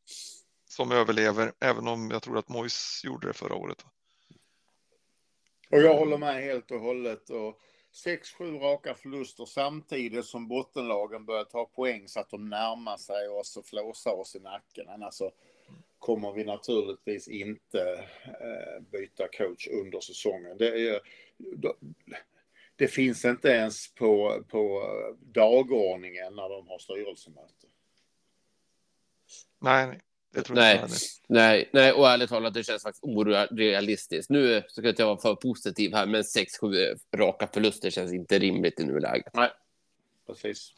som 0.69 0.93
överlever, 0.93 1.53
även 1.61 1.89
om 1.89 2.11
jag 2.11 2.23
tror 2.23 2.39
att 2.39 2.49
Mois 2.49 3.01
gjorde 3.05 3.27
det 3.27 3.33
förra 3.33 3.55
året. 3.55 3.85
Och 5.71 5.79
jag 5.79 5.99
håller 5.99 6.19
med 6.19 6.43
helt 6.43 6.71
och 6.71 6.81
hållet. 6.81 7.31
Och 7.31 7.61
sex, 7.97 8.31
sju 8.31 8.59
raka 8.59 8.95
förluster 8.95 9.45
samtidigt 9.45 10.25
som 10.25 10.49
bottenlagen 10.49 11.25
börjar 11.25 11.45
ta 11.45 11.65
poäng 11.65 12.09
så 12.09 12.21
att 12.21 12.31
de 12.31 12.49
närmar 12.49 12.97
sig 12.97 13.29
oss 13.29 13.57
och 13.57 13.67
flåsar 13.67 14.13
oss 14.13 14.37
i 14.37 14.41
nacken. 14.41 14.89
Annars 14.89 15.15
så 15.15 15.25
alltså, 15.25 15.39
kommer 15.99 16.33
vi 16.33 16.45
naturligtvis 16.45 17.29
inte 17.29 18.09
eh, 18.25 18.83
byta 18.93 19.29
coach 19.29 19.69
under 19.69 20.01
säsongen. 20.01 20.57
Det, 20.59 20.89
är, 20.89 21.01
det 22.77 22.89
finns 22.89 23.25
inte 23.25 23.49
ens 23.49 23.95
på, 23.95 24.45
på 24.49 24.83
dagordningen 25.21 26.35
när 26.35 26.49
de 26.49 26.69
har 26.69 26.79
styrelsemöte. 26.79 27.67
Nej, 29.59 29.87
nej, 29.87 30.01
Nej. 30.51 30.85
Nej, 31.29 31.71
nej, 31.73 31.93
och 31.93 32.09
ärligt 32.09 32.31
talat, 32.31 32.55
det 32.55 32.65
känns 32.65 32.83
faktiskt 32.83 33.05
orealistiskt. 33.05 34.31
Nu 34.31 34.63
ska 34.69 34.83
jag 34.83 34.93
inte 34.93 35.05
vara 35.05 35.17
för 35.21 35.35
positiv 35.35 35.95
här, 35.95 36.07
men 36.07 36.23
6-7 36.23 36.99
raka 37.17 37.47
förluster 37.47 37.91
känns 37.91 38.13
inte 38.13 38.39
rimligt 38.39 38.81
i 38.81 38.85
nuläget. 38.85 39.35
Precis. 40.27 40.73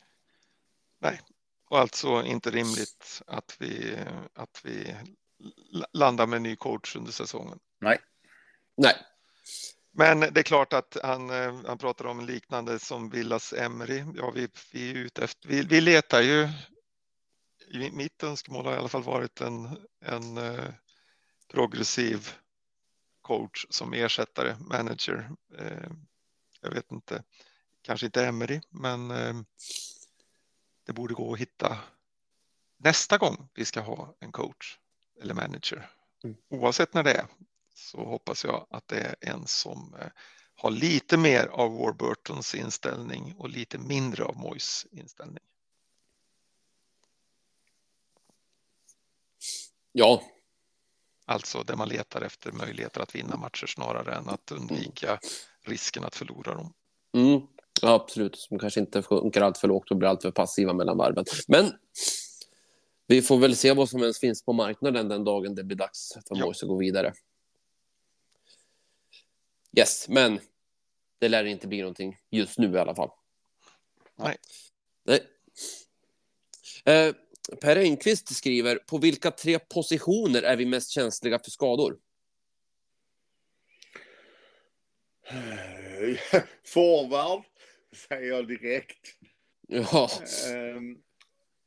Och 1.70 1.78
alltså 1.78 2.22
inte 2.24 2.50
rimligt 2.50 3.22
att 3.26 3.56
vi, 3.59 3.96
att 4.34 4.61
vi 4.64 4.94
la- 5.70 5.86
landar 5.92 6.26
med 6.26 6.36
en 6.36 6.42
ny 6.42 6.56
coach 6.56 6.96
under 6.96 7.12
säsongen. 7.12 7.59
Nej. 7.80 7.98
Nej, 8.76 8.96
Men 9.92 10.20
det 10.20 10.40
är 10.40 10.42
klart 10.42 10.72
att 10.72 10.96
han, 11.02 11.30
han 11.66 11.78
pratar 11.78 12.04
om 12.04 12.26
liknande 12.26 12.78
som 12.78 13.11
Villas 13.11 13.52
Emery. 13.52 14.04
Ja, 14.16 14.30
vi, 14.34 14.48
vi 14.72 14.90
är 14.90 14.94
ute 14.94 15.24
efter, 15.24 15.48
vi, 15.48 15.62
vi 15.62 15.80
letar 15.80 16.20
ju. 16.20 16.48
Mitt 17.92 18.22
önskemål 18.22 18.64
har 18.64 18.72
i 18.72 18.76
alla 18.76 18.88
fall 18.88 19.02
varit 19.02 19.40
en, 19.40 19.86
en 20.00 20.38
eh, 20.38 20.70
progressiv 21.48 22.30
coach 23.20 23.66
som 23.70 23.92
ersättare, 23.92 24.56
manager. 24.60 25.30
Eh, 25.58 25.90
jag 26.60 26.70
vet 26.70 26.92
inte, 26.92 27.24
kanske 27.82 28.06
inte 28.06 28.26
Emery, 28.26 28.60
men 28.70 29.10
eh, 29.10 29.34
det 30.86 30.92
borde 30.92 31.14
gå 31.14 31.32
att 31.32 31.40
hitta 31.40 31.78
nästa 32.76 33.18
gång 33.18 33.48
vi 33.54 33.64
ska 33.64 33.80
ha 33.80 34.16
en 34.20 34.32
coach 34.32 34.78
eller 35.20 35.34
manager. 35.34 35.90
Mm. 36.24 36.36
Oavsett 36.48 36.94
när 36.94 37.02
det 37.02 37.12
är 37.12 37.26
så 37.74 38.04
hoppas 38.04 38.44
jag 38.44 38.66
att 38.70 38.88
det 38.88 39.00
är 39.00 39.16
en 39.20 39.46
som 39.46 39.94
eh, 40.00 40.08
har 40.54 40.70
lite 40.70 41.16
mer 41.16 41.46
av 41.46 41.78
Warburtons 41.78 42.54
inställning 42.54 43.34
och 43.38 43.48
lite 43.48 43.78
mindre 43.78 44.24
av 44.24 44.36
Moyes 44.36 44.86
inställning. 44.90 45.44
Ja, 49.93 50.22
Alltså 51.30 51.62
där 51.62 51.76
man 51.76 51.89
letar 51.89 52.20
efter 52.22 52.53
möjligheter 52.53 53.01
att 53.01 53.14
vinna 53.14 53.36
matcher 53.36 53.66
snarare 53.66 54.14
än 54.14 54.28
att 54.28 54.53
undvika 54.53 55.18
risken 55.62 56.05
att 56.05 56.14
förlora 56.14 56.55
dem. 56.55 56.72
mm, 57.16 57.41
ja 57.82 57.95
absolut. 57.95 58.36
Som 58.39 58.59
kanske 58.59 58.80
inte 58.80 59.03
sjunker 59.03 59.41
allt 59.41 59.59
för 59.59 59.68
lågt 59.68 59.91
och 59.91 59.97
blir 59.97 60.09
allt 60.09 60.22
för 60.22 60.30
passiva 60.30 60.72
mellan 60.72 60.97
varven. 60.97 61.24
Men 61.49 61.72
vi 63.07 63.22
får 63.22 63.39
väl 63.39 63.57
se 63.57 63.72
vad 63.72 63.89
som 63.89 64.01
ens 64.03 64.18
finns 64.20 64.43
på 64.45 64.53
marknaden 64.53 65.09
den 65.09 65.24
dagen 65.24 65.55
det 65.55 65.64
blir 65.64 65.76
dags 65.76 66.12
för 66.12 66.22
Ja. 66.39 66.45
Moise 66.45 66.64
att 66.64 66.68
gå 66.68 66.76
vidare. 66.76 67.12
Yes, 69.78 70.09
men 70.09 70.41
det 71.18 71.28
lär 71.28 71.45
inte 71.45 71.66
bli 71.68 71.80
någonting 71.80 72.16
just 72.30 72.59
nu 72.59 72.72
i 72.72 72.78
alla 72.78 72.95
fall. 72.95 73.11
Nej. 74.16 74.36
Nej. 75.05 75.20
Eh, 76.84 77.14
per 77.61 77.76
Engqvist 77.76 78.36
skriver, 78.36 78.76
på 78.76 78.99
vilka 78.99 79.30
tre 79.30 79.59
positioner 79.59 80.42
är 80.42 80.57
vi 80.57 80.66
mest 80.66 80.90
känsliga 80.90 81.38
för 81.38 81.51
skador? 81.51 81.99
Forward, 86.64 87.44
säger 88.09 88.28
jag 88.28 88.49
direkt. 88.49 89.18
Ja, 89.68 90.11
Ehm, 90.46 90.99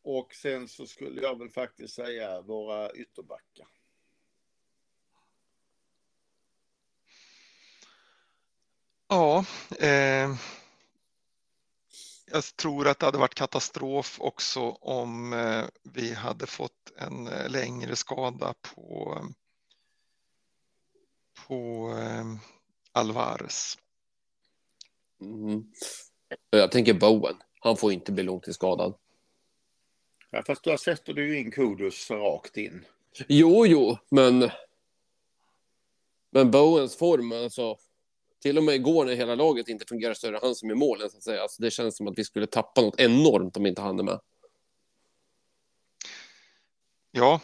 och 0.03 0.33
sen 0.33 0.67
så 0.67 0.85
skulle 0.87 1.21
jag 1.21 1.39
väl 1.39 1.49
faktiskt 1.49 1.93
säga 1.95 2.41
våra 2.41 2.91
ytterbackar. 2.91 3.67
Ja, 9.07 9.45
eh, 9.79 10.35
jag 12.31 12.55
tror 12.55 12.87
att 12.87 12.99
det 12.99 13.05
hade 13.05 13.17
varit 13.17 13.35
katastrof 13.35 14.17
också 14.19 14.61
om 14.69 15.33
eh, 15.33 15.65
vi 15.83 16.13
hade 16.13 16.47
fått 16.47 16.91
en 16.97 17.27
eh, 17.27 17.49
längre 17.49 17.95
skada 17.95 18.53
på, 18.61 19.17
på 21.47 21.89
eh, 21.97 22.25
Alvarez. 22.91 23.77
mm. 25.21 25.63
jag 26.49 26.71
tänker 26.71 26.93
Bowen. 26.93 27.35
Han 27.59 27.77
får 27.77 27.91
inte 27.93 28.11
bli 28.11 28.23
långtidsskadad. 28.23 28.93
Ja, 30.29 30.43
fast 30.43 30.63
då 30.63 30.77
sätter 30.77 31.13
du 31.13 31.27
ju 31.27 31.39
in 31.39 31.51
Kudus 31.51 32.11
rakt 32.11 32.57
in. 32.57 32.85
Jo, 33.27 33.65
jo, 33.65 33.97
men... 34.09 34.49
Men 36.33 36.51
Bowens 36.51 36.95
form, 36.95 37.31
alltså... 37.31 37.77
Till 38.41 38.57
och 38.57 38.63
med 38.63 38.75
igår 38.75 39.05
när 39.05 39.13
hela 39.15 39.35
laget 39.35 39.67
inte 39.67 39.85
fungerar 39.85 40.31
det 40.31 40.39
han 40.41 40.55
som 40.55 40.69
är 40.69 40.75
målen, 40.75 41.09
så 41.09 41.17
att 41.17 41.23
säga. 41.23 41.41
Alltså, 41.41 41.61
det 41.61 41.71
känns 41.71 41.97
som 41.97 42.07
att 42.07 42.17
vi 42.17 42.23
skulle 42.23 42.47
tappa 42.47 42.81
något 42.81 42.99
enormt 42.99 43.57
om 43.57 43.65
inte 43.65 43.81
han 43.81 43.99
är 43.99 44.03
med. 44.03 44.19
Ja, 47.11 47.39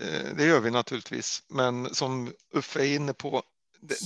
eh, 0.00 0.36
det 0.36 0.44
gör 0.44 0.60
vi 0.60 0.70
naturligtvis. 0.70 1.42
Men 1.48 1.94
som 1.94 2.32
Uffe 2.54 2.80
är 2.80 2.96
inne 2.96 3.12
på, 3.12 3.42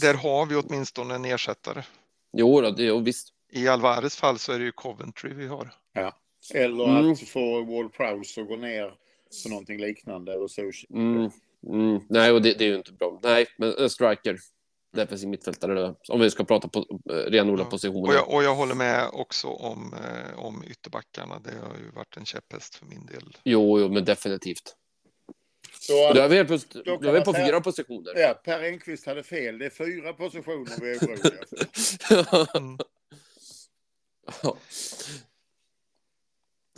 där 0.01 0.15
har 0.15 0.47
vi 0.47 0.57
åtminstone 0.57 1.15
en 1.15 1.25
ersättare. 1.25 1.85
Jo, 2.33 2.61
då, 2.61 2.71
det, 2.71 2.83
jo 2.83 2.99
visst. 2.99 3.29
I 3.53 3.69
Alvarez 3.69 4.17
fall 4.17 4.39
så 4.39 4.53
är 4.53 4.59
det 4.59 4.65
ju 4.65 4.73
Coventry 4.73 5.35
vi 5.35 5.47
har. 5.47 5.75
Eller 6.55 6.99
Mm. 6.99 7.13
att 7.13 7.21
få 7.29 7.63
Ward 7.65 7.93
Prowse 7.93 8.41
att 8.41 8.49
gå 8.49 8.57
ner 8.57 8.95
för 9.43 9.49
någonting 9.51 9.81
liknande. 9.81 10.37
Och 10.37 10.51
så. 10.51 10.71
Mm, 10.91 11.31
mm, 11.67 12.01
nej, 12.09 12.33
och 12.33 12.43
det, 12.43 12.59
det 12.59 12.65
är 12.65 12.69
ju 12.69 12.77
inte 12.77 12.93
bra. 12.93 13.21
Nej, 13.23 13.47
men 13.59 13.75
en 13.79 13.91
striker. 13.91 14.39
Defensiv 14.93 15.29
mittfältare, 15.29 15.95
om 16.09 16.21
vi 16.21 16.31
ska 16.31 16.45
prata 16.45 16.69
på 16.69 16.79
eh, 17.11 17.15
renodla 17.15 17.65
Ja. 17.65 17.71
positioner. 17.71 18.09
Och 18.09 18.15
jag, 18.15 18.35
och 18.35 18.43
jag 18.45 18.55
håller 18.55 18.75
med 18.75 19.09
också 19.13 19.49
om, 19.49 19.95
eh, 19.95 20.39
om 20.45 20.65
ytterbackarna. 20.65 21.39
Det 21.39 21.51
har 21.51 21.77
ju 21.85 21.91
varit 21.91 22.17
en 22.17 22.25
käpphäst 22.25 22.75
för 22.75 22.87
min 22.87 23.07
del. 23.07 23.37
Jo, 23.45 23.81
jo, 23.81 23.89
men 23.89 24.05
definitivt. 24.05 24.77
Så, 25.81 25.93
Då 26.13 26.21
är 26.21 26.29
vi, 26.29 26.37
helt 26.37 26.49
plötsligt- 26.49 26.85
Då 26.85 26.93
är 27.09 27.13
vi 27.13 27.21
på 27.21 27.33
säga- 27.33 27.47
fyra 27.47 27.61
positioner. 27.61 28.13
ja, 28.17 28.35
Per 28.45 28.63
Engqvist 28.63 29.07
hade 29.07 29.23
fel. 29.23 29.59
Det 29.59 29.67
är 29.67 29.71
fyra 29.71 30.13
positioner 30.13 30.81
vi 30.81 30.91
är 30.91 30.99
oroliga 30.99 31.45
för. 31.51 32.57
Mm. 32.59 32.79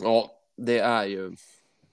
ja, 0.03 0.31
det 0.57 0.79
är 0.79 1.05
ju 1.05 1.35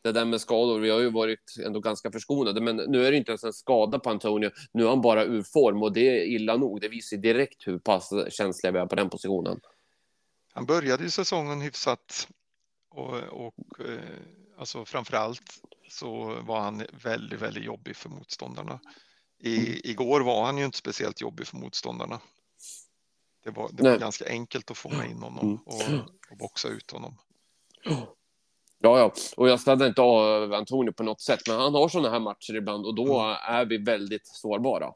det 0.02 0.12
där 0.12 0.24
med 0.24 0.40
skador. 0.40 0.80
Vi 0.80 0.90
har 0.90 1.00
ju 1.00 1.10
varit 1.10 1.56
ändå 1.66 1.80
ganska 1.80 2.12
förskonade, 2.12 2.60
men 2.60 2.76
nu 2.76 3.06
är 3.06 3.10
det 3.10 3.16
inte 3.16 3.30
ens 3.30 3.44
en 3.44 3.52
skada 3.52 3.98
på 3.98 4.10
Antonio. 4.10 4.50
Nu 4.72 4.84
är 4.84 4.88
han 4.88 5.00
bara 5.00 5.24
ur 5.24 5.42
form 5.42 5.82
och 5.82 5.92
det 5.92 6.20
är 6.20 6.24
illa 6.24 6.56
nog. 6.56 6.80
Det 6.80 6.88
visar 6.88 7.16
direkt 7.16 7.68
hur 7.68 7.78
pass 7.78 8.12
känsliga 8.30 8.72
vi 8.72 8.78
är 8.78 8.86
på 8.86 8.94
den 8.94 9.10
positionen. 9.10 9.60
Han 10.52 10.66
började 10.66 11.02
ju 11.02 11.10
säsongen 11.10 11.60
hyfsat 11.60 12.28
och, 12.88 13.14
och 13.16 13.80
eh, 13.80 14.00
alltså 14.58 14.84
framför 14.84 15.16
allt 15.16 15.62
så 15.88 16.40
var 16.42 16.60
han 16.60 16.86
väldigt, 17.02 17.40
väldigt 17.40 17.64
jobbig 17.64 17.96
för 17.96 18.08
motståndarna. 18.08 18.80
I, 19.42 19.90
igår 19.90 20.20
var 20.20 20.44
han 20.44 20.58
ju 20.58 20.64
inte 20.64 20.78
speciellt 20.78 21.20
jobbig 21.20 21.46
för 21.46 21.56
motståndarna. 21.56 22.20
Det 23.44 23.50
var, 23.50 23.70
det 23.72 23.82
var 23.82 23.98
ganska 23.98 24.28
enkelt 24.28 24.70
att 24.70 24.78
fånga 24.78 25.06
in 25.06 25.22
honom 25.22 25.62
och, 25.66 25.82
och 26.30 26.36
boxa 26.36 26.68
ut 26.68 26.90
honom. 26.90 27.16
Ja, 28.82 28.98
ja, 28.98 29.12
och 29.36 29.48
jag 29.48 29.60
ställer 29.60 29.86
inte 29.86 30.02
av 30.02 30.52
Antonio 30.52 30.92
på 30.92 31.02
något 31.02 31.20
sätt, 31.20 31.40
men 31.48 31.56
han 31.56 31.74
har 31.74 31.88
sådana 31.88 32.10
här 32.10 32.20
matcher 32.20 32.54
ibland 32.54 32.86
och 32.86 32.94
då 32.94 33.36
är 33.42 33.64
vi 33.64 33.78
väldigt 33.78 34.26
sårbara. 34.26 34.92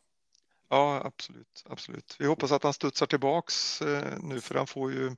Ja, 0.68 1.03
absolut, 1.05 1.64
absolut. 1.64 2.16
Vi 2.18 2.26
hoppas 2.26 2.53
att 2.53 2.62
han 2.62 2.72
studsar 2.72 3.07
tillbaks 3.07 3.82
eh, 3.82 4.18
nu 4.22 4.41
för 4.41 4.55
han 4.55 4.66
får 4.66 4.93
ju 4.93 5.16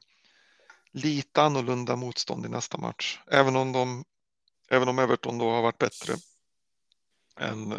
lite 0.92 1.42
annorlunda 1.42 1.96
motstånd 1.96 2.46
i 2.46 2.48
nästa 2.48 2.78
match. 2.78 3.20
Även 3.26 3.56
om 3.56 3.72
de, 3.72 4.04
även 4.68 4.88
om 4.88 4.98
Everton 4.98 5.38
då 5.38 5.50
har 5.50 5.62
varit 5.62 5.78
bättre 5.78 6.14
än, 7.40 7.72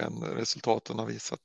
än 0.00 0.22
resultaten 0.22 0.98
har 0.98 1.06
visat. 1.06 1.40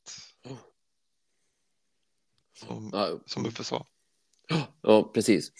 Som, 2.53 2.89
Ja, 2.93 3.19
som 3.25 3.45
Uffe 3.45 3.63
sa. 3.63 3.85
Ja, 4.81 5.11
precis. 5.13 5.51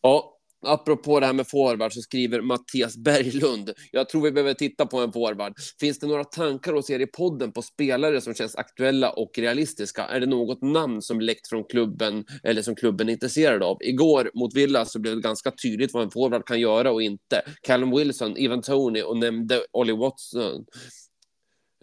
Ja, 0.00 0.39
apropå 0.66 1.20
det 1.20 1.26
här 1.26 1.32
med 1.32 1.48
forward 1.48 1.92
så 1.92 2.00
skriver 2.00 2.40
Mattias 2.40 2.96
Berglund. 2.96 3.70
Jag 3.92 4.08
tror 4.08 4.22
vi 4.22 4.32
behöver 4.32 4.54
titta 4.54 4.86
på 4.86 4.98
en 4.98 5.12
forward. 5.12 5.52
Finns 5.80 5.98
det 5.98 6.06
några 6.06 6.24
tankar 6.24 6.72
hos 6.72 6.90
er 6.90 7.00
i 7.00 7.06
podden 7.06 7.52
på 7.52 7.62
spelare 7.62 8.20
som 8.20 8.34
känns 8.34 8.56
aktuella 8.56 9.10
och 9.10 9.38
realistiska? 9.38 10.04
Är 10.04 10.20
det 10.20 10.26
något 10.26 10.62
namn 10.62 11.02
som 11.02 11.20
läckt 11.20 11.48
från 11.48 11.64
klubben 11.64 12.24
eller 12.42 12.62
som 12.62 12.74
klubben 12.74 13.08
är 13.08 13.12
intresserad 13.12 13.62
av? 13.62 13.76
Igår 13.80 14.30
mot 14.34 14.54
Villa 14.54 14.84
så 14.84 14.98
blev 14.98 15.14
det 15.16 15.22
ganska 15.22 15.50
tydligt 15.50 15.92
vad 15.92 16.02
en 16.02 16.10
forward 16.10 16.46
kan 16.46 16.60
göra 16.60 16.92
och 16.92 17.02
inte. 17.02 17.42
Callum 17.62 17.90
Wilson, 17.90 18.36
Ivan 18.36 18.62
Tony 18.62 19.02
och 19.02 19.16
nämnde 19.16 19.60
Ollie 19.72 19.96
Watson 19.96 20.64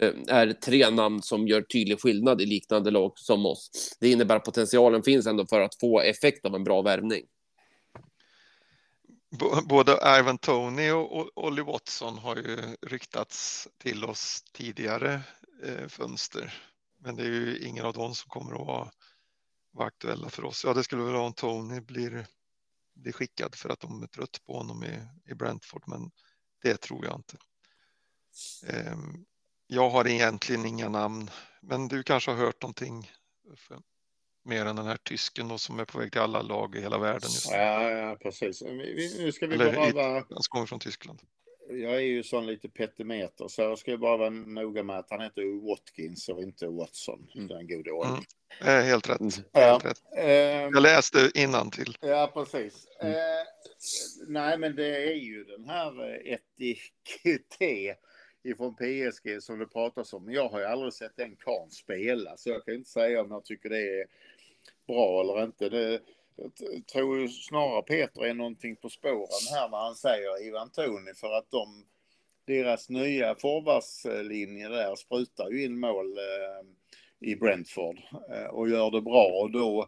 eh, 0.01 0.13
är 0.27 0.53
tre 0.53 0.89
namn 0.89 1.21
som 1.21 1.47
gör 1.47 1.61
tydlig 1.61 2.01
skillnad 2.01 2.41
i 2.41 2.45
liknande 2.45 2.91
lag 2.91 3.11
som 3.15 3.45
oss. 3.45 3.69
Det 3.99 4.11
innebär 4.11 4.35
att 4.35 4.45
potentialen 4.45 5.03
finns 5.03 5.27
ändå 5.27 5.45
för 5.45 5.61
att 5.61 5.79
få 5.79 6.01
effekt 6.01 6.45
av 6.45 6.55
en 6.55 6.63
bra 6.63 6.81
värvning. 6.81 7.23
Både 9.69 10.19
Ivan 10.19 10.37
Tony 10.37 10.91
och 10.91 11.17
Olly 11.17 11.31
Ollie 11.35 11.63
Watson 11.63 12.17
har 12.17 12.35
ju 12.35 12.75
ryktats 12.81 13.67
till 13.77 14.05
oss 14.05 14.43
tidigare 14.53 15.21
eh, 15.63 15.87
fönster. 15.87 16.63
Men 16.99 17.15
det 17.15 17.23
är 17.23 17.29
ju 17.29 17.59
ingen 17.59 17.85
av 17.85 17.93
dem 17.93 18.15
som 18.15 18.29
kommer 18.29 18.61
att 18.61 18.67
vara, 18.67 18.91
vara 19.71 19.87
aktuella 19.87 20.29
för 20.29 20.45
oss. 20.45 20.63
Ja, 20.63 20.73
det 20.73 20.83
skulle 20.83 21.03
väl 21.03 21.13
vara 21.13 21.25
om 21.25 21.33
Tony 21.33 21.81
blir, 21.81 22.27
blir 22.95 23.13
skickad 23.13 23.55
för 23.55 23.69
att 23.69 23.79
de 23.79 24.03
är 24.03 24.07
trött 24.07 24.41
på 24.45 24.57
honom 24.57 24.83
i, 24.83 25.07
i 25.31 25.35
Brentford, 25.35 25.83
men 25.87 26.11
det 26.63 26.77
tror 26.77 27.05
jag 27.05 27.15
inte. 27.15 27.37
Eh, 28.67 28.97
jag 29.67 29.89
har 29.89 30.07
egentligen 30.07 30.65
inga 30.65 30.89
namn, 30.89 31.29
men 31.61 31.87
du 31.87 32.03
kanske 32.03 32.31
har 32.31 32.37
hört 32.37 32.61
någonting 32.61 33.11
mer 34.47 34.65
än 34.65 34.75
den 34.75 34.85
här 34.85 34.97
tysken 34.97 35.47
då, 35.47 35.57
som 35.57 35.79
är 35.79 35.85
på 35.85 35.99
väg 35.99 36.11
till 36.11 36.21
alla 36.21 36.41
lag 36.41 36.75
i 36.75 36.81
hela 36.81 36.97
världen 36.97 37.21
just. 37.21 37.51
Ja, 37.51 37.89
ja, 37.91 38.17
precis. 38.21 38.61
Vi- 38.61 39.15
Nu 39.19 39.31
ska 39.31 39.47
vi 39.47 39.55
Eller 39.55 39.73
bara 39.73 39.91
vara... 39.91 40.13
Han 40.13 40.41
kommer 40.49 40.65
från 40.65 40.79
Tyskland. 40.79 41.19
Jag 41.69 41.95
är 41.95 41.99
ju 41.99 42.23
sån 42.23 42.45
lite 42.45 42.69
petimeter, 42.69 43.47
så 43.47 43.61
jag 43.61 43.79
ska 43.79 43.97
bara 43.97 44.17
vara 44.17 44.29
noga 44.29 44.83
med 44.83 44.97
att 44.97 45.09
han 45.09 45.21
heter 45.21 45.69
Watkins 45.69 46.29
och 46.29 46.41
inte 46.41 46.67
Watson. 46.67 47.27
Mm. 47.35 47.47
Den 47.47 47.67
gode 47.67 47.91
ordning. 47.91 48.25
Mm. 48.61 48.79
Eh, 48.79 48.85
helt 48.85 49.09
rätt. 49.09 49.19
Mm. 49.19 49.31
Ja. 49.51 49.59
Helt 49.61 49.85
rätt. 49.85 50.01
Ehm, 50.17 50.73
Jag 50.73 50.81
läste 50.81 51.31
till. 51.71 51.97
Ja, 52.01 52.31
precis. 52.33 52.87
Mm. 53.01 53.13
Eh, 53.13 53.19
nej, 54.27 54.57
men 54.57 54.75
det 54.75 54.87
är 55.11 55.15
ju 55.15 55.43
den 55.43 55.65
här 55.69 56.09
eh, 56.09 56.33
etikette 56.33 57.95
ifrån 58.43 58.75
PSG 58.75 59.43
som 59.43 59.59
det 59.59 59.65
pratas 59.65 60.13
om. 60.13 60.31
Jag 60.31 60.49
har 60.49 60.59
ju 60.59 60.65
aldrig 60.65 60.93
sett 60.93 61.15
den 61.15 61.35
karln 61.35 61.71
spela, 61.71 62.37
så 62.37 62.49
jag 62.49 62.65
kan 62.65 62.73
inte 62.73 62.89
säga 62.89 63.21
om 63.21 63.31
jag 63.31 63.45
tycker 63.45 63.69
det 63.69 63.99
är 64.01 64.05
bra 64.87 65.21
eller 65.21 65.43
inte. 65.43 65.69
Det, 65.69 66.01
jag 66.35 66.87
tror 66.87 67.27
snarare 67.27 67.81
Peter 67.81 68.25
är 68.25 68.33
någonting 68.33 68.75
på 68.75 68.89
spåren 68.89 69.53
här 69.53 69.69
när 69.69 69.77
han 69.77 69.95
säger 69.95 70.47
Ivan 70.47 70.69
Toni 70.69 71.13
för 71.13 71.33
att 71.33 71.51
de, 71.51 71.85
deras 72.45 72.89
nya 72.89 73.35
forwardslinje 73.35 74.69
där 74.69 74.95
sprutar 74.95 75.49
ju 75.49 75.63
in 75.63 75.79
mål 75.79 76.17
eh, 76.17 76.67
i 77.29 77.35
Brentford 77.35 77.99
eh, 78.31 78.45
och 78.45 78.69
gör 78.69 78.91
det 78.91 79.01
bra 79.01 79.25
och 79.41 79.51
då 79.51 79.87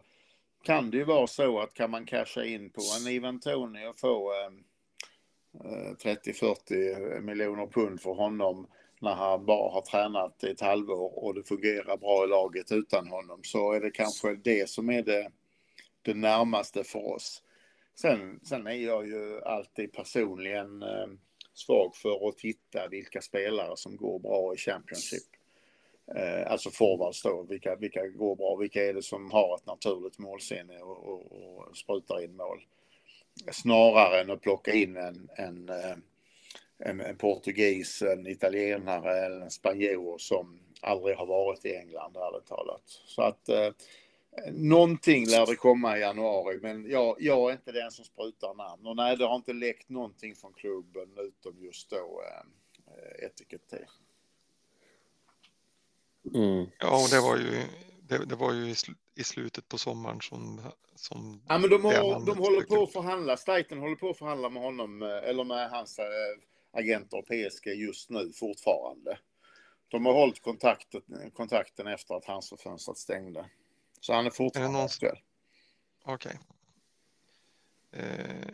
kan 0.62 0.90
det 0.90 0.96
ju 0.96 1.04
vara 1.04 1.26
så 1.26 1.60
att 1.60 1.74
kan 1.74 1.90
man 1.90 2.06
casha 2.06 2.44
in 2.44 2.70
på 2.70 2.80
en 3.00 3.12
Ivan 3.12 3.40
Toni 3.40 3.86
och 3.86 3.98
få 3.98 4.32
eh, 4.32 4.50
30-40 5.54 7.20
miljoner 7.20 7.66
pund 7.66 8.00
för 8.00 8.12
honom 8.12 8.66
när 9.00 9.14
han 9.14 9.46
bara 9.46 9.70
har 9.72 9.80
tränat 9.80 10.44
i 10.44 10.50
ett 10.50 10.60
halvår 10.60 11.24
och 11.24 11.34
det 11.34 11.42
fungerar 11.42 11.96
bra 11.96 12.24
i 12.24 12.28
laget 12.28 12.72
utan 12.72 13.08
honom 13.08 13.40
så 13.42 13.72
är 13.72 13.80
det 13.80 13.90
kanske 13.90 14.34
det 14.34 14.70
som 14.70 14.90
är 14.90 15.02
det, 15.02 15.30
det 16.02 16.14
närmaste 16.14 16.84
för 16.84 17.14
oss. 17.14 17.42
Sen, 17.94 18.40
sen 18.42 18.66
är 18.66 18.74
jag 18.74 19.06
ju 19.06 19.40
alltid 19.42 19.92
personligen 19.92 20.82
eh, 20.82 21.06
svag 21.54 21.96
för 21.96 22.28
att 22.28 22.38
titta 22.38 22.88
vilka 22.88 23.20
spelare 23.20 23.76
som 23.76 23.96
går 23.96 24.18
bra 24.18 24.54
i 24.54 24.56
Championship. 24.56 25.22
Eh, 26.16 26.52
alltså 26.52 26.70
forwards 26.70 27.22
då, 27.22 27.46
vilka, 27.48 27.76
vilka 27.76 28.06
går 28.06 28.36
bra, 28.36 28.56
vilka 28.56 28.84
är 28.84 28.94
det 28.94 29.02
som 29.02 29.30
har 29.30 29.56
ett 29.56 29.66
naturligt 29.66 30.18
målsinne 30.18 30.78
och, 30.78 31.08
och, 31.08 31.32
och 31.32 31.76
sprutar 31.76 32.24
in 32.24 32.36
mål. 32.36 32.64
Snarare 33.52 34.20
än 34.20 34.30
att 34.30 34.40
plocka 34.40 34.72
in 34.72 34.96
en, 34.96 35.28
en, 35.36 35.68
eh, 35.68 35.96
en, 36.84 37.00
en 37.00 37.16
portugis, 37.16 38.02
en 38.02 38.26
italienare 38.26 39.26
eller 39.26 39.40
en 39.40 39.50
spanjor 39.50 40.18
som 40.18 40.60
aldrig 40.80 41.16
har 41.16 41.26
varit 41.26 41.64
i 41.64 41.76
England, 41.76 42.16
ärligt 42.16 42.46
talat. 42.46 42.82
Så 42.86 43.22
att 43.22 43.48
eh, 43.48 43.68
någonting 44.52 45.26
lär 45.26 45.46
det 45.46 45.56
komma 45.56 45.98
i 45.98 46.00
januari, 46.00 46.58
men 46.62 46.90
jag, 46.90 47.16
jag 47.18 47.50
är 47.50 47.52
inte 47.52 47.72
den 47.72 47.90
som 47.90 48.04
sprutar 48.04 48.54
namn. 48.54 48.86
Och 48.86 48.96
nej, 48.96 49.16
det 49.16 49.26
har 49.26 49.36
inte 49.36 49.52
läckt 49.52 49.88
någonting 49.88 50.34
från 50.34 50.52
klubben 50.52 51.08
utom 51.18 51.58
just 51.58 51.90
då 51.90 52.22
eh, 52.26 53.26
etiketter. 53.26 53.88
Mm. 56.34 56.66
Ja, 56.78 57.04
och 57.04 57.08
det 57.10 57.20
var 57.20 57.36
ju, 57.36 57.62
det, 58.02 58.24
det 58.24 58.36
var 58.36 58.52
ju 58.52 58.70
i, 58.70 58.74
sl, 58.74 58.92
i 59.14 59.24
slutet 59.24 59.68
på 59.68 59.78
sommaren 59.78 60.20
som... 60.20 60.60
som 60.94 61.42
Ja, 61.48 61.58
men 61.58 61.70
de, 61.70 61.84
har, 61.84 62.26
de 62.26 62.38
håller 62.38 62.62
på 62.62 62.82
att 62.82 62.92
förhandla. 62.92 63.36
Staten 63.36 63.78
håller 63.78 63.96
på 63.96 64.10
att 64.10 64.18
förhandla 64.18 64.48
med 64.48 64.62
honom, 64.62 65.02
eh, 65.02 65.28
eller 65.28 65.44
med 65.44 65.70
hans 65.70 65.98
eh, 65.98 66.04
agenter 66.72 67.16
och 67.18 67.26
PSG 67.26 67.66
just 67.66 68.10
nu 68.10 68.32
fortfarande. 68.32 69.18
De 69.88 70.06
har 70.06 70.12
hållit 70.12 70.42
kontakten, 70.42 71.30
kontakten 71.34 71.86
efter 71.86 72.14
att 72.14 72.24
hans 72.24 72.52
fönstret 72.58 72.98
stängde. 72.98 73.50
Så 74.00 74.12
han 74.12 74.26
är 74.26 74.30
fortfarande 74.30 74.72
någon- 74.72 74.84
aktuell. 74.86 75.18
Okej. 76.04 76.38
Eh, 77.92 78.48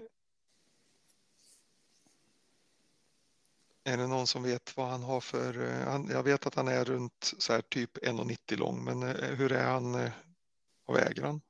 är 3.85 3.97
det 3.97 4.07
någon 4.07 4.27
som 4.27 4.43
vet 4.43 4.77
vad 4.77 4.89
han 4.89 5.03
har 5.03 5.21
för... 5.21 5.69
Eh, 5.69 5.89
han, 5.89 6.09
jag 6.11 6.23
vet 6.23 6.47
att 6.47 6.55
han 6.55 6.69
är 6.69 6.85
runt 6.85 7.33
så 7.39 7.53
här 7.53 7.61
typ 7.61 7.97
1,90 7.99 8.57
lång, 8.57 8.85
men 8.85 9.03
eh, 9.03 9.15
hur 9.35 9.53
är 9.53 9.65
han? 9.65 9.95
Eh, 9.95 10.11
vad 10.87 10.97
väger 11.01 11.23
han? 11.23 11.41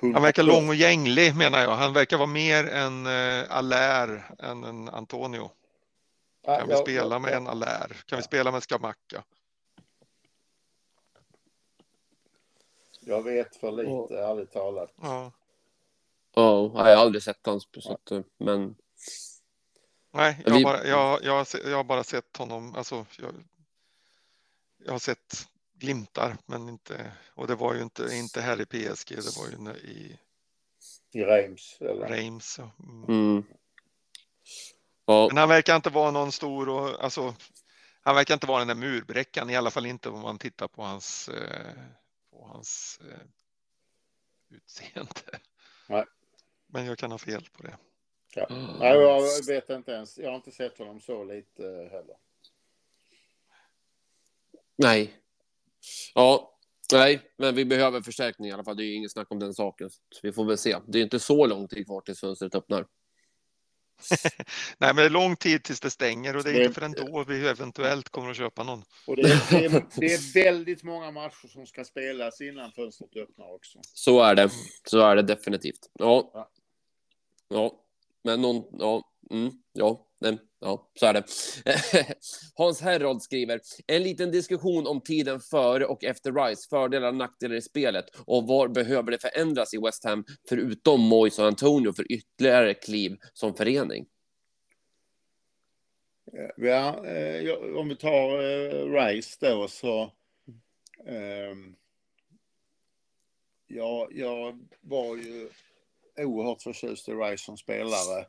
Han 0.00 0.22
verkar 0.22 0.42
lång 0.42 0.68
och 0.68 0.74
gänglig 0.74 1.36
menar 1.36 1.58
jag. 1.62 1.70
Han 1.70 1.92
verkar 1.92 2.16
vara 2.16 2.26
mer 2.26 2.64
en 2.66 3.06
eh, 3.06 3.44
Allaire 3.56 4.22
än 4.38 4.64
en 4.64 4.88
Antonio. 4.88 5.50
Kan 6.44 6.66
vi 6.68 6.72
ja, 6.74 6.80
spela 6.80 7.14
ja, 7.14 7.18
med 7.18 7.32
ja. 7.32 7.36
en 7.36 7.46
Allaire? 7.46 7.94
Kan 8.06 8.16
vi 8.16 8.22
spela 8.22 8.52
med 8.52 8.62
Skamacka? 8.62 9.24
Jag 13.00 13.22
vet 13.22 13.56
för 13.56 13.72
lite, 13.72 13.90
Och- 13.90 14.10
ärligt 14.10 14.52
talat. 14.52 14.92
Ja. 15.02 15.32
Ja, 16.34 16.70
jag 16.74 16.96
har 16.96 17.02
aldrig 17.02 17.22
sett 17.22 17.46
hans, 17.46 17.68
så 17.78 17.92
att, 17.92 18.10
eh, 18.10 18.20
men 18.38 18.74
Nej, 20.10 20.42
jag, 20.44 20.50
har 20.52 20.58
vi- 20.58 20.64
bara, 20.64 20.84
jag, 20.86 21.24
jag, 21.24 21.46
jag 21.64 21.76
har 21.76 21.84
bara 21.84 22.04
sett 22.04 22.36
honom, 22.36 22.74
alltså 22.74 23.06
jag, 23.18 23.32
jag 24.84 24.92
har 24.92 24.98
sett 24.98 25.48
glimtar, 25.78 26.36
men 26.46 26.68
inte, 26.68 27.12
och 27.34 27.46
det 27.46 27.54
var 27.54 27.74
ju 27.74 27.82
inte, 27.82 28.08
inte 28.12 28.40
här 28.40 28.60
i 28.60 28.66
PSG, 28.66 29.16
det 29.16 29.36
var 29.36 29.48
ju 29.48 29.78
i 29.78 30.18
I 31.12 31.24
Reims. 31.24 31.76
Eller? 31.80 32.08
Reims. 32.08 32.56
ja. 32.58 32.70
Mm. 32.78 33.04
mm. 33.04 33.44
Ja, 35.04 35.28
Men 35.28 35.36
han 35.36 35.48
verkar 35.48 35.76
inte 35.76 35.90
vara 35.90 36.10
någon 36.10 36.32
stor 36.32 36.68
och 36.68 37.04
alltså. 37.04 37.34
Han 38.00 38.14
verkar 38.14 38.34
inte 38.34 38.46
vara 38.46 38.58
den 38.58 38.68
där 38.68 38.74
murbräckan, 38.74 39.50
i 39.50 39.56
alla 39.56 39.70
fall 39.70 39.86
inte 39.86 40.08
om 40.08 40.20
man 40.20 40.38
tittar 40.38 40.68
på 40.68 40.82
hans, 40.82 41.28
eh, 41.28 41.72
på 42.30 42.46
hans 42.46 43.00
eh, 43.10 44.56
utseende. 44.56 45.40
Nej. 45.88 46.04
Men 46.66 46.86
jag 46.86 46.98
kan 46.98 47.10
ha 47.10 47.18
fel 47.18 47.48
på 47.52 47.62
det. 47.62 47.76
Ja. 48.34 48.46
Nej, 48.78 48.96
jag 48.98 49.46
vet 49.46 49.70
inte 49.70 49.92
ens. 49.92 50.18
Jag 50.18 50.28
har 50.28 50.36
inte 50.36 50.52
sett 50.52 50.78
honom 50.78 51.00
så 51.00 51.24
lite 51.24 51.66
eh, 51.66 51.90
heller. 51.90 52.16
nej. 54.76 55.16
Ja, 56.14 56.58
nej, 56.92 57.20
men 57.38 57.54
vi 57.54 57.64
behöver 57.64 58.00
förstärkning 58.00 58.48
i 58.48 58.52
alla 58.52 58.64
fall. 58.64 58.76
Det 58.76 58.82
är 58.82 58.86
ju 58.86 58.94
inget 58.94 59.12
snack 59.12 59.26
om 59.30 59.38
den 59.38 59.54
saken. 59.54 59.90
Så 59.90 60.20
vi 60.22 60.32
får 60.32 60.44
väl 60.44 60.58
se. 60.58 60.76
Det 60.86 60.98
är 60.98 61.02
inte 61.02 61.20
så 61.20 61.46
lång 61.46 61.68
tid 61.68 61.86
kvar 61.86 62.00
tills 62.00 62.20
fönstret 62.20 62.54
öppnar. 62.54 62.86
Nej, 64.78 64.94
men 64.94 64.96
det 64.96 65.04
är 65.04 65.10
lång 65.10 65.36
tid 65.36 65.64
tills 65.64 65.80
det 65.80 65.90
stänger 65.90 66.36
och 66.36 66.44
det 66.44 66.50
är 66.50 66.60
inte 66.60 66.74
förrän 66.74 66.92
då 66.92 67.24
vi 67.28 67.48
eventuellt 67.48 68.08
kommer 68.08 68.30
att 68.30 68.36
köpa 68.36 68.62
någon. 68.62 68.82
Och 69.06 69.16
det 69.16 69.22
är, 69.22 69.50
det, 69.50 69.64
är, 69.64 69.86
det 70.00 70.06
är 70.06 70.34
väldigt 70.34 70.82
många 70.82 71.10
matcher 71.10 71.48
som 71.48 71.66
ska 71.66 71.84
spelas 71.84 72.40
innan 72.40 72.72
fönstret 72.72 73.16
öppnar 73.16 73.54
också. 73.54 73.80
Så 73.82 74.20
är 74.20 74.34
det. 74.34 74.50
Så 74.84 75.00
är 75.00 75.16
det 75.16 75.22
definitivt. 75.22 75.90
Ja. 75.92 76.30
Ja. 76.34 76.50
Ja, 77.48 77.84
men 78.22 78.40
någon... 78.42 78.64
Ja, 78.78 79.12
mm, 79.30 79.52
ja, 79.72 80.05
ja, 80.60 80.90
så 80.94 81.06
är 81.06 81.12
det. 81.12 81.24
Hans 82.54 82.80
Herrold 82.80 83.22
skriver 83.22 83.60
en 83.86 84.02
liten 84.02 84.30
diskussion 84.30 84.86
om 84.86 85.00
tiden 85.00 85.40
före 85.40 85.86
och 85.86 86.04
efter 86.04 86.32
Rice, 86.32 86.68
fördelar 86.70 87.08
och 87.08 87.14
nackdelar 87.14 87.54
i 87.54 87.62
spelet 87.62 88.04
och 88.26 88.46
vad 88.46 88.72
behöver 88.72 89.10
det 89.10 89.18
förändras 89.18 89.74
i 89.74 89.78
West 89.78 90.04
Ham 90.04 90.24
förutom 90.48 91.00
Moise 91.00 91.42
och 91.42 91.48
Antonio 91.48 91.92
för 91.92 92.12
ytterligare 92.12 92.74
kliv 92.74 93.16
som 93.32 93.54
förening? 93.54 94.06
Ja, 96.56 97.06
eh, 97.06 97.52
om 97.76 97.88
vi 97.88 97.96
tar 97.96 98.42
eh, 98.42 98.92
Rice 98.92 99.36
då 99.40 99.68
så. 99.68 100.12
Ehm, 101.06 101.76
ja, 103.66 104.08
jag 104.10 104.66
var 104.80 105.16
ju 105.16 105.48
oerhört 106.18 106.62
förtjust 106.62 107.08
i 107.08 107.12
Rice 107.12 107.44
som 107.44 107.56
spelare. 107.56 108.26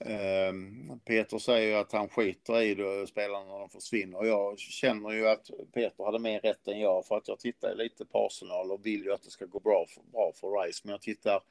Ehm, 0.00 1.00
Peter 1.04 1.38
säger 1.38 1.68
ju 1.68 1.74
att 1.74 1.92
han 1.92 2.08
skiter 2.08 2.62
i 2.62 2.74
det, 2.74 3.06
spelarna 3.06 3.44
när 3.44 3.58
de 3.58 3.68
försvinner. 3.68 4.24
Jag 4.24 4.58
känner 4.58 5.10
ju 5.10 5.28
att 5.28 5.50
Peter 5.72 6.04
hade 6.04 6.18
mer 6.18 6.40
rätt 6.40 6.68
än 6.68 6.80
jag 6.80 7.06
för 7.06 7.16
att 7.16 7.28
jag 7.28 7.40
tittar 7.40 7.74
lite 7.74 8.04
på 8.04 8.26
Arsenal 8.26 8.72
och 8.72 8.86
vill 8.86 9.04
ju 9.04 9.12
att 9.12 9.22
det 9.22 9.30
ska 9.30 9.46
gå 9.46 9.60
bra 9.60 9.86
för, 9.88 10.02
bra 10.12 10.32
för 10.34 10.62
Rice. 10.62 10.80
Men 10.84 10.90
jag 10.90 11.02
tittar 11.02 11.42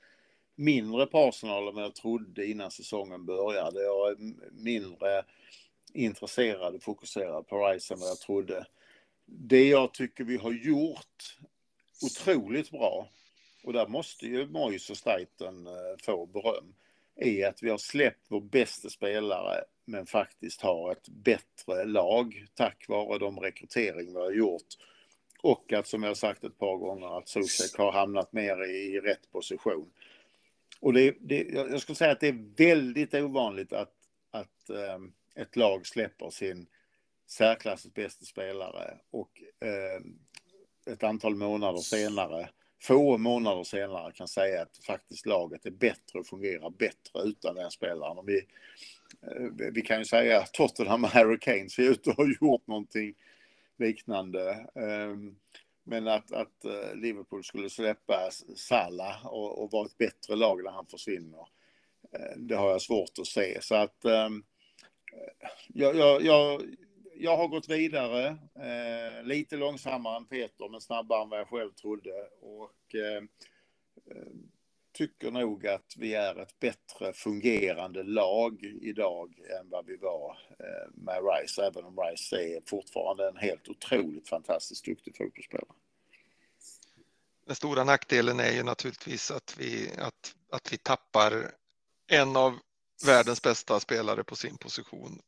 mindre 0.55 1.05
på 1.05 1.19
Arsenal 1.19 1.67
än 1.67 1.75
vad 1.75 1.83
jag 1.83 1.95
trodde 1.95 2.45
innan 2.45 2.71
säsongen 2.71 3.25
började. 3.25 3.83
Jag 3.83 4.11
är 4.11 4.17
mindre 4.51 5.23
intresserad 5.93 6.75
och 6.75 6.83
fokuserad 6.83 7.47
på 7.47 7.67
Rice 7.67 7.93
än 7.93 7.99
vad 7.99 8.09
jag 8.09 8.19
trodde. 8.19 8.65
Det 9.25 9.67
jag 9.67 9.93
tycker 9.93 10.23
vi 10.23 10.37
har 10.37 10.51
gjort 10.51 11.37
otroligt 12.01 12.71
bra, 12.71 13.07
och 13.63 13.73
där 13.73 13.87
måste 13.87 14.25
ju 14.25 14.47
Moise 14.47 14.93
och 14.93 14.97
Staiten 14.97 15.67
eh, 15.67 15.73
få 16.03 16.25
beröm, 16.25 16.73
är 17.15 17.47
att 17.47 17.63
vi 17.63 17.69
har 17.69 17.77
släppt 17.77 18.25
vår 18.29 18.41
bästa 18.41 18.89
spelare 18.89 19.63
men 19.85 20.05
faktiskt 20.05 20.61
har 20.61 20.91
ett 20.91 21.09
bättre 21.09 21.85
lag 21.85 22.45
tack 22.53 22.85
vare 22.87 23.19
de 23.19 23.39
rekrytering 23.39 24.13
vi 24.13 24.19
har 24.19 24.31
gjort. 24.31 24.67
Och 25.41 25.73
att 25.73 25.87
som 25.87 26.03
jag 26.03 26.09
har 26.09 26.15
sagt 26.15 26.43
ett 26.43 26.57
par 26.57 26.77
gånger 26.77 27.17
att 27.17 27.29
Zuzek 27.29 27.77
har 27.77 27.91
hamnat 27.91 28.33
mer 28.33 28.63
i 28.63 28.99
rätt 28.99 29.31
position. 29.31 29.91
Och 30.79 30.93
det, 30.93 31.15
det, 31.19 31.43
jag 31.49 31.81
skulle 31.81 31.95
säga 31.95 32.11
att 32.11 32.19
det 32.19 32.27
är 32.27 32.55
väldigt 32.57 33.13
ovanligt 33.13 33.73
att, 33.73 33.93
att 34.31 34.69
um, 34.69 35.13
ett 35.35 35.55
lag 35.55 35.87
släpper 35.87 36.29
sin 36.29 36.67
särklassens 37.27 37.93
bästa 37.93 38.25
spelare 38.25 38.97
och 39.11 39.41
um, 39.99 40.19
ett 40.85 41.03
antal 41.03 41.35
månader 41.35 41.79
senare, 41.79 42.49
få 42.83 43.17
månader 43.17 43.63
senare 43.63 44.11
kan 44.11 44.27
säga 44.27 44.61
att 44.61 44.77
faktiskt 44.85 45.25
laget 45.25 45.65
är 45.65 45.71
bättre 45.71 46.19
och 46.19 46.27
fungerar 46.27 46.69
bättre 46.69 47.21
utan 47.23 47.55
den 47.55 47.71
spelaren. 47.71 48.17
Och 48.17 48.29
vi, 48.29 48.37
eh, 49.21 49.71
vi 49.73 49.81
kan 49.81 49.99
ju 49.99 50.05
säga 50.05 50.39
att 50.39 50.53
Tottenham 50.53 51.01
med 51.01 51.09
Harry 51.09 51.39
Kane 51.39 51.69
ser 51.69 51.83
ut 51.83 52.07
att 52.07 52.17
ha 52.17 52.25
gjort 52.41 52.67
någonting 52.67 53.13
liknande. 53.77 54.67
Ehm, 54.75 55.35
men 55.83 56.07
att, 56.07 56.31
att 56.31 56.65
eh, 56.65 56.95
Liverpool 56.95 57.43
skulle 57.43 57.69
släppa 57.69 58.29
Salah 58.55 59.27
och, 59.27 59.63
och 59.63 59.71
vara 59.71 59.85
ett 59.85 59.97
bättre 59.97 60.35
lag 60.35 60.63
när 60.63 60.71
han 60.71 60.85
försvinner, 60.85 61.47
eh, 62.11 62.37
det 62.37 62.55
har 62.55 62.71
jag 62.71 62.81
svårt 62.81 63.19
att 63.19 63.27
se. 63.27 63.61
Så 63.61 63.75
att 63.75 64.05
ehm, 64.05 64.43
jag, 65.67 65.95
jag, 65.95 66.21
jag, 66.21 66.61
jag 67.15 67.37
har 67.37 67.47
gått 67.47 67.69
vidare, 67.69 68.27
eh, 68.55 69.23
lite 69.23 69.57
långsammare 69.57 70.17
än 70.17 70.25
Peter, 70.25 70.69
men 70.69 70.81
snabbare 70.81 71.23
än 71.23 71.29
vad 71.29 71.39
jag 71.39 71.47
själv 71.47 71.71
trodde. 71.71 72.29
Och 72.41 72.95
eh, 72.95 73.23
eh, 74.11 74.33
tycker 74.93 75.31
nog 75.31 75.67
att 75.67 75.93
vi 75.97 76.13
är 76.13 76.39
ett 76.39 76.59
bättre 76.59 77.13
fungerande 77.13 78.03
lag 78.03 78.63
idag 78.63 79.39
än 79.59 79.69
vad 79.69 79.85
vi 79.85 79.97
var 79.97 80.37
eh, 80.59 80.91
med 80.93 81.21
Rice, 81.23 81.65
även 81.65 81.85
om 81.85 81.99
Rice 81.99 82.35
är 82.35 82.61
fortfarande 82.65 83.27
en 83.27 83.37
helt 83.37 83.69
otroligt 83.69 84.29
fantastiskt 84.29 84.85
duktig 84.85 85.17
fotbollsspelare. 85.17 85.75
Den 87.45 87.55
stora 87.55 87.83
nackdelen 87.83 88.39
är 88.39 88.51
ju 88.51 88.63
naturligtvis 88.63 89.31
att 89.31 89.55
vi, 89.59 89.89
att, 89.97 90.35
att 90.49 90.73
vi 90.73 90.77
tappar 90.77 91.51
en 92.07 92.35
av 92.35 92.53
världens 93.05 93.41
bästa 93.41 93.79
spelare 93.79 94.23
på 94.23 94.35
sin 94.35 94.57
position 94.57 95.21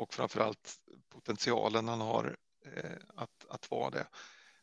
och 0.00 0.14
framförallt 0.14 0.76
potentialen 1.08 1.88
han 1.88 2.00
har 2.00 2.36
eh, 2.66 2.90
att, 3.16 3.46
att 3.48 3.70
vara 3.70 3.90
det. 3.90 4.06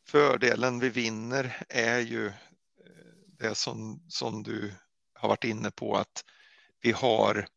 Fördelen 0.08 0.80
vi 0.80 0.90
vinner 0.90 1.66
är 1.70 2.00
ju 2.00 2.28
eh, 2.28 2.34
det 3.28 3.56
som, 3.56 4.04
som 4.08 4.44
du 4.44 4.74
har 5.14 5.30
varit 5.30 5.44
inne 5.44 5.72
på 5.72 5.96
att 5.96 6.24
vi 6.82 6.92
har 6.92 7.48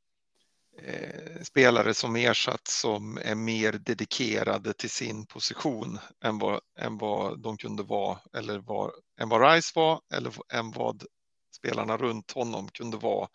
eh, 0.78 1.42
spelare 1.42 1.94
som 1.94 2.16
ersatts 2.16 2.80
som 2.80 3.18
är 3.22 3.34
mer 3.34 3.72
dedikerade 3.72 4.72
till 4.72 4.90
sin 4.90 5.26
position 5.26 5.98
än 6.24 6.38
vad, 6.38 6.60
än 6.78 6.98
vad 6.98 7.42
de 7.42 7.56
kunde 7.56 7.82
vara 7.82 8.18
eller 8.32 8.58
vad, 8.58 8.92
än 9.20 9.28
vad 9.28 9.52
Rice 9.52 9.72
var 9.74 10.00
eller 10.12 10.34
än 10.52 10.70
vad 10.70 11.04
spelarna 11.52 11.96
runt 11.96 12.30
honom 12.30 12.68
kunde 12.68 12.96
vara 12.96 13.28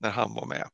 när 0.00 0.10
han 0.10 0.34
var 0.34 0.46
med. 0.46 0.68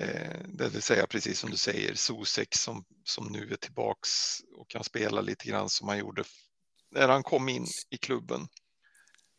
Eh, 0.00 0.40
det 0.44 0.68
vill 0.68 0.82
säga 0.82 1.06
precis 1.06 1.38
som 1.38 1.50
du 1.50 1.56
säger, 1.56 1.94
Sosek 1.94 2.54
som, 2.54 2.84
som 3.04 3.26
nu 3.26 3.52
är 3.52 3.56
tillbaks 3.56 4.40
och 4.56 4.70
kan 4.70 4.84
spela 4.84 5.20
lite 5.20 5.48
grann 5.48 5.68
som 5.68 5.88
han 5.88 5.98
gjorde 5.98 6.24
när 6.90 7.08
han 7.08 7.22
kom 7.22 7.48
in 7.48 7.66
i 7.90 7.96
klubben. 7.96 8.48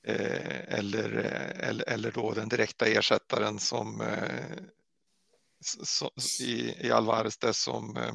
Eh, 0.07 0.73
eller, 0.73 1.17
eh, 1.17 1.69
eller, 1.69 1.89
eller 1.89 2.11
då 2.11 2.31
den 2.31 2.49
direkta 2.49 2.85
ersättaren 2.85 3.59
som 3.59 4.01
eh, 4.01 4.57
i, 6.41 6.87
i 6.87 6.91
Alvarez 6.91 7.37
det 7.37 7.53
som, 7.53 7.97
eh, 7.97 8.13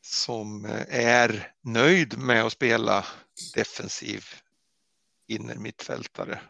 som 0.00 0.64
eh, 0.64 0.86
är 0.88 1.54
nöjd 1.60 2.18
med 2.18 2.44
att 2.44 2.52
spela 2.52 3.06
defensiv 3.54 4.24
innermittfältare 5.26 6.40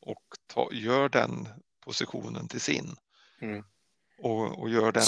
och 0.00 0.24
ta, 0.46 0.72
gör 0.72 1.08
den 1.08 1.48
positionen 1.80 2.48
till 2.48 2.60
sin. 2.60 2.96
Mm. 3.40 3.64
Och, 4.18 4.58
och 4.58 4.70
gör 4.70 4.92
den 4.92 5.02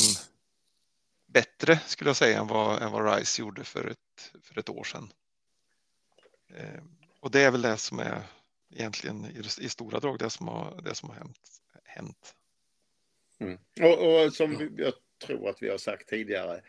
bättre 1.26 1.78
skulle 1.86 2.10
jag 2.10 2.16
säga 2.16 2.38
än 2.38 2.46
vad, 2.46 2.82
än 2.82 2.92
vad 2.92 3.14
Rice 3.14 3.42
gjorde 3.42 3.64
för 3.64 3.86
ett, 3.86 4.32
för 4.42 4.58
ett 4.58 4.68
år 4.68 4.84
sedan. 4.84 5.12
Eh, 6.54 6.82
och 7.20 7.30
det 7.30 7.40
är 7.40 7.50
väl 7.50 7.62
det 7.62 7.76
som 7.76 7.98
är 7.98 8.22
egentligen 8.70 9.24
i, 9.24 9.64
i 9.64 9.68
stora 9.68 10.00
drag 10.00 10.18
det 10.18 10.30
som 10.30 10.48
har, 10.48 10.80
det 10.82 10.94
som 10.94 11.08
har 11.08 11.16
hänt. 11.16 11.38
hänt. 11.84 12.34
Mm. 13.38 13.58
Och, 13.80 14.24
och 14.24 14.32
som 14.32 14.58
vi, 14.58 14.82
jag 14.82 14.94
tror 15.26 15.48
att 15.48 15.62
vi 15.62 15.70
har 15.70 15.78
sagt 15.78 16.08
tidigare, 16.08 16.62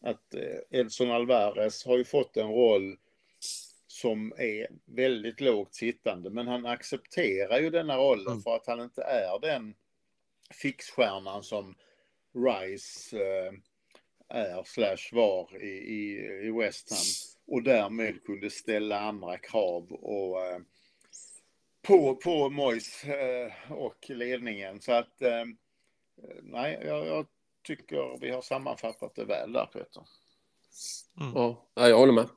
att 0.00 0.34
eh, 0.34 0.80
Edson 0.80 1.10
Alvarez 1.10 1.84
har 1.84 1.98
ju 1.98 2.04
fått 2.04 2.36
en 2.36 2.48
roll 2.48 2.96
som 3.86 4.32
är 4.38 4.68
väldigt 4.84 5.40
lågt 5.40 5.74
sittande, 5.74 6.30
men 6.30 6.46
han 6.46 6.66
accepterar 6.66 7.60
ju 7.60 7.70
denna 7.70 7.96
rollen 7.96 8.26
Mm. 8.32 8.42
för 8.42 8.56
att 8.56 8.66
han 8.66 8.80
inte 8.80 9.02
är 9.02 9.40
den 9.40 9.74
fixstjärnan 10.50 11.42
som 11.42 11.74
Rice 12.34 13.16
eh, 13.16 13.52
är 14.28 14.64
slash 14.64 15.08
var 15.12 15.62
i, 15.62 15.68
i, 15.68 16.16
i 16.46 16.50
West 16.50 16.90
Ham 16.90 17.36
och 17.46 17.62
därmed 17.62 18.24
kunde 18.24 18.50
ställa 18.50 19.00
andra 19.00 19.38
krav 19.38 19.92
och 19.92 20.46
eh, 20.46 20.58
på, 21.82 22.16
på 22.16 22.50
Moyes 22.50 23.04
eh, 23.04 23.72
och 23.72 24.10
ledningen. 24.10 24.80
Så 24.80 24.92
att 24.92 25.22
eh, 25.22 25.44
nej, 26.42 26.82
jag, 26.84 27.06
jag 27.06 27.26
tycker 27.62 28.18
vi 28.20 28.30
har 28.30 28.42
sammanfattat 28.42 29.14
det 29.14 29.24
väl 29.24 29.52
där 29.52 29.66
Peter. 29.66 30.02
Ja, 31.34 31.68
ja, 31.74 31.88
jag 31.88 31.98
håller 31.98 32.12
med. 32.12 32.28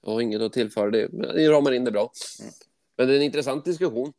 Jag 0.00 0.12
har 0.12 0.20
inget 0.20 0.40
att 0.40 0.52
tillföra. 0.52 0.90
Det, 0.90 1.08
men 1.12 1.36
ni 1.36 1.48
ramar 1.48 1.72
in 1.72 1.84
det 1.84 1.90
bra. 1.90 2.12
Mm. 2.40 2.52
Men 2.96 3.08
det 3.08 3.14
är 3.14 3.16
en 3.16 3.22
intressant 3.22 3.64
diskussion. 3.64 4.12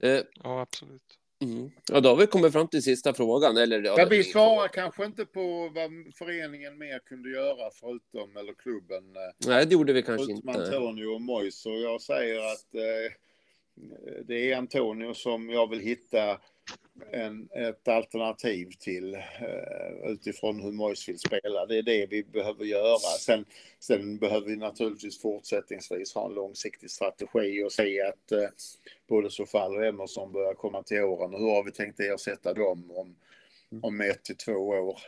Eh, 0.00 0.20
Ja, 0.42 0.60
absolut. 0.60 1.18
Mm. 1.42 1.70
Ja, 1.92 2.00
då 2.00 2.08
har 2.08 2.16
vi 2.16 2.26
kommit 2.26 2.52
fram 2.52 2.68
till 2.68 2.82
sista 2.82 3.14
frågan. 3.14 3.56
Eller, 3.56 3.82
ja, 3.82 3.94
Ja, 3.98 4.06
vi 4.10 4.24
svarar 4.24 4.68
kanske 4.68 5.04
inte 5.04 5.24
på 5.26 5.68
vad 5.74 6.14
föreningen 6.18 6.78
mer 6.78 6.98
kunde 6.98 7.30
göra 7.30 7.70
förutom, 7.80 8.36
eller 8.36 8.54
klubben, 8.54 9.04
eh, 9.16 9.46
Nej, 9.46 9.66
det 9.66 9.72
gjorde 9.72 9.92
vi 9.92 10.02
kanske 10.02 10.32
inte. 10.32 10.50
Antonio 10.50 11.06
och 11.06 11.20
Mois. 11.20 11.66
Och 11.66 11.80
jag 11.80 12.00
säger 12.02 12.38
att 12.38 12.74
eh, 12.74 13.12
det 14.26 14.52
är 14.52 14.56
Antonio 14.56 15.14
som 15.14 15.50
jag 15.50 15.70
vill 15.70 15.80
hitta 15.80 16.40
en, 17.10 17.48
ett 17.54 17.88
alternativ 17.88 18.70
till 18.78 19.14
eh, 19.14 20.10
utifrån 20.10 20.60
hur 20.60 20.72
Mois 20.72 21.08
vill 21.08 21.18
spela. 21.18 21.66
Det 21.66 21.78
är 21.78 21.82
det 21.82 22.06
vi 22.06 22.24
behöver 22.24 22.64
göra. 22.64 22.98
Sen, 22.98 23.44
sen 23.78 24.18
behöver 24.18 24.46
vi 24.46 24.56
naturligtvis 24.56 25.20
fortsättningsvis 25.20 26.14
ha 26.14 26.26
en 26.26 26.34
långsiktig 26.34 26.90
strategi 26.90 27.64
och 27.64 27.72
se 27.72 28.02
att 28.02 28.32
eh, 28.32 28.48
både 29.08 29.30
Sofall 29.30 29.76
och 29.76 29.86
Emerson 29.86 30.32
börjar 30.32 30.54
komma 30.54 30.82
till 30.82 31.02
åren. 31.02 31.34
Och 31.34 31.40
hur 31.40 31.50
har 31.50 31.64
vi 31.64 31.72
tänkt 31.72 32.00
ersätta 32.00 32.54
dem 32.54 32.90
om, 32.90 33.16
om 33.82 34.00
ett 34.00 34.24
till 34.24 34.36
två 34.36 34.52
år? 34.52 35.00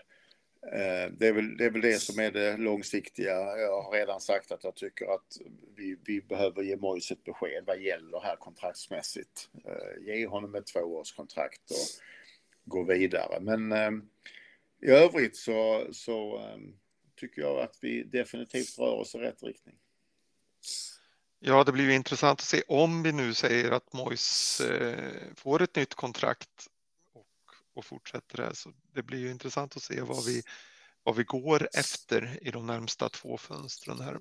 Eh, 0.73 1.13
Det 1.19 1.29
är, 1.29 1.33
väl, 1.33 1.57
det 1.57 1.65
är 1.65 1.71
väl 1.71 1.81
det 1.81 1.99
som 2.03 2.19
är 2.19 2.31
det 2.31 2.57
långsiktiga. 2.57 3.33
Jag 3.57 3.83
har 3.83 3.93
redan 3.93 4.21
sagt 4.21 4.53
att 4.53 4.65
jag 4.65 4.75
tycker 4.75 5.15
att 5.15 5.37
vi, 5.77 5.97
vi 6.05 6.21
behöver 6.21 6.63
ge 6.63 6.77
Moise 6.77 7.15
ett 7.15 7.25
besked 7.25 7.65
vad 7.67 7.81
gäller 7.81 8.21
här 8.21 8.37
kontraktsmässigt. 8.37 9.49
Eh, 9.65 10.07
Ge 10.07 10.27
honom 10.27 10.55
ett 10.55 10.67
tvåårskontrakt 10.67 11.71
och 11.71 12.03
gå 12.65 12.83
vidare. 12.83 13.41
Men 13.41 13.73
eh, 13.73 13.91
i 14.83 14.91
övrigt 14.91 15.37
så, 15.37 15.87
så 15.93 16.49
tycker 17.17 17.43
jag 17.43 17.61
att 17.61 17.79
vi 17.81 18.03
definitivt 18.03 18.79
rör 18.79 18.95
oss 18.95 19.15
i 19.15 19.19
rätt 19.19 19.43
riktning. 19.43 19.75
Ja, 21.39 21.65
det 21.65 21.73
blir 21.73 21.85
ju 21.85 21.95
intressant 21.95 22.41
att 22.41 22.47
se 22.47 22.63
om 22.69 23.03
vi 23.03 23.13
nu 23.13 23.35
säger 23.35 23.71
att 23.71 23.93
Mois 23.93 24.63
får 25.35 25.63
ett 25.63 25.77
nytt 25.77 25.95
kontrakt 25.95 26.69
och, 27.77 27.85
fortsätter 27.85 28.37
det. 28.37 28.55
Så 28.55 28.73
det 28.95 29.03
blir 29.03 29.19
ju 29.19 29.31
intressant 29.31 29.77
att 29.77 29.83
se 29.83 30.01
vad 30.01 30.25
vi, 30.25 30.43
vad 31.03 31.17
vi 31.17 31.25
går 31.25 31.69
efter 31.73 32.39
i 32.43 32.51
de 32.51 32.67
närmsta 32.67 33.09
två 33.09 33.39
fönstren 33.39 34.01
här. 34.01 34.19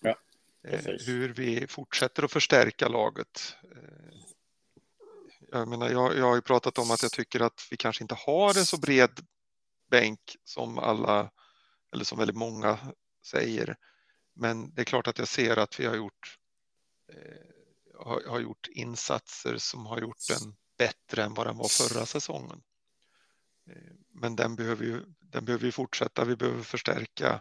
Ja, 0.00 0.16
Eh, 0.64 0.80
hur 1.06 1.28
vi 1.34 1.66
fortsätter 1.66 2.22
att 2.22 2.32
förstärka 2.32 2.88
laget. 2.88 3.56
Eh, 3.62 4.18
Jag 5.50 5.68
menar, 5.68 5.90
jag, 5.90 6.16
jag 6.18 6.24
har 6.24 6.34
ju 6.34 6.42
pratat 6.42 6.78
om 6.78 6.90
att 6.90 7.02
jag 7.02 7.12
tycker 7.12 7.40
att 7.40 7.68
vi 7.70 7.76
kanske 7.76 8.04
inte 8.04 8.14
har 8.14 8.58
en 8.58 8.66
så 8.66 8.76
bred 8.76 9.10
bänk 9.90 10.36
som 10.44 10.78
alla, 10.78 11.30
eller 11.92 12.04
som 12.04 12.18
väldigt 12.18 12.36
många 12.36 12.78
säger. 13.26 13.76
Men 14.34 14.74
det 14.74 14.80
är 14.80 14.84
klart 14.84 15.06
att 15.06 15.18
jag 15.18 15.28
ser 15.28 15.56
att 15.56 15.80
vi 15.80 15.86
har 15.86 15.96
gjort, 15.96 16.38
eh, 17.12 18.04
har, 18.04 18.22
har 18.28 18.40
gjort 18.40 18.68
insatser 18.70 19.56
som 19.58 19.86
har 19.86 20.00
gjort 20.00 20.28
den 20.28 20.56
bättre 20.78 21.22
än 21.22 21.34
vad 21.34 21.46
den 21.46 21.56
var 21.56 21.68
förra 21.68 22.06
säsongen. 22.06 22.62
Eh, 23.68 23.92
Men 24.12 24.36
den 24.36 24.56
behöver 24.56 24.84
ju 24.84 25.02
den 25.20 25.44
behöver 25.44 25.66
ju 25.66 25.72
fortsätta. 25.72 26.24
Vi 26.24 26.36
behöver 26.36 26.62
förstärka 26.62 27.40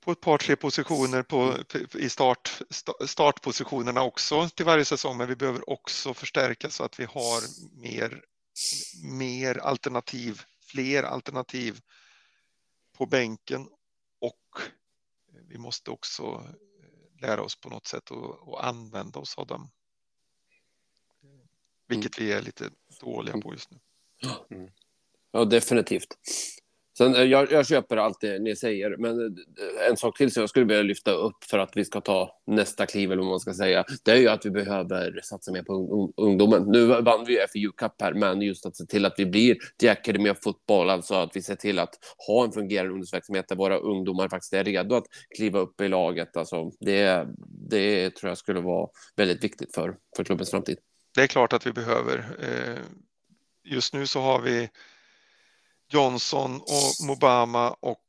på 0.00 0.12
ett 0.12 0.20
par, 0.20 0.38
tre 0.38 0.56
positioner 0.56 1.22
på, 1.22 1.54
i 1.94 2.08
start, 2.08 2.62
sta- 2.70 3.06
startpositionerna 3.06 4.02
också 4.02 4.48
till 4.48 4.64
varje 4.66 4.84
säsong. 4.84 5.16
Men 5.16 5.28
vi 5.28 5.36
behöver 5.36 5.70
också 5.70 6.14
förstärka 6.14 6.70
så 6.70 6.84
att 6.84 7.00
vi 7.00 7.04
har 7.04 7.42
mer, 7.80 8.24
mer 9.02 9.58
alternativ, 9.58 10.42
fler 10.60 11.02
alternativ 11.02 11.80
på 12.92 13.06
bänken 13.06 13.68
och 14.20 14.60
vi 15.48 15.58
måste 15.58 15.90
också 15.90 16.54
lära 17.20 17.42
oss 17.42 17.56
på 17.56 17.68
något 17.68 17.86
sätt 17.86 18.10
att, 18.10 18.48
att 18.48 18.64
använda 18.64 19.18
oss 19.18 19.38
av 19.38 19.46
dem. 19.46 19.70
Vilket 21.86 22.20
vi 22.20 22.32
är 22.32 22.42
lite 22.42 22.70
dåliga 23.00 23.40
på 23.40 23.52
just 23.52 23.70
nu. 23.70 23.78
Ja, 25.32 25.44
definitivt. 25.44 26.16
Sen, 26.98 27.14
eh, 27.14 27.22
jag, 27.22 27.52
jag 27.52 27.66
köper 27.66 27.96
allt 27.96 28.20
det 28.20 28.38
ni 28.38 28.56
säger, 28.56 28.96
men 28.96 29.20
eh, 29.20 29.90
en 29.90 29.96
sak 29.96 30.18
till 30.18 30.32
som 30.32 30.40
jag 30.40 30.50
skulle 30.50 30.64
vilja 30.66 30.82
lyfta 30.82 31.12
upp 31.12 31.44
för 31.44 31.58
att 31.58 31.76
vi 31.76 31.84
ska 31.84 32.00
ta 32.00 32.40
nästa 32.46 32.86
kliv, 32.86 33.12
eller 33.12 33.22
vad 33.22 33.30
man 33.30 33.40
ska 33.40 33.54
säga, 33.54 33.84
det 34.04 34.10
är 34.10 34.16
ju 34.16 34.28
att 34.28 34.46
vi 34.46 34.50
behöver 34.50 35.20
satsa 35.22 35.52
mer 35.52 35.62
på 35.62 35.72
ung, 35.72 36.12
ungdomen. 36.16 36.62
Nu 36.66 36.86
vann 36.86 37.24
vi 37.26 37.32
ju 37.32 37.46
FU 37.46 37.72
Cup 37.76 37.92
här, 38.02 38.14
men 38.14 38.42
just 38.42 38.66
att 38.66 38.76
se 38.76 38.86
till 38.86 39.04
att 39.04 39.14
vi 39.16 39.26
blir 39.26 39.56
till 39.78 39.90
Academy 39.90 40.30
of 40.30 40.42
Football, 40.42 40.90
alltså 40.90 41.14
att 41.14 41.36
vi 41.36 41.42
ser 41.42 41.54
till 41.54 41.78
att 41.78 41.94
ha 42.26 42.44
en 42.44 42.52
fungerande 42.52 42.92
ungdomsverksamhet 42.92 43.48
där 43.48 43.56
våra 43.56 43.78
ungdomar 43.78 44.28
faktiskt 44.28 44.52
är 44.52 44.64
redo 44.64 44.94
att 44.94 45.06
kliva 45.36 45.58
upp 45.58 45.80
i 45.80 45.88
laget. 45.88 46.36
Alltså, 46.36 46.70
det, 46.80 47.28
det 47.70 48.10
tror 48.10 48.28
jag 48.28 48.38
skulle 48.38 48.60
vara 48.60 48.88
väldigt 49.16 49.44
viktigt 49.44 49.74
för, 49.74 49.96
för 50.16 50.24
klubbens 50.24 50.50
framtid. 50.50 50.78
Det 51.14 51.22
är 51.22 51.26
klart 51.26 51.52
att 51.52 51.66
vi 51.66 51.72
behöver. 51.72 52.18
Eh, 52.40 52.82
Just 53.66 53.94
nu 53.94 54.06
så 54.06 54.20
har 54.20 54.40
vi 54.40 54.70
Johnson 55.88 56.60
och 56.60 57.06
Mobama 57.06 57.70
och 57.70 58.02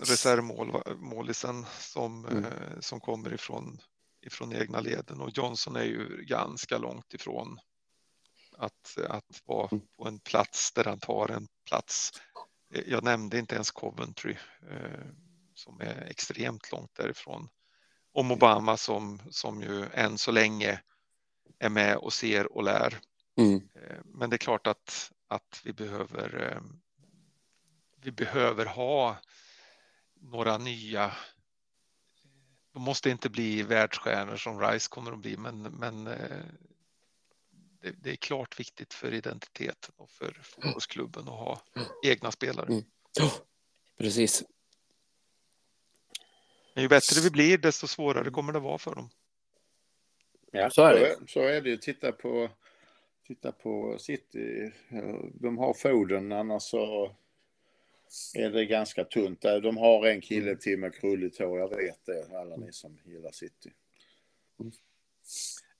reservmålisen 0.00 1.66
som, 1.78 2.24
Mm. 2.26 2.44
eh, 2.44 2.80
som 2.80 3.00
kommer 3.00 3.34
ifrån, 3.34 3.78
ifrån 4.26 4.52
egna 4.52 4.80
leden 4.80 5.20
och 5.20 5.30
Johnson 5.30 5.76
är 5.76 5.84
ju 5.84 6.24
ganska 6.24 6.78
långt 6.78 7.14
ifrån 7.14 7.58
att, 8.58 8.98
att 9.08 9.42
vara 9.44 9.68
Mm. 9.72 9.86
på 9.96 10.08
en 10.08 10.18
plats 10.18 10.72
där 10.72 10.84
han 10.84 10.98
tar 10.98 11.28
en 11.28 11.48
plats. 11.68 12.12
Eh, 12.74 12.82
Jag 12.86 13.04
nämnde 13.04 13.38
inte 13.38 13.54
ens 13.54 13.70
Coventry 13.70 14.36
eh, 14.70 15.06
som 15.54 15.80
är 15.80 16.06
extremt 16.10 16.72
långt 16.72 16.94
därifrån. 16.94 17.48
Och 18.12 18.24
Mobama 18.24 18.76
som, 18.76 19.22
som 19.30 19.62
ju 19.62 19.86
än 19.92 20.18
så 20.18 20.30
länge 20.30 20.80
är 21.58 21.68
med 21.68 21.96
och 21.96 22.12
ser 22.12 22.52
och 22.56 22.62
lär. 22.62 23.00
Mm. 23.38 23.68
Eh, 23.74 23.96
Men 24.04 24.30
det 24.30 24.36
är 24.36 24.38
klart 24.38 24.66
att, 24.66 25.12
att 25.28 25.60
vi 25.64 25.72
behöver 25.72 26.52
eh, 26.52 26.60
vi 28.00 28.10
behöver 28.12 28.66
ha 28.66 29.16
några 30.20 30.58
nya. 30.58 31.12
De 32.72 32.82
måste 32.82 33.10
inte 33.10 33.30
bli 33.30 33.62
världsstjärnor 33.62 34.36
som 34.36 34.60
Rice 34.60 34.88
kommer 34.88 35.12
att 35.12 35.18
bli, 35.18 35.36
men, 35.36 35.62
men 35.62 36.06
eh, 36.06 36.44
det, 37.80 37.90
det 37.90 38.10
är 38.10 38.16
klart 38.16 38.60
viktigt 38.60 38.94
för 38.94 39.14
identiteten 39.14 39.94
och 39.96 40.10
för 40.10 40.40
fotbollsklubben 40.42 41.22
att 41.22 41.28
ha 41.28 41.62
egna 42.04 42.30
spelare. 42.30 42.66
Mm. 42.66 42.84
Ja, 43.18 43.30
precis. 43.98 44.44
Men 46.74 46.82
ju 46.82 46.88
bättre 46.88 47.20
vi 47.20 47.30
blir, 47.30 47.58
desto 47.58 47.86
svårare 47.86 48.30
kommer 48.30 48.52
det 48.52 48.58
vara 48.58 48.78
för 48.78 48.94
dem. 48.94 49.10
Ja, 50.52 50.70
Så 50.70 50.82
är 50.82 50.94
det. 50.94 51.30
Så 51.30 51.40
är 51.40 51.60
det 51.60 51.70
ju. 51.70 51.76
Titta 51.76 52.12
på, 52.12 52.50
titta 53.28 53.52
på 53.52 53.96
City. 53.98 54.72
De 55.34 55.58
har 55.58 55.74
Foden, 55.74 56.32
annars 56.32 56.62
så 56.62 57.10
är 58.34 58.50
det 58.50 58.64
ganska 58.64 59.04
tunt. 59.04 59.40
De 59.40 59.76
har 59.76 60.06
en 60.06 60.20
kille 60.20 60.56
till 60.56 60.78
med 60.78 60.94
krulligt 60.94 61.38
hår, 61.38 61.58
jag 61.58 61.76
vet 61.76 62.06
det, 62.06 62.38
alla 62.38 62.56
ni 62.56 62.72
som 62.72 62.98
gillar 63.04 63.30
City. 63.30 63.70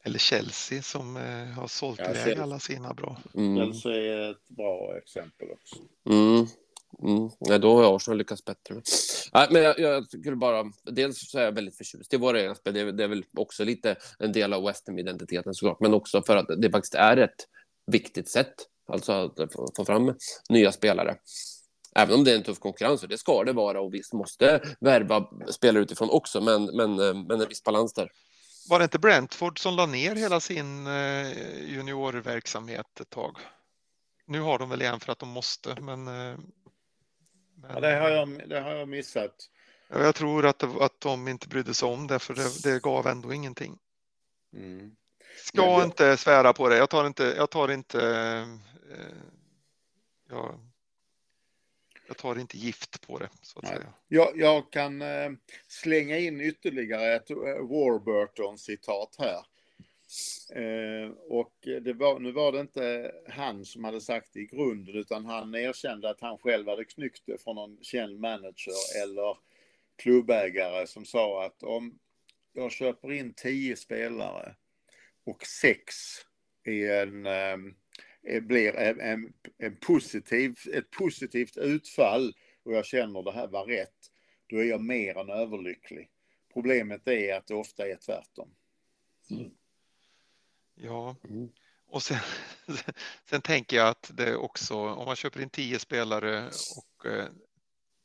Eller 0.04 0.18
Chelsea 0.18 0.82
som 0.82 1.16
eh, 1.16 1.46
har 1.46 1.68
sålt 1.68 1.98
Ja, 1.98 2.10
iväg 2.10 2.38
alla 2.38 2.58
sina 2.58 2.94
bra. 2.94 3.16
Mm. 3.34 3.56
Chelsea 3.56 3.92
är 3.92 4.30
ett 4.30 4.48
bra 4.48 4.98
exempel 4.98 5.48
också. 5.50 5.76
Mm. 6.10 6.46
Mm. 7.02 7.30
Ja, 7.38 7.58
då 7.58 7.76
har 7.82 7.96
Arsenal 7.96 8.18
lyckats 8.18 8.44
bättre. 8.44 8.74
Nej, 9.32 9.48
men 9.50 9.62
jag, 9.62 9.78
jag 9.78 10.08
skulle 10.08 10.36
bara... 10.36 10.64
Dels 10.84 11.30
så 11.30 11.38
är 11.38 11.42
jag 11.44 11.52
väldigt 11.52 11.76
förtjust 11.76 12.14
i 12.14 12.16
våra 12.16 12.42
egna 12.42 12.54
spel. 12.54 12.74
Det, 12.74 12.80
är- 12.80 12.92
det 12.92 13.04
är 13.04 13.08
väl 13.08 13.24
också 13.36 13.64
lite 13.64 13.96
en 14.18 14.32
del 14.32 14.52
av 14.52 14.62
West 14.64 14.86
Ham-identiteten 14.86 15.54
såklart, 15.54 15.80
men 15.80 15.94
också 15.94 16.22
för 16.22 16.36
att 16.36 16.46
det 16.62 16.70
faktiskt 16.70 16.94
är 16.94 17.16
ett 17.16 17.46
viktigt 17.86 18.28
sätt, 18.28 18.54
alltså 18.88 19.12
att 19.12 19.52
få, 19.52 19.68
få 19.76 19.84
fram 19.84 20.14
nya 20.48 20.72
spelare. 20.72 21.16
Även 21.94 22.14
om 22.14 22.24
det 22.24 22.32
är 22.32 22.36
en 22.36 22.42
tuff 22.42 22.58
konkurrens, 22.58 23.02
och 23.02 23.08
det 23.08 23.18
ska 23.18 23.44
det 23.44 23.52
vara, 23.52 23.80
och 23.80 23.94
visst 23.94 24.12
måste 24.12 24.62
värva 24.80 25.28
spelare 25.50 25.82
utifrån 25.82 26.10
också, 26.10 26.40
men, 26.40 26.64
men, 26.76 26.94
men 27.26 27.40
en 27.40 27.48
viss 27.48 27.64
balans 27.64 27.92
där. 27.94 28.10
Var 28.68 28.78
det 28.78 28.82
inte 28.82 28.98
Brentford 28.98 29.58
som 29.62 29.76
la 29.76 29.86
ner 29.86 30.14
hela 30.16 30.40
sin 30.40 30.86
eh, 30.86 31.32
juniorverksamhet 31.66 33.00
ett 33.00 33.10
tag? 33.10 33.36
Nu 34.26 34.40
har 34.40 34.58
de 34.58 34.68
väl 34.70 34.82
igen 34.82 35.00
för 35.00 35.12
att 35.12 35.18
de 35.18 35.28
måste, 35.28 35.76
men. 35.80 36.08
Eh, 36.08 36.38
men 37.60 37.70
Ja, 37.74 37.80
det, 37.80 37.96
har 37.96 38.08
jag, 38.10 38.48
det 38.48 38.60
har 38.60 38.70
jag 38.70 38.88
missat. 38.88 39.50
Ja, 39.88 39.98
Jag 40.04 40.14
tror 40.14 40.46
att, 40.46 40.62
att 40.62 41.00
de 41.00 41.28
inte 41.28 41.48
brydde 41.48 41.74
sig 41.74 41.88
om 41.88 42.06
det, 42.06 42.18
för 42.18 42.34
det, 42.34 42.62
det 42.62 42.82
gav 42.82 43.06
ändå 43.06 43.32
ingenting. 43.32 43.78
Mm. 44.52 44.96
Ska 45.44 45.78
det- 45.78 45.84
inte 45.84 46.16
svära 46.16 46.52
på 46.52 46.68
det. 46.68 46.76
Jag 46.76 46.90
tar 46.90 47.06
inte. 47.06 47.24
Jag 47.36 47.50
tar 47.50 47.70
inte. 47.70 48.00
Eh, 48.00 48.46
jag, 50.28 50.58
jag 52.08 52.16
tar 52.16 52.38
inte 52.38 52.56
gift 52.58 53.06
på 53.06 53.18
det 53.18 53.28
så 53.42 53.58
att 53.58 53.64
Nej. 53.64 53.76
säga. 53.76 53.92
Jag, 54.08 54.32
jag 54.34 54.72
kan 54.72 55.02
eh, 55.02 55.30
slänga 55.66 56.18
in 56.18 56.40
ytterligare 56.40 57.14
ett 57.16 57.30
eh, 57.30 57.36
Warburton-citat 57.70 59.16
här. 59.18 59.46
Eh, 60.54 61.10
och 61.28 61.54
det 61.62 61.92
var, 61.92 62.18
nu 62.18 62.32
var 62.32 62.52
det 62.52 62.60
inte 62.60 63.12
han 63.28 63.64
som 63.64 63.84
hade 63.84 64.00
sagt 64.00 64.32
det 64.32 64.40
i 64.40 64.46
grunden, 64.46 64.94
utan 64.94 65.24
han 65.24 65.54
erkände 65.54 66.10
att 66.10 66.20
han 66.20 66.38
själv 66.38 66.68
hade 66.68 66.84
knyckt 66.84 67.22
det 67.26 67.42
från 67.42 67.56
någon 67.56 67.78
känd 67.82 68.20
manager 68.20 69.02
eller 69.02 69.36
klubbägare 69.96 70.86
som 70.86 71.04
sa 71.04 71.44
att 71.44 71.62
om 71.62 71.98
jag 72.52 72.72
köper 72.72 73.12
in 73.12 73.34
tio 73.34 73.76
spelare 73.76 74.54
och 75.24 75.46
sex 75.46 75.94
är 76.64 77.06
en, 77.06 77.26
eh, 77.26 78.40
blir 78.40 78.76
en, 78.76 79.00
en, 79.00 79.32
en, 79.58 79.76
positiv, 79.76 80.54
ett 80.74 80.90
positivt 80.90 81.56
utfall 81.56 82.34
och 82.62 82.74
jag 82.74 82.84
känner 82.86 83.22
det 83.22 83.32
här 83.32 83.48
var 83.48 83.66
rätt, 83.66 84.10
då 84.46 84.56
är 84.56 84.64
jag 84.64 84.80
mer 84.80 85.18
än 85.18 85.30
överlycklig. 85.30 86.10
Problemet 86.52 87.08
är 87.08 87.34
att 87.34 87.46
det 87.46 87.54
ofta 87.54 87.88
är 87.88 87.96
tvärtom. 87.96 88.50
Mm. 89.30 89.50
Ja, 90.80 91.16
och 91.90 92.02
sen, 92.02 92.18
sen 93.30 93.42
tänker 93.42 93.76
jag 93.76 93.88
att 93.88 94.10
det 94.14 94.36
också, 94.36 94.76
om 94.76 95.06
man 95.06 95.16
köper 95.16 95.40
in 95.40 95.50
tio 95.50 95.78
spelare 95.78 96.50
och 96.76 97.06
eh, 97.06 97.28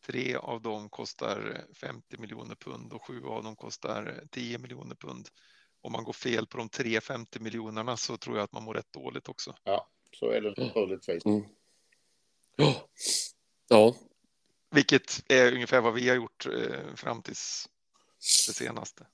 tre 0.05 0.35
av 0.35 0.61
dem 0.61 0.89
kostar 0.89 1.65
50 1.73 2.17
miljoner 2.17 2.55
pund 2.55 2.93
och 2.93 3.05
sju 3.05 3.25
av 3.25 3.43
dem 3.43 3.55
kostar 3.55 4.23
10 4.31 4.57
miljoner 4.57 4.95
pund. 4.95 5.29
Om 5.81 5.91
man 5.91 6.03
går 6.03 6.13
fel 6.13 6.47
på 6.47 6.57
de 6.57 6.69
tre 6.69 7.01
50 7.01 7.39
miljonerna 7.39 7.97
så 7.97 8.17
tror 8.17 8.37
jag 8.37 8.43
att 8.43 8.51
man 8.51 8.63
mår 8.63 8.73
rätt 8.73 8.93
dåligt 8.93 9.29
också. 9.29 9.55
Ja, 9.63 9.89
så 10.19 10.29
är 10.29 10.41
det 10.41 10.63
naturligtvis. 10.65 11.25
Mm. 11.25 11.43
Ja. 12.55 12.75
ja. 13.69 13.95
Vilket 14.71 15.31
är 15.31 15.53
ungefär 15.53 15.81
vad 15.81 15.93
vi 15.93 16.09
har 16.09 16.15
gjort 16.15 16.45
eh, 16.45 16.95
fram 16.95 17.21
tills 17.21 17.69
det 18.47 18.53
senaste. 18.53 19.05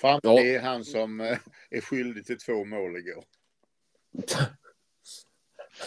Fram 0.00 0.20
ja. 0.22 0.40
är 0.40 0.60
han 0.60 0.84
som 0.84 1.20
eh, 1.20 1.38
är 1.70 1.80
skyldig 1.80 2.26
till 2.26 2.38
två 2.38 2.64
mål 2.64 2.96
igår. 2.96 3.24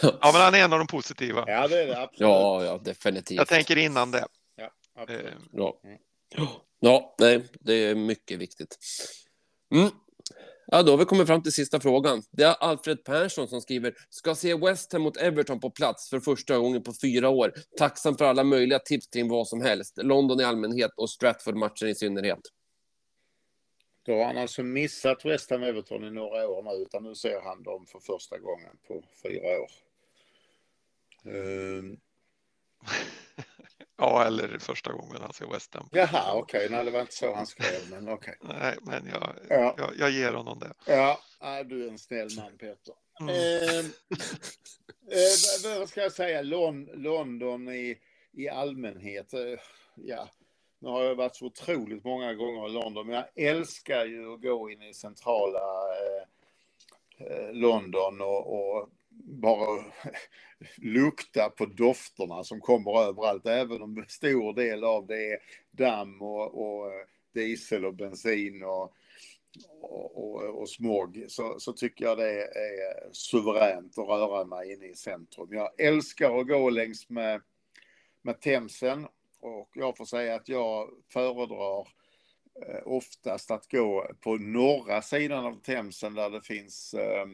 Ja, 0.02 0.30
men 0.32 0.34
han 0.34 0.54
är 0.54 0.64
en 0.64 0.72
av 0.72 0.78
de 0.78 0.86
positiva. 0.86 1.44
Ja, 1.46 1.68
det 1.68 1.82
är 1.82 1.86
det 1.86 2.00
absolut. 2.00 2.20
Ja, 2.20 2.64
ja, 2.64 2.78
definitivt. 2.78 3.38
Jag 3.38 3.48
tänker 3.48 3.78
innan 3.78 4.10
det. 4.10 4.26
Ja, 4.56 4.70
absolut. 4.94 5.26
Eh, 5.26 5.32
ja. 5.52 5.80
ja, 6.80 7.14
nej, 7.18 7.44
det 7.60 7.74
är 7.74 7.94
mycket 7.94 8.38
viktigt. 8.38 8.78
Mm. 9.74 9.90
Ja, 10.66 10.82
då 10.82 10.92
har 10.92 10.98
vi 10.98 11.04
kommit 11.04 11.26
fram 11.26 11.42
till 11.42 11.52
sista 11.52 11.80
frågan. 11.80 12.22
Det 12.30 12.42
är 12.42 12.54
Alfred 12.60 13.04
Persson 13.04 13.48
som 13.48 13.60
skriver, 13.60 13.94
ska 14.10 14.34
se 14.34 14.54
West 14.54 14.92
Ham 14.92 15.02
mot 15.02 15.16
Everton 15.16 15.60
på 15.60 15.70
plats 15.70 16.10
för 16.10 16.20
första 16.20 16.58
gången 16.58 16.82
på 16.82 16.92
fyra 17.02 17.28
år. 17.28 17.52
Tacksam 17.78 18.16
för 18.16 18.24
alla 18.24 18.44
möjliga 18.44 18.78
tips 18.78 19.06
kring 19.06 19.28
vad 19.28 19.48
som 19.48 19.60
helst. 19.62 19.98
London 20.02 20.40
i 20.40 20.44
allmänhet 20.44 20.90
och 20.96 21.10
Stratford-matchen 21.10 21.88
i 21.88 21.94
synnerhet. 21.94 22.40
Då 24.02 24.12
har 24.12 24.24
han 24.24 24.38
alltså 24.38 24.62
missat 24.62 25.24
West 25.24 25.50
Ham 25.50 25.62
Everton 25.62 26.04
i 26.04 26.10
några 26.10 26.48
år 26.48 26.62
nu, 26.62 26.82
utan 26.82 27.02
nu 27.02 27.14
ser 27.14 27.40
han 27.40 27.62
dem 27.62 27.86
för 27.86 28.00
första 28.00 28.38
gången 28.38 28.76
på 28.88 29.04
fyra 29.22 29.60
år. 29.60 29.70
Um... 31.24 32.00
ja, 33.96 34.24
eller 34.24 34.58
första 34.58 34.92
gången 34.92 35.16
han 35.20 35.32
ser 35.32 35.46
West 35.46 35.74
Ham. 35.74 35.88
Jaha, 35.92 36.32
okej, 36.34 36.66
okay. 36.66 36.76
nej 36.76 36.84
det 36.84 36.90
var 36.90 37.00
inte 37.00 37.14
så 37.14 37.34
han 37.34 37.46
skrev, 37.46 37.90
men 37.90 38.08
okej. 38.08 38.34
Okay. 38.40 38.58
Nej, 38.58 38.76
men 38.82 39.06
jag, 39.06 39.36
ja. 39.48 39.74
jag, 39.78 39.90
jag 39.98 40.10
ger 40.10 40.32
honom 40.32 40.58
det. 40.58 40.72
Ja, 40.86 41.18
du 41.64 41.84
är 41.84 41.88
en 41.88 41.98
snäll 41.98 42.28
man 42.36 42.58
Peter. 42.58 42.94
Mm. 43.20 43.92
Eh, 45.10 45.72
eh, 45.72 45.78
vad 45.78 45.88
ska 45.88 46.00
jag 46.00 46.12
säga, 46.12 46.42
Lon 46.42 46.84
London 46.84 47.68
i, 47.68 47.98
i 48.32 48.48
allmänhet, 48.48 49.34
eh, 49.34 49.58
ja 49.94 50.28
nu 50.82 50.88
har 50.88 51.02
jag 51.02 51.14
varit 51.14 51.36
så 51.36 51.46
otroligt 51.46 52.04
många 52.04 52.34
gånger 52.34 52.68
i 52.68 52.72
London, 52.72 53.06
men 53.06 53.16
jag 53.16 53.48
älskar 53.48 54.04
ju 54.04 54.34
att 54.34 54.42
gå 54.42 54.70
in 54.70 54.82
i 54.82 54.94
centrala 54.94 55.58
eh, 55.58 57.26
eh 57.26 57.52
London 57.52 58.20
och, 58.20 58.54
och 58.54 58.88
bara 59.24 59.84
lukta 60.76 61.50
på 61.50 61.66
dofterna 61.66 62.44
som 62.44 62.60
kommer 62.60 63.02
överallt, 63.02 63.46
även 63.46 63.82
om 63.82 63.98
en 63.98 64.08
stor 64.08 64.54
del 64.54 64.84
av 64.84 65.06
det 65.06 65.32
är 65.32 65.38
damm 65.70 66.22
och, 66.22 66.62
och 66.62 66.86
eh, 66.86 67.06
diesel 67.34 67.84
och 67.84 67.94
bensin 67.94 68.62
och, 68.62 68.92
och, 69.80 70.16
och, 70.16 70.60
och 70.60 70.68
smog, 70.68 71.24
så, 71.28 71.60
så 71.60 71.72
tycker 71.72 72.04
jag 72.04 72.18
det 72.18 72.42
är 72.42 73.12
suveränt 73.12 73.98
att 73.98 74.08
röra 74.08 74.44
mig 74.44 74.72
inne 74.72 74.86
i 74.86 74.94
centrum. 74.94 75.48
Jag 75.50 75.80
älskar 75.80 76.40
att 76.40 76.48
gå 76.48 76.70
längs 76.70 77.08
med, 77.08 77.42
med 78.22 78.40
Themsen 78.40 79.06
och 79.42 79.70
jag 79.74 79.96
får 79.96 80.04
säga 80.04 80.34
att 80.34 80.48
jag 80.48 80.90
föredrar 81.12 81.88
eh, 82.66 82.80
oftast 82.84 83.50
att 83.50 83.70
gå 83.70 84.06
på 84.20 84.36
norra 84.36 85.02
sidan 85.02 85.46
av 85.46 85.60
Themsen 85.62 86.14
där 86.14 86.30
det 86.30 86.42
finns 86.42 86.94
eh, 86.94 87.26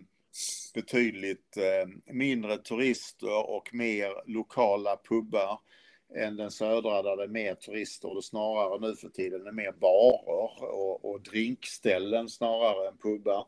betydligt 0.75 1.57
eh, 1.57 2.15
mindre 2.15 2.59
turister 2.59 3.51
och 3.51 3.69
mer 3.73 4.13
lokala 4.27 4.97
pubbar 5.09 5.61
än 6.17 6.37
den 6.37 6.51
södra 6.51 7.03
där 7.03 7.17
det 7.17 7.25
är 7.25 7.29
mer 7.29 7.55
turister 7.55 8.09
och 8.09 8.15
det 8.15 8.23
snarare 8.23 8.81
nu 8.81 8.97
för 8.97 9.09
tiden 9.09 9.47
är 9.47 9.53
mer 9.53 9.73
barer 9.73 10.73
och, 10.75 11.05
och 11.05 11.21
drinkställen 11.21 12.29
snarare 12.29 12.89
än 12.89 12.99
pubbar. 12.99 13.47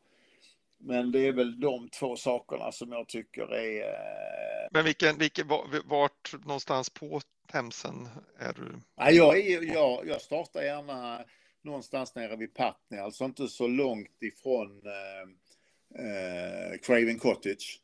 Men 0.83 1.13
det 1.13 1.27
är 1.27 1.33
väl 1.33 1.61
de 1.61 1.89
två 1.89 2.17
sakerna 2.17 2.73
som 2.73 2.93
jag 2.93 3.09
tycker 3.09 3.55
är... 3.55 4.69
Men 4.71 4.85
vilken, 4.85 5.19
vilken, 5.19 5.49
vart 5.85 6.35
någonstans 6.45 6.91
på 6.91 7.21
Themsen 7.53 8.09
är 8.39 8.53
du? 8.53 8.81
Ja, 8.97 9.11
jag, 9.11 9.39
är, 9.39 9.75
jag, 9.75 10.07
jag 10.07 10.21
startar 10.21 10.63
gärna 10.63 11.25
någonstans 11.63 12.15
nere 12.15 12.37
vid 12.37 12.55
Putney, 12.55 13.01
alltså 13.01 13.25
inte 13.25 13.49
så 13.49 13.67
långt 13.67 14.23
ifrån 14.23 14.83
eh, 14.87 15.23
eh, 16.05 16.79
Craven 16.83 17.19
Cottage. 17.19 17.81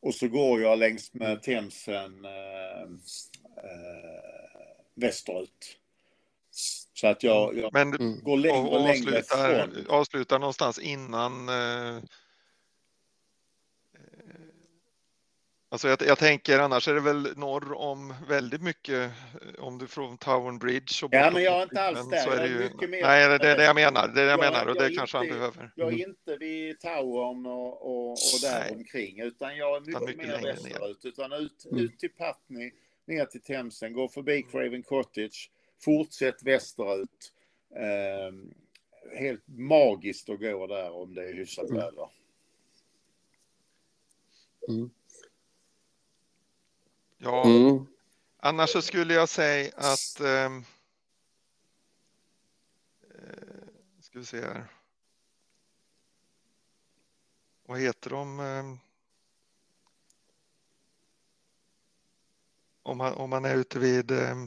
Och 0.00 0.14
så 0.14 0.28
går 0.28 0.62
jag 0.62 0.78
längs 0.78 1.14
med 1.14 1.42
Themsen 1.42 2.24
eh, 2.24 2.82
eh, 3.56 4.46
västerut. 4.94 5.78
Så 6.96 7.06
att 7.06 7.22
jag, 7.22 7.58
jag 7.58 7.72
Men, 7.72 7.90
går 8.22 8.36
längre 8.36 8.58
och, 8.58 8.72
och 8.72 8.80
längre 8.80 9.18
avslutar, 9.18 9.68
ifrån. 9.68 9.86
avslutar 9.88 10.38
någonstans 10.38 10.78
innan 10.78 11.48
eh, 11.48 12.02
Alltså 15.68 15.88
jag, 15.88 16.02
jag, 16.02 16.18
tänker 16.18 16.58
annars 16.58 16.88
är 16.88 16.94
det 16.94 17.00
väl 17.00 17.36
norr 17.36 17.72
om 17.72 18.14
väldigt 18.28 18.62
mycket 18.62 19.10
om 19.58 19.78
du 19.78 19.86
från 19.86 20.18
Tower 20.18 20.58
Bridge. 20.58 21.06
Och 21.06 21.14
ja, 21.14 21.30
men 21.30 21.42
jag 21.42 21.58
är 21.58 21.62
inte 21.62 21.82
alls 21.82 22.10
där. 22.10 22.24
Så 22.24 22.30
är 22.30 22.42
det 22.42 22.48
ju, 22.48 22.88
mer, 22.88 23.02
nej, 23.02 23.38
det 23.38 23.48
är 23.48 23.56
det 23.56 23.64
jag 23.64 23.74
menar. 23.74 24.08
Det 24.08 24.20
är 24.20 24.24
det 24.24 24.30
jag, 24.30 24.44
jag 24.44 24.52
menar 24.52 24.66
och 24.66 24.74
det 24.74 24.90
kanske 24.90 25.18
inte, 25.18 25.34
han 25.34 25.38
behöver. 25.38 25.72
Jag 25.74 25.88
är 25.88 25.92
mm. 25.92 26.10
inte 26.10 26.36
vid 26.36 26.80
Towern 26.80 27.46
och, 27.46 27.82
och, 27.82 28.10
och 28.10 28.40
där 28.42 28.72
omkring 28.72 29.20
utan 29.20 29.56
jag 29.56 29.76
är 29.76 29.80
mycket, 29.80 30.02
mycket 30.02 30.28
mer 30.28 30.42
västerut. 30.42 31.04
Utan 31.04 31.32
ut, 31.32 31.66
mm. 31.70 31.84
ut 31.84 31.98
till 31.98 32.10
Putney, 32.10 32.70
ner 33.06 33.24
till 33.24 33.42
Themsen, 33.42 33.92
gå 33.92 34.08
förbi 34.08 34.42
Craven 34.42 34.82
Cottage, 34.82 35.50
fortsätt 35.78 36.42
västerut. 36.42 37.32
Eh, 37.70 38.32
helt 39.18 39.42
magiskt 39.46 40.28
att 40.28 40.40
gå 40.40 40.66
där 40.66 40.90
om 40.90 41.14
det 41.14 41.28
är 41.28 41.34
hyfsat 41.34 41.70
mm. 41.70 41.76
väder. 41.76 42.10
Mm. 44.68 44.90
Ja, 47.18 47.44
mm. 47.44 47.86
annars 48.36 48.70
så 48.70 48.82
skulle 48.82 49.14
jag 49.14 49.28
säga 49.28 49.72
att. 49.76 50.20
Ehm, 50.20 50.64
eh, 53.14 54.00
ska 54.00 54.18
vi 54.18 54.24
se 54.24 54.40
här. 54.40 54.66
Vad 57.66 57.80
heter 57.80 58.10
de? 58.10 58.40
Eh, 58.40 58.76
om 62.82 62.98
man, 62.98 63.14
om 63.14 63.30
man 63.30 63.44
är 63.44 63.56
ute 63.56 63.78
vid. 63.78 64.10
Eh, 64.10 64.46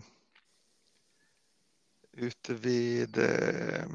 ute 2.19 2.53
vid 2.53 3.17
eh, 3.17 3.85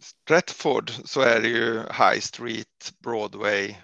Stratford 0.00 0.90
så 1.04 1.20
är 1.20 1.40
det 1.40 1.48
ju 1.48 1.74
High 1.78 2.20
Street, 2.20 2.92
Broadway 2.98 3.74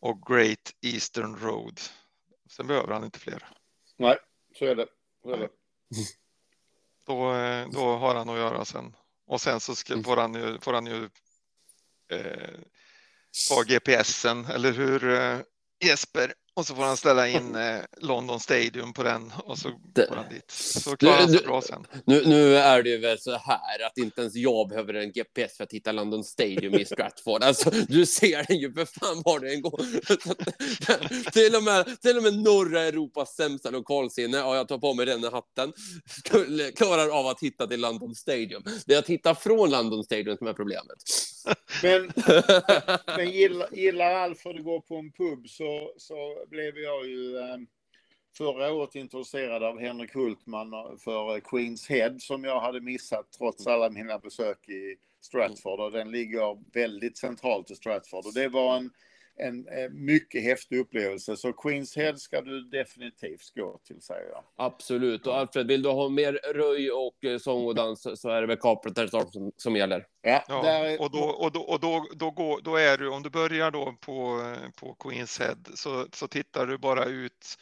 och 0.00 0.22
Great 0.22 0.74
Eastern 0.80 1.36
Road. 1.36 1.80
Sen 2.50 2.66
behöver 2.66 2.92
han 2.92 3.04
inte 3.04 3.18
fler. 3.18 3.48
Nej, 3.96 4.18
så 4.58 4.64
är 4.64 4.74
det. 4.74 4.86
Så 5.22 5.30
är 5.30 5.38
det. 5.38 5.48
Då, 7.06 7.34
eh, 7.34 7.68
då 7.68 7.96
har 7.96 8.14
han 8.14 8.28
att 8.28 8.38
göra 8.38 8.64
sen. 8.64 8.96
Och 9.26 9.40
sen 9.40 9.60
så 9.60 9.74
ska, 9.74 10.02
får 10.02 10.16
han 10.16 10.34
ju, 10.34 10.58
får 10.60 10.72
han 10.72 10.86
ju 10.86 11.08
eh, 12.08 12.58
ta 13.48 13.62
GPSen, 13.62 14.44
eller 14.44 14.72
hur 14.72 15.08
eh, 15.08 15.40
Jesper? 15.84 16.34
Och 16.56 16.66
så 16.66 16.74
får 16.74 16.82
han 16.82 16.96
ställa 16.96 17.28
in 17.28 17.54
eh, 17.54 17.80
London 18.00 18.40
Stadium 18.40 18.92
på 18.92 19.02
den 19.02 19.32
och 19.44 19.58
så 19.58 19.70
det, 19.94 20.06
går 20.08 20.16
han 20.16 20.28
dit. 20.28 20.50
Så 20.50 20.96
klarar 20.96 21.16
han 21.16 21.28
sig 21.28 21.42
bra 21.46 21.62
sen. 21.62 21.86
Nu, 22.04 22.22
nu 22.26 22.56
är 22.56 22.82
det 22.82 22.90
ju 22.90 22.98
väl 22.98 23.18
så 23.18 23.30
här 23.30 23.86
att 23.86 23.98
inte 23.98 24.20
ens 24.20 24.34
jag 24.34 24.68
behöver 24.68 24.94
en 24.94 25.12
GPS 25.12 25.56
för 25.56 25.64
att 25.64 25.72
hitta 25.72 25.92
London 25.92 26.24
Stadium 26.24 26.74
i 26.74 26.84
Stratford. 26.84 27.42
Alltså, 27.42 27.70
du 27.70 28.06
ser 28.06 28.44
den 28.48 28.58
ju 28.58 28.72
för 28.72 28.84
fan 28.84 29.22
var 29.24 29.40
det 29.40 29.54
än 29.54 29.62
går. 29.62 29.80
till, 31.30 31.56
och 31.56 31.62
med, 31.62 32.00
till 32.00 32.16
och 32.16 32.22
med 32.22 32.38
norra 32.38 32.82
Europas 32.82 33.36
sämsta 33.36 33.70
lokalsinne, 33.70 34.36
ja, 34.36 34.56
jag 34.56 34.68
tar 34.68 34.78
på 34.78 34.94
mig 34.94 35.06
den 35.06 35.24
hatten, 35.24 35.72
klarar 36.76 37.18
av 37.18 37.26
att 37.26 37.42
hitta 37.42 37.66
till 37.66 37.80
London 37.80 38.14
Stadium. 38.14 38.62
Det 38.86 38.94
är 38.94 38.98
att 38.98 39.10
hitta 39.10 39.34
från 39.34 39.70
London 39.70 40.04
Stadium 40.04 40.36
som 40.36 40.46
är 40.46 40.52
problemet. 40.52 40.96
Men, 41.82 42.12
men 43.16 43.30
gillar, 43.30 43.68
gillar 43.72 44.14
Alfred 44.14 44.56
att 44.56 44.64
gå 44.64 44.80
på 44.80 44.96
en 44.96 45.12
pub 45.12 45.48
så, 45.48 45.92
så 45.98 46.45
blev 46.50 46.78
jag 46.78 47.06
ju 47.06 47.38
eh, 47.38 47.56
förra 48.36 48.72
året 48.72 48.94
intresserad 48.94 49.62
av 49.62 49.78
Henrik 49.78 50.14
Hultman 50.14 50.98
för 50.98 51.40
Queens 51.40 51.88
Head 51.88 52.18
som 52.18 52.44
jag 52.44 52.60
hade 52.60 52.80
missat 52.80 53.32
trots 53.38 53.66
alla 53.66 53.90
mina 53.90 54.18
besök 54.18 54.68
i 54.68 54.96
Stratford. 55.20 55.80
Och 55.80 55.92
den 55.92 56.10
ligger 56.10 56.72
väldigt 56.72 57.18
centralt 57.18 57.70
i 57.70 57.74
Stratford. 57.74 58.26
Och 58.26 58.34
det 58.34 58.48
var 58.48 58.76
en, 58.76 58.90
en, 59.36 59.68
en 59.68 60.04
mycket 60.04 60.42
häftig 60.42 60.78
upplevelse. 60.78 61.36
Så 61.36 61.52
Queens 61.52 61.96
Head 61.96 62.16
ska 62.16 62.40
du 62.40 62.60
definitivt 62.60 63.54
gå 63.54 63.80
till 63.86 64.02
säger 64.02 64.28
jag. 64.30 64.44
Absolut. 64.56 65.26
Och 65.26 65.36
Alfred, 65.36 65.66
vill 65.66 65.82
du 65.82 65.88
ha 65.88 66.08
mer 66.08 66.32
röj 66.54 66.90
och 66.90 67.24
eh, 67.24 67.38
sång 67.38 67.66
och 67.66 67.74
dans 67.74 68.20
så 68.20 68.28
är 68.28 68.40
det 68.40 68.46
väl 68.46 68.56
Carpenters 68.56 69.14
Arm 69.14 69.30
som, 69.30 69.52
som 69.56 69.76
gäller. 69.76 70.06
Ja, 70.22 70.44
Ja, 70.48 70.62
där 70.62 70.84
är, 70.84 71.00
och, 71.00 71.10
då, 71.10 71.18
och, 71.18 71.52
då, 71.52 71.60
och 71.60 71.80
då, 71.80 72.06
då, 72.14 72.30
går, 72.30 72.60
då 72.62 72.76
är 72.76 72.98
du, 72.98 73.08
om 73.08 73.22
du 73.22 73.30
börjar 73.30 73.70
då 73.70 73.96
på, 74.00 74.42
på 74.80 74.94
Queens 74.94 75.40
Head 75.40 75.56
så, 75.74 76.06
så 76.12 76.28
tittar 76.28 76.66
du 76.66 76.78
bara 76.78 77.04
ut 77.04 77.56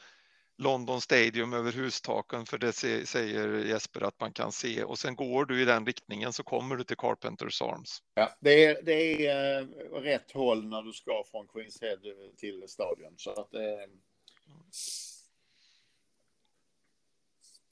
London 0.57 1.01
Stadium 1.01 1.53
över 1.53 1.73
hustaken 1.73 2.47
för 2.47 2.59
det 2.59 2.73
säger 3.07 3.65
Jesper 3.65 4.01
att 4.01 4.21
man 4.21 4.33
kan 4.33 4.53
se 4.53 4.85
och 4.85 4.99
sen 4.99 5.17
går 5.17 5.45
du 5.45 5.63
i 5.63 5.65
den 5.65 5.87
riktningen 5.87 6.33
så 6.33 6.43
kommer 6.43 6.77
du 6.77 6.85
till 6.85 6.97
Carpenters 6.97 7.63
Arms. 7.63 8.03
ja, 8.15 8.31
det 8.41 8.65
är, 8.65 8.83
det 8.83 9.27
är 9.27 9.61
eh, 9.61 9.67
rätt 10.01 10.33
håll 10.33 10.67
när 10.67 10.83
du 10.83 10.93
ska 10.93 11.25
från 11.31 11.47
Queens 11.49 11.81
Head 11.83 11.99
till 12.37 12.69
stadion. 12.69 13.15
Så 13.17 13.31
att, 13.31 13.55
eh, 13.55 13.61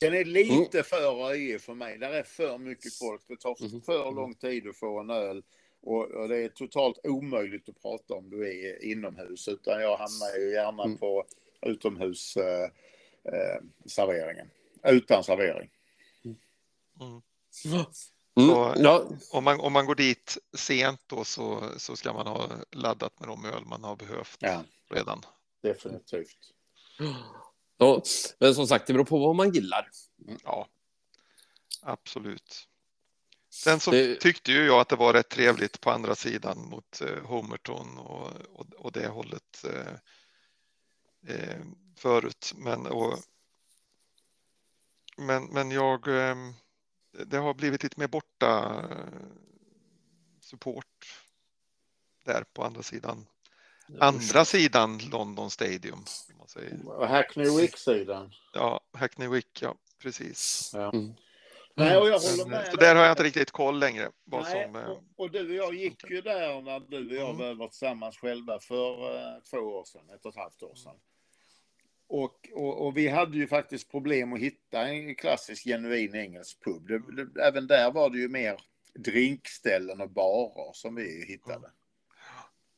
den 0.01 0.15
är 0.15 0.25
lite 0.25 0.83
för 0.83 1.15
röjig 1.15 1.61
för 1.61 1.75
mig. 1.75 1.99
Där 1.99 2.11
är 2.11 2.23
för 2.23 2.59
mycket 2.59 2.95
folk. 2.95 3.23
Det 3.29 3.37
tar 3.37 3.57
Mhm. 3.69 3.83
för 3.83 4.13
lång 4.13 4.35
tid 4.35 4.69
att 4.69 4.77
få 4.77 5.01
en 5.01 5.11
öl. 5.11 5.43
Och, 5.81 6.11
och 6.11 6.29
det 6.29 6.37
är 6.39 6.49
totalt 6.49 6.99
omöjligt 7.05 7.69
att 7.69 7.83
prata 7.83 8.15
om 8.15 8.31
du 8.31 8.49
är 8.49 8.85
inomhus. 8.85 9.49
Utan 9.49 9.83
jag 9.83 9.97
hamnar 9.97 10.39
ju 10.39 10.51
gärna 10.53 10.85
Mm. 10.85 10.99
på 10.99 11.25
utomhus 11.67 12.37
eh, 12.37 12.65
eh, 13.25 13.61
serveringen. 13.87 14.51
Utan 14.85 15.25
servering. 15.25 15.71
Mm. 16.25 16.37
Mm. 17.01 17.23
Så- 17.51 18.75
Ja, 18.79 19.07
Om, 19.33 19.45
man, 19.45 19.61
om 19.61 19.73
man 19.73 19.87
går 19.87 19.95
dit 19.95 20.39
sent 20.57 21.01
då 21.07 21.25
så, 21.25 21.71
så 21.79 21.97
ska 21.97 22.13
man 22.13 22.27
ha 22.27 22.51
laddat 22.71 23.21
med 23.21 23.29
de 23.29 23.45
öl 23.45 23.65
man 23.65 23.85
har 23.85 23.97
behövt 23.97 24.37
Ja, 24.41 24.65
redan. 24.91 25.23
definitivt. 25.63 26.37
ja, 27.79 28.03
men 28.39 28.55
som 28.55 28.67
sagt, 28.67 28.87
det 28.87 28.93
beror 28.93 29.05
på 29.05 29.19
vad 29.19 29.37
man 29.37 29.51
gillar. 29.53 29.89
Ja, 30.45 30.69
absolut. 31.83 32.69
Sen 33.51 33.81
så 33.81 33.91
Det- 33.91 34.21
tyckte 34.21 34.53
ju 34.53 34.67
jag 34.67 34.81
att 34.81 34.89
det 34.89 34.97
var 34.97 35.13
rätt 35.13 35.29
trevligt 35.29 35.81
på 35.81 35.91
andra 35.91 36.15
sidan 36.15 36.59
mot 36.69 37.01
eh, 37.01 37.23
Homerton 37.25 37.99
och, 37.99 38.33
och, 38.53 38.67
och 38.79 38.93
det 38.93 39.07
hållet 39.09 39.65
eh, 39.65 39.93
eh, 41.27 41.61
förut. 41.97 42.53
Men, 42.57 42.87
och, 42.87 43.19
men, 45.17 45.45
men 45.45 45.71
jag, 45.71 46.09
eh, 46.09 46.37
det 47.27 47.37
har 47.37 47.55
blivit 47.55 47.83
lite 47.83 48.01
mer 48.01 48.09
borta 48.09 48.83
eh, 48.91 49.27
support 50.41 51.23
där 52.25 52.45
på 52.53 52.65
andra 52.65 52.83
sidan. 52.83 53.27
Andra 54.01 54.45
sidan 54.45 54.99
London 54.99 55.51
Stadium. 55.51 56.05
Om 56.33 56.39
man 56.39 56.49
säger. 56.49 56.89
Och 56.89 57.09
Hackney 57.09 57.61
Wick-sidan. 57.61 58.33
Ja, 58.53 58.81
Hackney 58.93 59.29
Wick, 59.29 59.63
ja 59.63 59.75
precis. 59.99 60.71
Ja. 60.75 60.93
Mm. 60.93 61.15
Nej, 61.75 61.97
och 61.99 62.09
jag 62.09 62.19
håller 62.21 62.47
med. 62.47 62.67
så 62.71 62.77
där 62.77 62.95
har 62.95 63.03
jag 63.03 63.13
inte 63.13 63.23
riktigt 63.23 63.51
koll 63.51 63.79
längre. 63.79 64.11
Vad 64.25 64.43
Nej, 64.43 64.65
som, 64.67 64.77
eh, 64.77 64.91
och, 64.91 65.03
och 65.17 65.31
du 65.31 65.61
och 65.61 65.67
jag 65.67 65.75
gick 65.75 66.11
ju 66.11 66.21
där 66.21 66.61
när 66.63 66.81
du 66.81 67.09
och 67.09 67.15
jag 67.15 67.41
Mm. 67.41 67.59
var 67.59 67.69
tillsammans 67.69 68.17
själva 68.19 68.59
för 68.61 69.17
eh, 69.17 69.43
två 69.51 69.57
år 69.57 69.85
sedan, 69.85 70.11
ett 70.15 70.25
och 70.25 70.31
ett 70.31 70.37
halvt 70.37 70.63
år 70.63 70.75
sedan. 70.75 70.97
Och, 72.13 72.49
och, 72.53 72.87
och 72.87 72.97
vi 72.97 73.09
hade 73.09 73.37
ju 73.37 73.47
faktiskt 73.47 73.91
problem 73.91 74.33
att 74.33 74.41
hitta 74.41 74.89
en 74.89 75.15
klassisk 75.15 75.65
genuin 75.65 76.15
engelsk 76.15 76.65
pub. 76.65 76.89
Det, 76.89 76.99
det, 76.99 77.43
även 77.43 77.67
där 77.67 77.91
var 77.93 78.11
det 78.11 78.19
ju 78.19 78.29
mer 78.29 78.61
drinkställen 78.95 80.01
och 80.01 80.11
barer 80.11 80.73
som 80.73 80.95
vi 80.95 81.25
hittade. 81.27 81.71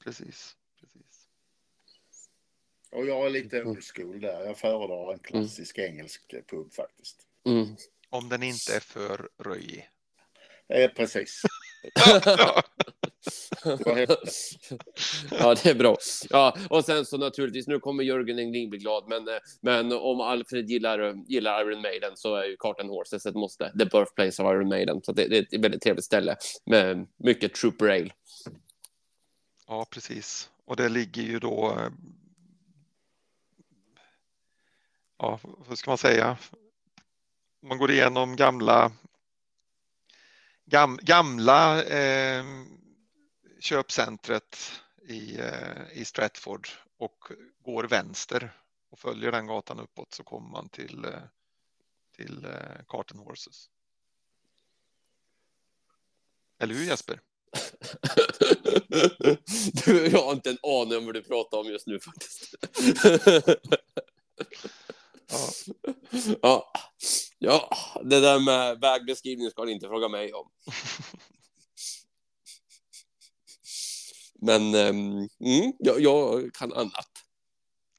precis, 0.04 0.56
precis. 0.80 1.28
Och 2.90 3.06
jag 3.06 3.26
är 3.26 3.30
lite 3.30 3.64
old 3.64 3.84
school 3.94 4.20
där. 4.20 4.46
Jag 4.46 4.58
föredrar 4.58 5.12
en 5.12 5.18
klassisk 5.18 5.78
engelsk 5.78 6.34
pub 6.46 6.72
faktiskt. 6.72 7.26
Mm. 7.46 7.76
Om 8.08 8.28
den 8.28 8.42
inte 8.42 8.76
är 8.76 8.80
för 8.80 9.28
röjig. 9.38 9.90
Eh, 10.68 10.90
precis. 10.90 11.42
Ja, 15.30 15.54
Det 15.54 15.70
är 15.70 15.74
bra. 15.74 15.96
Ja, 16.30 16.56
och 16.70 16.84
sen 16.84 17.04
så 17.04 17.16
naturligtvis, 17.18 17.66
nu 17.66 17.78
kommer 17.78 18.04
Jörgen 18.04 18.38
Englin 18.38 18.70
bli 18.70 18.78
glad, 18.78 19.04
men, 19.08 19.28
eh, 19.28 19.34
men 19.60 19.92
om 19.92 20.20
Alfred 20.20 20.70
gillar, 20.70 20.98
eh, 20.98 21.14
gillar 21.28 21.70
Iron 21.70 21.82
Maiden 21.82 22.12
så 22.14 22.36
är 22.36 22.44
ju 22.44 22.56
Carton 22.58 22.88
Horses 22.88 23.26
ett 23.26 23.34
måste. 23.34 23.72
The 23.78 23.84
birthplace 23.84 24.42
of 24.42 24.52
Iron 24.54 24.68
Maiden. 24.68 25.00
Så 25.02 25.12
det, 25.12 25.28
det 25.28 25.38
är 25.38 25.42
ett 25.42 25.64
väldigt 25.64 25.82
trevligt 25.82 26.04
ställe 26.04 26.36
med 26.66 27.06
mycket 27.16 27.54
Trooper 27.54 27.88
Ale. 27.88 28.10
ja, 29.66 29.86
precis. 29.90 30.50
Och 30.66 30.76
det 30.76 30.88
ligger 30.88 31.22
ju 31.22 31.38
då. 31.38 31.76
Eh, 31.78 31.90
ja, 35.18 35.40
vad 35.68 35.78
ska 35.78 35.90
man 35.90 35.98
säga? 35.98 36.36
Man 37.62 37.78
går 37.78 37.90
igenom 37.90 38.36
gamla. 38.36 38.92
Gam, 40.66 40.98
gamla 41.02 41.82
eh, 41.84 42.44
köpcentret 43.64 44.80
i, 45.08 45.38
eh, 45.40 45.92
i 45.92 46.04
Stratford 46.04 46.68
och 46.98 47.24
går 47.64 47.84
vänster 47.84 48.52
och 48.90 48.98
följer 48.98 49.32
den 49.32 49.46
gatan 49.46 49.80
uppåt 49.80 50.14
så 50.14 50.24
kommer 50.24 50.48
man 50.48 50.68
till 50.68 51.04
eh, 51.04 51.22
till 52.16 52.44
eh, 52.44 52.84
Carton 52.88 53.18
Horses. 53.18 53.70
Eller 56.58 56.74
hur 56.74 56.84
Jesper? 56.84 57.20
Du, 59.84 60.06
jag 60.06 60.22
har 60.22 60.32
inte 60.32 60.50
en 60.50 60.58
aning 60.62 60.98
om 60.98 61.06
vad 61.06 61.14
du 61.14 61.22
pratar 61.22 61.58
om 61.58 61.66
just 61.66 61.86
nu 61.86 62.00
faktiskt. 62.00 62.54
Ja, 65.28 65.50
Ja, 66.40 66.72
ja, 67.38 67.70
det 68.04 68.20
där 68.20 68.40
med 68.40 68.80
vägbeskrivning 68.80 69.50
ska 69.50 69.64
ni 69.64 69.72
inte 69.72 69.86
fråga 69.86 70.08
mig 70.08 70.32
om. 70.32 70.50
Men 74.44 74.74
ehm, 74.74 75.28
mm, 75.40 75.72
jag, 75.78 76.00
jag 76.00 76.52
kan 76.54 76.72
annat. 76.72 77.10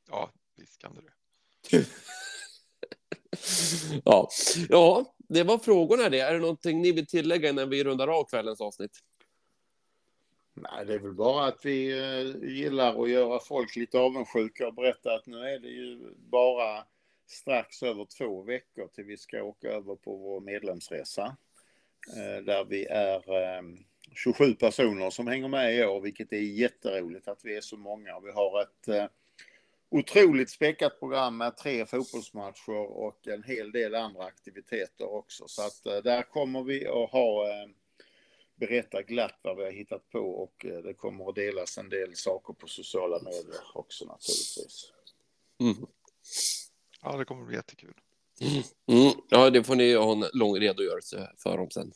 ja 0.09 0.31
visst 0.57 0.77
kan 0.77 0.95
du 0.95 1.01
det. 1.01 1.85
Ja. 4.05 4.29
ja, 4.69 5.15
det 5.17 5.43
var 5.43 5.57
frågorna 5.57 6.09
det. 6.09 6.19
Är 6.19 6.33
det 6.33 6.39
någonting 6.39 6.81
ni 6.81 6.91
vill 6.91 7.07
tillägga 7.07 7.49
innan 7.49 7.69
vi 7.69 7.83
rundar 7.83 8.07
av 8.07 8.23
kvällens 8.23 8.61
avsnitt? 8.61 8.99
Nej, 10.53 10.85
det 10.85 10.93
är 10.93 10.99
väl 10.99 11.13
bara 11.13 11.45
att 11.45 11.65
vi 11.65 11.91
eh, 11.91 12.49
gillar 12.49 13.03
att 13.03 13.09
göra 13.09 13.39
folk 13.39 13.75
lite 13.75 13.99
avundsjuka 13.99 14.67
och 14.67 14.73
berätta 14.73 15.15
att 15.15 15.25
nu 15.25 15.37
är 15.37 15.59
det 15.59 15.69
ju 15.69 16.13
bara 16.17 16.85
strax 17.27 17.83
över 17.83 18.05
två 18.17 18.41
veckor 18.41 18.87
till 18.87 19.03
vi 19.03 19.17
ska 19.17 19.43
åka 19.43 19.67
över 19.67 19.95
på 19.95 20.17
vår 20.17 20.41
medlemsresa. 20.41 21.37
Eh, 22.17 22.43
där 22.43 22.65
vi 22.65 22.85
är 22.85 23.15
eh, 23.15 23.61
27 24.15 24.55
personer 24.55 25.09
som 25.09 25.27
hänger 25.27 25.47
med 25.47 25.75
i 25.75 25.85
år, 25.85 26.01
vilket 26.01 26.33
är 26.33 26.37
jätteroligt 26.37 27.27
att 27.27 27.45
vi 27.45 27.55
är 27.55 27.61
så 27.61 27.77
många. 27.77 28.19
Vi 28.19 28.31
har 28.31 28.61
ett 28.61 28.87
eh, 28.87 29.05
otroligt 29.89 30.49
späckat 30.49 30.99
program 30.99 31.37
med 31.37 31.57
tre 31.57 31.85
fotbollsmatcher 31.85 32.97
och 32.97 33.27
en 33.27 33.43
hel 33.43 33.71
del 33.71 33.95
andra 33.95 34.23
aktiviteter 34.23 35.13
också. 35.13 35.47
Så 35.47 35.61
att 35.61 35.85
eh, 35.85 35.97
där 35.97 36.21
kommer 36.21 36.63
vi 36.63 36.87
att 36.87 37.11
ha 37.11 37.49
eh, 37.49 37.69
berätta 38.55 39.01
glatt 39.01 39.39
vad 39.41 39.57
vi 39.57 39.63
har 39.63 39.71
hittat 39.71 40.09
på 40.09 40.19
och 40.19 40.65
eh, 40.65 40.77
det 40.77 40.93
kommer 40.93 41.29
att 41.29 41.35
delas 41.35 41.77
en 41.77 41.89
del 41.89 42.15
saker 42.15 42.53
på 42.53 42.67
sociala 42.67 43.19
medier 43.19 43.61
också 43.73 44.05
naturligtvis. 44.05 44.91
Mm. 45.59 45.87
Ja, 47.01 47.17
det 47.17 47.25
kommer 47.25 47.45
bli 47.45 47.55
jättekul. 47.55 47.93
Mm. 48.87 49.13
Ja, 49.29 49.49
det 49.49 49.63
får 49.63 49.75
ni 49.75 49.93
ha 49.93 50.11
en 50.11 50.25
lång 50.33 50.59
redogörelse 50.59 51.31
för 51.37 51.59
om 51.59 51.69
sen. 51.69 51.91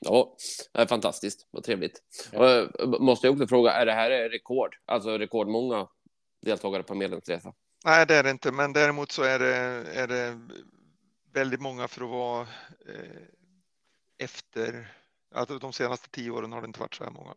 ja, 0.00 0.36
det 0.72 0.80
är 0.80 0.86
fantastiskt. 0.86 1.46
Vad 1.50 1.64
trevligt. 1.64 2.02
Ja. 2.32 2.60
Eh, 2.78 2.86
Måste 2.86 3.26
jag 3.26 3.34
också 3.34 3.46
fråga, 3.46 3.72
är 3.72 3.86
det 3.86 3.92
här 3.92 4.10
rekord? 4.10 4.76
Alltså 4.86 5.18
rekordmånga 5.18 5.88
deltagare 6.42 6.82
på 6.82 6.94
medlemsresa? 6.94 7.54
Nej, 7.84 8.06
det 8.06 8.14
är 8.14 8.22
det 8.22 8.30
inte, 8.30 8.52
men 8.52 8.72
däremot 8.72 9.12
så 9.12 9.22
är 9.22 9.38
det, 9.38 9.54
är 9.94 10.06
det 10.06 10.40
väldigt 11.32 11.60
många 11.60 11.88
för 11.88 12.04
att 12.04 12.10
vara 12.10 12.40
eh, 12.88 13.22
efter. 14.18 14.94
Alltså 15.34 15.58
de 15.58 15.72
senaste 15.72 16.10
tio 16.10 16.30
åren 16.30 16.52
har 16.52 16.60
det 16.60 16.66
inte 16.66 16.80
varit 16.80 16.94
så 16.94 17.04
här 17.04 17.10
många. 17.10 17.34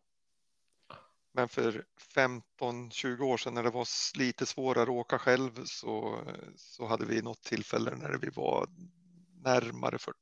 Men 1.34 1.49
för 1.49 1.85
15-20 2.15 3.22
år 3.22 3.38
sedan 3.38 3.53
när 3.53 3.63
det 3.63 3.69
var 3.69 3.88
lite 4.18 4.45
svårare 4.45 4.84
att 4.84 4.89
åka 4.89 5.19
själv 5.19 5.65
så, 5.65 6.19
så 6.55 6.85
hade 6.85 7.05
vi 7.05 7.22
något 7.22 7.43
tillfälle 7.43 7.95
när 7.95 8.18
vi 8.22 8.30
var 8.30 8.68
närmare 9.43 9.97
40. 9.97 10.18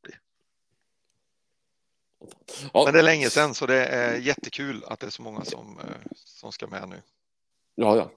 Ja, 2.74 2.84
Men 2.86 2.94
det 2.94 3.00
är 3.00 3.04
länge 3.04 3.30
sedan 3.30 3.56
så 3.56 3.66
det 3.66 3.86
är 3.86 4.18
jättekul 4.18 4.84
att 4.88 5.00
det 5.00 5.06
är 5.06 5.12
så 5.12 5.22
många 5.22 5.46
som, 5.46 5.80
eh, 5.80 5.86
som 6.16 6.52
ska 6.52 6.68
med 6.68 6.90
nu. 6.90 7.02
ja. 7.76 7.98
ja. 7.98 8.12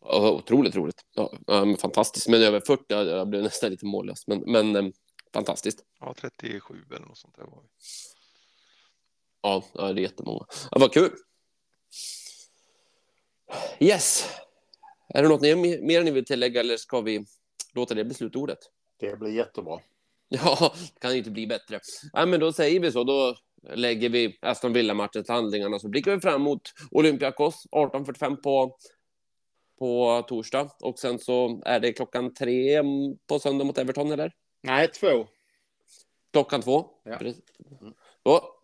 Ja, 0.00 0.30
Otroligt 0.30 0.76
roligt. 0.76 1.04
Ja, 1.14 1.32
men 1.46 1.76
fantastiskt. 1.76 2.28
Men 2.28 2.42
över 2.42 2.60
40, 2.60 2.84
ja, 2.88 3.02
jag 3.02 3.28
blev 3.28 3.42
nästan 3.42 3.70
lite 3.70 3.86
mållös. 3.86 4.26
Men, 4.26 4.40
men, 4.46 4.76
eh, 4.76 4.92
fantastiskt. 5.32 5.84
Ja, 6.00 6.14
37 6.20 6.84
eller 6.90 7.06
något 7.06 7.18
sånt 7.18 7.36
där 7.36 7.44
var 7.44 7.62
vi. 7.62 7.68
Ja, 9.42 9.64
ja 9.74 9.92
det 9.92 10.00
är 10.00 10.02
jättemånga. 10.02 10.46
Ja, 10.70 10.78
vad 10.80 10.92
kul. 10.92 11.10
Yes. 13.78 14.26
Är 15.08 15.22
det 15.22 15.28
något 15.28 15.40
ni, 15.40 15.54
mer 15.82 16.02
ni 16.02 16.10
vill 16.10 16.24
tillägga 16.24 16.60
eller 16.60 16.76
ska 16.76 17.00
vi 17.00 17.26
låta 17.74 17.94
det 17.94 18.04
bli 18.04 18.14
slutordet? 18.14 18.58
Det 18.96 19.16
blir 19.16 19.30
jättebra. 19.30 19.80
Ja, 20.44 20.74
det 20.94 21.00
kan 21.00 21.12
ju 21.12 21.18
inte 21.18 21.30
bli 21.30 21.46
bättre. 21.46 21.80
Ja, 22.12 22.26
men 22.26 22.40
då 22.40 22.52
säger 22.52 22.80
vi 22.80 22.92
så. 22.92 23.04
Då 23.04 23.36
lägger 23.74 24.08
vi 24.08 24.38
Aston 24.42 24.72
Villa-matchen 24.72 25.24
till 25.24 25.34
handlingarna 25.34 25.78
så 25.78 25.88
blickar 25.88 26.14
vi 26.14 26.20
fram 26.20 26.42
mot 26.42 26.62
Olympiakos 26.90 27.66
18.45 27.72 28.36
på, 28.36 28.76
på 29.78 30.22
torsdag. 30.28 30.70
Och 30.80 30.98
sen 30.98 31.18
så 31.18 31.62
är 31.64 31.80
det 31.80 31.92
klockan 31.92 32.34
tre 32.34 32.82
på 33.28 33.38
söndag 33.38 33.64
mot 33.64 33.78
Everton, 33.78 34.12
eller? 34.12 34.32
Nej, 34.62 34.88
två. 34.88 35.26
Klockan 36.32 36.62
två. 36.62 36.86
Ja. 37.04 37.16
Precis. 37.16 37.42
Då, 38.24 38.58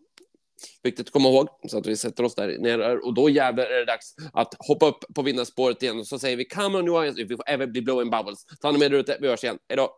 viktigt 0.83 1.07
att 1.07 1.13
komma 1.13 1.29
ihåg, 1.29 1.47
så 1.67 1.77
att 1.77 1.87
vi 1.87 1.97
sätter 1.97 2.23
oss 2.23 2.35
där 2.35 2.57
nere. 2.59 2.97
Och 2.97 3.13
då 3.13 3.29
jävlar 3.29 3.65
är 3.65 3.79
det 3.79 3.85
dags 3.85 4.15
att 4.33 4.53
hoppa 4.67 4.85
upp 4.85 5.13
på 5.15 5.21
vinnarspåret 5.21 5.83
igen. 5.83 5.99
Och 5.99 6.07
så 6.07 6.19
säger 6.19 6.37
vi 6.37 6.45
come 6.45 6.77
on, 6.77 6.87
you 6.87 7.07
if 7.07 7.31
you 7.31 7.39
ever 7.47 7.67
be 7.67 7.81
blowing 7.81 8.09
bubbles. 8.09 8.45
Ta 8.61 8.67
hand 8.67 8.77
om 8.77 8.83
er 8.83 8.93
ute. 8.93 9.17
Vi 9.21 9.27
hörs 9.27 9.43
igen. 9.43 9.59
Hej 9.69 9.77
då! 9.77 9.95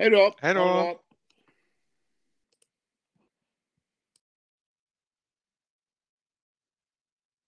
Hej 0.00 0.10
då! 0.10 0.34
Hej 0.40 0.54
då! 0.54 0.96